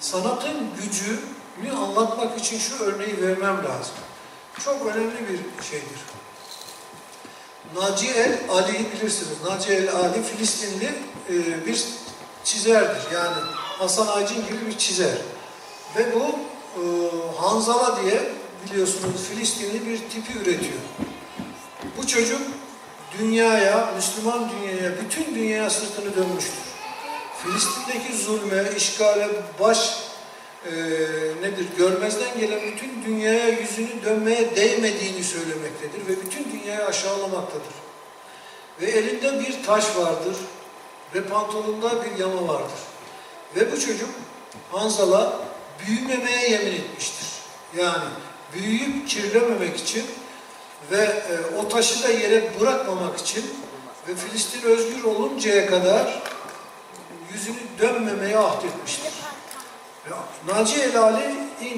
Sanatın 0.00 0.52
gücünü 0.82 1.76
anlatmak 1.76 2.38
için 2.38 2.58
şu 2.58 2.84
örneği 2.84 3.22
vermem 3.22 3.56
lazım. 3.56 3.94
Çok 4.64 4.86
önemli 4.86 5.28
bir 5.28 5.64
şeydir. 5.64 6.00
Naci 7.76 8.08
El 8.10 8.38
Ali'yi 8.50 8.92
bilirsiniz. 8.92 9.36
Naci 9.44 9.72
El 9.72 9.94
Ali 9.94 10.22
Filistinli 10.22 10.94
e, 11.30 11.66
bir 11.66 11.84
çizerdir. 12.44 13.14
Yani 13.14 13.36
Hasan 13.78 14.06
Aycin 14.06 14.46
gibi 14.46 14.66
bir 14.66 14.78
çizer. 14.78 15.16
Ve 15.96 16.14
bu 16.14 16.38
e, 16.80 16.82
Hanzala 17.40 18.02
diye 18.02 18.22
biliyorsunuz 18.64 19.28
Filistinli 19.30 19.86
bir 19.86 19.98
tipi 19.98 20.38
üretiyor. 20.38 20.80
Bu 21.98 22.06
çocuk 22.06 22.40
dünyaya, 23.18 23.92
Müslüman 23.96 24.50
dünyaya, 24.50 24.92
bütün 25.04 25.34
dünyaya 25.34 25.70
sırtını 25.70 26.16
dönmüştür. 26.16 26.62
Filistin'deki 27.42 28.16
zulme, 28.16 28.64
işgale 28.76 29.28
baş 29.60 29.98
e, 30.66 30.72
nedir, 31.42 31.66
görmezden 31.78 32.40
gelen 32.40 32.60
bütün 32.72 33.04
dünyaya 33.04 33.48
yüzünü 33.48 34.04
dönmeye 34.04 34.56
değmediğini 34.56 35.24
söylemektedir 35.24 36.06
ve 36.08 36.22
bütün 36.24 36.52
dünyayı 36.52 36.86
aşağılamaktadır. 36.86 37.74
Ve 38.80 38.86
elinde 38.86 39.40
bir 39.40 39.64
taş 39.66 39.96
vardır 39.96 40.36
ve 41.14 41.24
pantolonunda 41.24 42.04
bir 42.04 42.18
yama 42.18 42.48
vardır. 42.48 42.78
Ve 43.56 43.72
bu 43.72 43.80
çocuk 43.80 44.10
Hanzala 44.72 45.32
büyümemeye 45.86 46.50
yemin 46.50 46.72
etmiştir. 46.72 47.26
Yani 47.76 48.04
büyüyüp 48.54 49.08
kirlememek 49.08 49.76
için 49.76 50.04
ve 50.90 51.02
e, 51.04 51.56
o 51.56 51.68
taşı 51.68 52.02
da 52.02 52.08
yere 52.08 52.60
bırakmamak 52.60 53.18
için 53.18 53.44
ve 54.08 54.14
Filistin 54.14 54.62
özgür 54.62 55.04
oluncaya 55.04 55.66
kadar 55.66 56.22
yüzünü 57.32 57.56
dönmemeye 57.78 58.38
ahdetmiştir. 58.38 59.12
Naci 60.46 60.80
Elali 60.80 61.34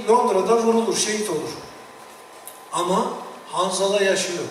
Londra'da 0.08 0.56
vurulur, 0.62 0.96
şehit 0.96 1.30
olur. 1.30 1.50
Ama 2.72 3.12
Hanzala 3.52 4.02
yaşıyor. 4.02 4.44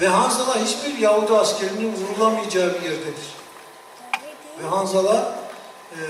Ve 0.00 0.08
Hanzala 0.08 0.56
hiçbir 0.56 0.98
Yahudi 0.98 1.32
askerinin 1.32 1.94
vurulamayacağı 1.96 2.74
bir 2.74 2.82
yerdedir. 2.82 3.34
Ve 4.62 4.66
Hanzala 4.66 5.38
e, 5.92 6.00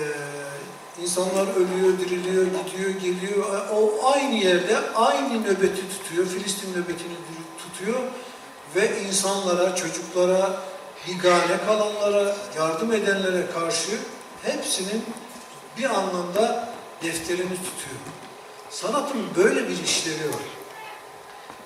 insanlar 1.03 1.47
ölüyor, 1.57 1.99
diriliyor, 1.99 2.47
gidiyor, 2.47 2.91
geliyor. 2.91 3.69
O 3.73 4.11
aynı 4.13 4.35
yerde 4.35 4.79
aynı 4.95 5.43
nöbeti 5.43 5.83
tutuyor. 5.89 6.27
Filistin 6.27 6.73
nöbetini 6.73 7.15
tutuyor. 7.59 8.01
ve 8.77 9.03
insanlara, 9.03 9.75
çocuklara, 9.77 10.63
bigane 11.09 11.65
kalanlara, 11.67 12.37
yardım 12.59 12.93
edenlere 12.93 13.47
karşı 13.55 13.91
hepsinin 14.43 15.05
bir 15.79 15.91
anlamda 15.91 16.69
defterini 17.03 17.57
tutuyor. 17.57 18.01
Sanatın 18.71 19.21
böyle 19.37 19.69
bir 19.69 19.83
işleri 19.83 20.29
var. 20.29 20.43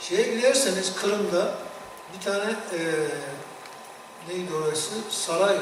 Şeye 0.01 0.35
giderseniz 0.35 0.95
Kırım'da 0.97 1.55
bir 2.15 2.25
tane 2.25 2.45
eee 2.73 3.09
neydi 4.29 4.55
orası? 4.55 4.95
Saray. 5.11 5.57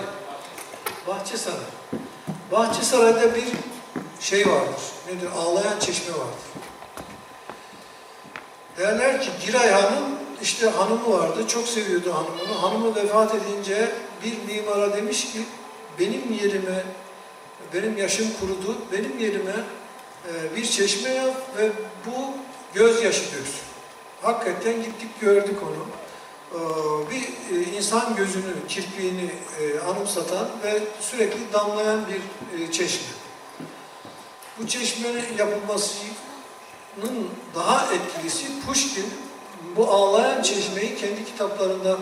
Bahçesaray. 1.07 1.59
Bahçesaray'da 2.53 3.35
bir 3.35 3.45
şey 4.21 4.49
vardır. 4.49 4.83
Nedir? 5.07 5.29
Ağlayan 5.39 5.79
çeşme 5.79 6.13
vardır. 6.13 6.47
Derler 8.79 9.23
ki 9.23 9.29
Giray 9.47 9.71
Hanım 9.71 10.05
işte 10.43 10.69
hanımı 10.69 11.19
vardı. 11.19 11.49
Çok 11.49 11.69
seviyordu 11.69 12.15
hanımını. 12.15 12.59
Hanımı 12.61 12.95
vefat 12.95 13.35
edince 13.35 13.93
bir 14.25 14.55
mimara 14.55 14.97
demiş 14.97 15.33
ki 15.33 15.39
benim 16.01 16.33
yerime 16.33 16.85
benim 17.75 17.97
yaşım 17.97 18.27
kurudu. 18.41 18.77
Benim 18.93 19.19
yerime 19.19 19.55
e, 20.29 20.57
bir 20.57 20.67
çeşme 20.67 21.11
yap 21.11 21.37
ve 21.59 21.71
bu 22.07 22.33
gözyaşı 22.75 23.23
döksün. 23.23 23.67
Hakikaten 24.23 24.83
gittik 24.83 25.21
gördük 25.21 25.59
onu. 25.63 25.87
Ee, 26.57 27.11
Bir 27.11 27.57
e, 27.57 27.77
insan 27.77 28.17
gözünü, 28.17 28.53
kirpiğini 28.69 29.31
e, 29.61 29.81
anımsatan 29.81 30.49
ve 30.63 30.83
sürekli 31.01 31.53
damlayan 31.53 32.01
bir 32.09 32.21
e, 32.61 32.73
çeşme. 32.73 33.07
Bu 34.59 34.67
çeşmenin 34.67 35.37
yapılmasının 35.39 37.29
daha 37.55 37.95
etkilisi 37.95 38.47
Pushkin 38.67 39.07
bu 39.77 39.91
ağlayan 39.91 40.43
çeşmeyi 40.43 40.97
kendi 40.97 41.25
kitaplarında 41.25 41.99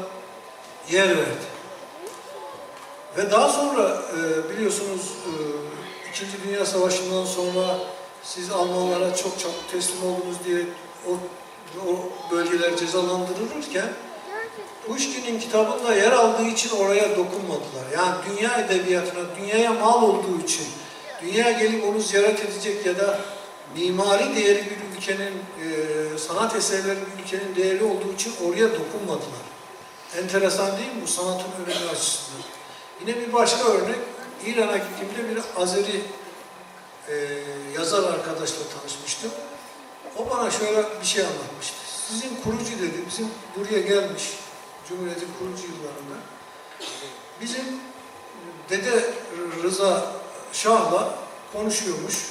yer 0.91 1.09
verdi. 1.09 1.55
Ve 3.17 3.31
daha 3.31 3.49
sonra 3.49 4.03
e, 4.13 4.51
biliyorsunuz 4.51 5.13
e, 5.27 5.31
İkinci 6.11 6.45
Dünya 6.45 6.67
Savaşı'ndan 6.67 7.25
sonra 7.25 7.79
siz 8.23 8.51
Almanlara 8.51 9.17
çok 9.17 9.39
çabuk 9.39 9.71
teslim 9.73 10.05
oldunuz 10.05 10.37
diye 10.45 10.63
o, 11.09 11.11
o 11.91 12.11
bölgeler 12.31 12.77
cezalandırılırken 12.77 13.93
Pushkin'in 14.87 15.41
kitabında 15.41 15.95
yer 15.95 16.13
aldığı 16.13 16.47
için 16.47 16.71
oraya 16.77 17.11
dokunmadılar. 17.11 17.85
Yani 17.95 18.15
dünya 18.31 18.61
edebiyatına, 18.61 19.21
dünyaya 19.41 19.73
mal 19.73 20.03
olduğu 20.03 20.41
için, 20.45 20.67
dünya 21.23 21.51
gelip 21.51 21.85
onu 21.85 22.01
ziyaret 22.01 22.41
edecek 22.41 22.87
ya 22.87 22.99
da 22.99 23.21
mimari 23.77 24.37
değeri 24.37 24.65
bir 24.65 24.97
ülkenin, 24.97 25.33
e, 25.33 26.19
sanat 26.19 26.57
eserleri 26.57 26.99
bir 26.99 27.23
ülkenin 27.25 27.57
değeri 27.57 27.85
olduğu 27.85 28.13
için 28.15 28.33
oraya 28.45 28.69
dokunmadılar. 28.73 29.45
Enteresan 30.19 30.67
değil 30.67 30.89
mi 30.89 31.03
bu 31.03 31.07
sanatın 31.07 31.51
önemi 31.67 31.91
açısından? 31.91 32.43
Yine 33.01 33.21
bir 33.21 33.33
başka 33.33 33.65
örnek, 33.69 33.99
İran'a 34.47 34.77
gittiğimde 34.77 35.31
bir 35.31 35.63
Azeri 35.63 36.01
e, 37.09 37.15
yazar 37.79 38.13
arkadaşla 38.13 38.59
tanışmıştım. 38.81 39.31
O 40.19 40.31
bana 40.31 40.51
şöyle 40.51 40.83
bir 41.01 41.07
şey 41.07 41.23
anlatmıştı. 41.23 41.77
Sizin 42.09 42.31
kurucu 42.45 42.79
dedi, 42.79 43.05
bizim 43.11 43.29
buraya 43.57 43.81
gelmiş, 43.81 44.23
Cumhuriyet'in 44.89 45.29
kurucu 45.39 45.63
yıllarında. 45.63 46.17
Bizim 47.41 47.65
Dede 48.71 49.11
Rıza 49.63 50.13
Şah'la 50.53 51.19
konuşuyormuş. 51.53 52.27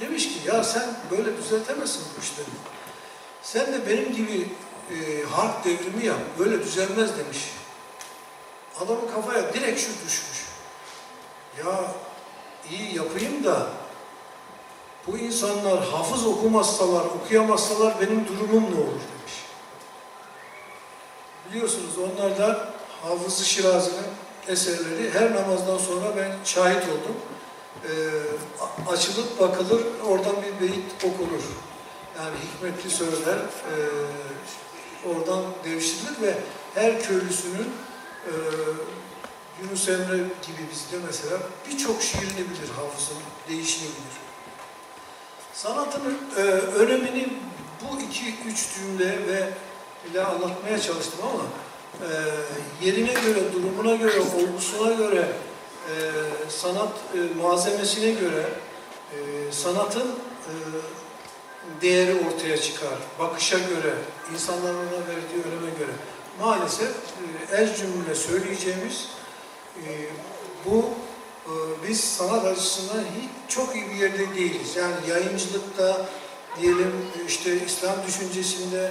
Demiş 0.00 0.28
ki 0.28 0.40
ya 0.46 0.64
sen 0.64 0.96
böyle 1.10 1.36
düzeltemezsin 1.36 2.02
bu 2.16 2.22
işleri. 2.22 2.46
Sen 3.42 3.72
de 3.72 3.90
benim 3.90 4.14
gibi 4.14 4.48
e, 4.90 5.24
harp 5.30 5.64
devrimi 5.64 6.06
yap, 6.06 6.18
böyle 6.38 6.62
düzelmez 6.62 7.10
demiş. 7.18 7.38
Adamın 8.80 9.08
kafaya 9.14 9.54
direkt 9.54 9.80
şu 9.80 9.88
düşmüş. 10.06 10.48
Ya 11.58 11.94
iyi 12.70 12.96
yapayım 12.96 13.44
da 13.44 13.66
bu 15.06 15.18
insanlar 15.18 15.84
hafız 15.84 16.26
okumazsalar, 16.26 17.04
okuyamazsalar 17.04 18.00
benim 18.00 18.28
durumum 18.28 18.64
ne 18.74 18.80
olur. 18.80 19.00
Biliyorsunuz 21.50 21.98
onlar 21.98 22.38
da 22.38 22.68
Hafız-ı 23.02 23.44
Şirazi'nin 23.44 24.06
eserleri 24.48 25.10
her 25.10 25.34
namazdan 25.34 25.78
sonra 25.78 26.16
ben 26.16 26.32
şahit 26.44 26.82
oldum. 26.82 27.16
Ee, 27.84 28.90
açılıp 28.92 29.40
bakılır, 29.40 29.82
oradan 30.08 30.36
bir 30.42 30.60
beyit 30.60 30.84
okunur. 31.04 31.42
Yani 32.18 32.36
hikmetli 32.44 32.90
sözler 32.90 33.36
e, 33.36 33.74
oradan 35.08 35.44
devşirilir 35.64 36.22
ve 36.22 36.34
her 36.74 37.02
köylüsünün 37.02 37.72
e, 38.26 38.32
Yunus 39.62 39.88
Emre 39.88 40.16
gibi 40.16 40.62
bizde 40.72 40.96
mesela 41.06 41.38
birçok 41.70 42.02
şiirini 42.02 42.50
bilir 42.50 42.70
hafızın, 42.76 43.16
değişini 43.48 43.84
bilir. 43.84 44.18
Sanatın 45.54 46.18
e, 46.36 46.40
önemini 46.42 47.28
bu 47.82 48.00
iki, 48.00 48.34
üç 48.46 48.74
cümle 48.74 49.26
ve 49.28 49.48
ile 50.10 50.24
anlatmaya 50.24 50.80
çalıştım 50.80 51.20
ama 51.22 51.42
e, 52.06 52.10
yerine 52.86 53.12
göre, 53.12 53.52
durumuna 53.52 53.94
göre, 53.94 54.20
olgusuna 54.20 54.94
göre, 54.94 55.28
e, 55.88 55.92
sanat 56.50 56.92
e, 57.14 57.40
malzemesine 57.42 58.10
göre 58.10 58.44
e, 59.12 59.18
sanatın 59.52 60.08
e, 60.46 60.52
değeri 61.82 62.14
ortaya 62.14 62.60
çıkar. 62.60 62.98
Bakışa 63.18 63.58
göre, 63.58 63.94
insanların 64.34 64.76
ona 64.76 65.00
verdiği 65.08 65.42
öneme 65.48 65.70
göre. 65.78 65.92
Maalesef 66.40 66.88
e, 66.88 67.56
el 67.56 67.76
cümle 67.76 68.14
söyleyeceğimiz 68.14 69.08
e, 69.76 69.88
bu 70.64 70.90
e, 71.46 71.52
biz 71.88 72.00
sanat 72.00 72.44
açısından 72.44 72.98
hiç 73.00 73.54
çok 73.54 73.76
iyi 73.76 73.90
bir 73.90 73.94
yerde 73.94 74.34
değiliz. 74.34 74.76
Yani 74.76 74.94
yayıncılıkta 75.08 76.06
diyelim 76.60 76.92
işte 77.28 77.64
İslam 77.66 77.96
düşüncesinde 78.06 78.90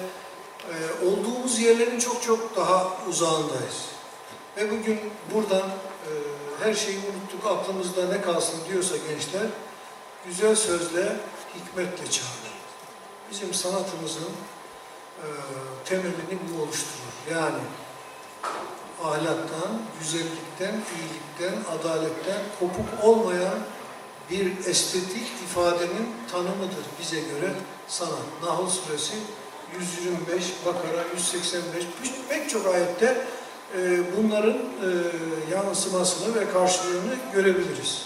e, 0.68 1.05
olduğumuz 1.05 1.59
yerlerin 1.59 1.99
çok 1.99 2.24
çok 2.24 2.55
daha 2.55 2.97
uzağındayız. 3.09 3.86
Ve 4.57 4.72
bugün 4.72 4.99
buradan 5.34 5.70
e, 5.70 6.11
her 6.63 6.74
şeyi 6.74 6.97
unuttuk, 6.97 7.47
aklımızda 7.47 8.07
ne 8.07 8.22
kalsın 8.22 8.59
diyorsa 8.70 8.97
gençler, 8.97 9.47
güzel 10.26 10.55
sözle, 10.55 11.15
hikmetle 11.55 12.11
çağırır. 12.11 12.57
Bizim 13.32 13.53
sanatımızın 13.53 14.32
e, 15.18 15.26
temelini 15.86 16.39
bu 16.49 16.61
oluşturur. 16.61 17.32
Yani 17.32 17.59
ahlaktan, 19.03 19.82
güzellikten, 19.99 20.76
iyilikten, 20.97 21.74
adaletten 21.74 22.41
kopuk 22.59 23.03
olmayan 23.03 23.59
bir 24.32 24.65
estetik 24.65 25.28
ifadenin 25.43 26.15
tanımıdır 26.32 26.86
bize 26.99 27.20
göre 27.20 27.53
sanat. 27.88 28.43
Nahl 28.43 28.70
suresi 28.70 29.15
125, 29.80 30.53
Bakara 30.65 31.03
185, 31.15 31.84
pek 32.30 32.49
çok 32.49 32.65
ayette 32.65 33.18
e, 33.76 33.99
bunların 34.18 34.57
e, 34.57 34.89
yansımasını 35.51 36.36
ve 36.36 36.51
karşılığını 36.53 37.15
görebiliriz. 37.34 38.05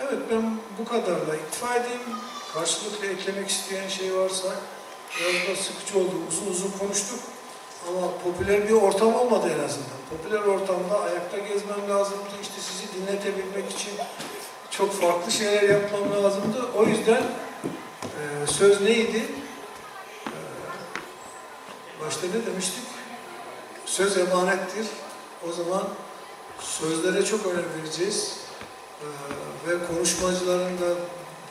Evet 0.00 0.18
ben 0.30 0.56
bu 0.78 0.84
kadarla 0.84 1.36
iktifa 1.36 1.74
edeyim. 1.74 2.00
Karşılıklı 2.54 3.06
eklemek 3.06 3.50
isteyen 3.50 3.88
şey 3.88 4.16
varsa 4.16 4.48
biraz 5.20 5.56
da 5.56 5.62
sıkıcı 5.62 5.98
oldu. 5.98 6.14
Uzun 6.28 6.52
uzun 6.52 6.70
konuştuk. 6.78 7.18
Ama 7.88 8.08
popüler 8.24 8.68
bir 8.68 8.72
ortam 8.72 9.14
olmadı 9.14 9.46
en 9.46 9.64
azından. 9.64 10.00
Popüler 10.10 10.40
ortamda 10.40 11.00
ayakta 11.00 11.38
gezmem 11.38 11.90
lazımdı. 11.90 12.30
İşte 12.42 12.54
sizi 12.60 12.94
dinletebilmek 12.94 13.70
için 13.70 13.92
çok 14.70 15.00
farklı 15.00 15.32
şeyler 15.32 15.62
yapmam 15.62 16.24
lazımdı. 16.24 16.68
O 16.76 16.84
yüzden 16.84 17.22
e, 18.02 18.46
söz 18.46 18.80
neydi? 18.80 19.24
Başta 22.06 22.26
ne 22.26 22.46
demiştik? 22.46 22.84
Söz 23.86 24.18
emanettir. 24.18 24.86
O 25.48 25.52
zaman 25.52 25.88
sözlere 26.60 27.24
çok 27.24 27.46
önem 27.46 27.64
vereceğiz. 27.78 28.36
E, 29.00 29.06
ve 29.68 29.86
konuşmacıların 29.86 30.78
da 30.78 30.94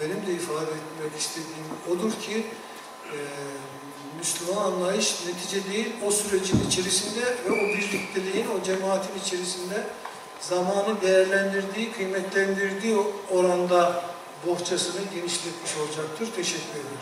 benim 0.02 0.28
de 0.28 0.32
ifade 0.32 0.72
etmek 0.72 1.20
istediğim 1.20 1.66
odur 1.92 2.12
ki 2.12 2.46
e, 3.06 3.18
Müslüman 4.18 4.64
anlayış 4.66 5.16
netice 5.28 5.72
değil, 5.72 5.94
o 6.06 6.12
sürecin 6.12 6.68
içerisinde 6.68 7.22
ve 7.22 7.52
o 7.52 7.78
birlikteliğin, 7.78 8.48
o 8.60 8.64
cemaatin 8.64 9.20
içerisinde 9.26 9.84
zamanı 10.42 11.02
değerlendirdiği, 11.02 11.92
kıymetlendirdiği 11.92 12.98
oranda 13.32 14.04
bohçasını 14.48 15.02
genişletmiş 15.16 15.78
olacaktır. 15.78 16.30
Teşekkür 16.36 16.72
ederim. 16.72 17.00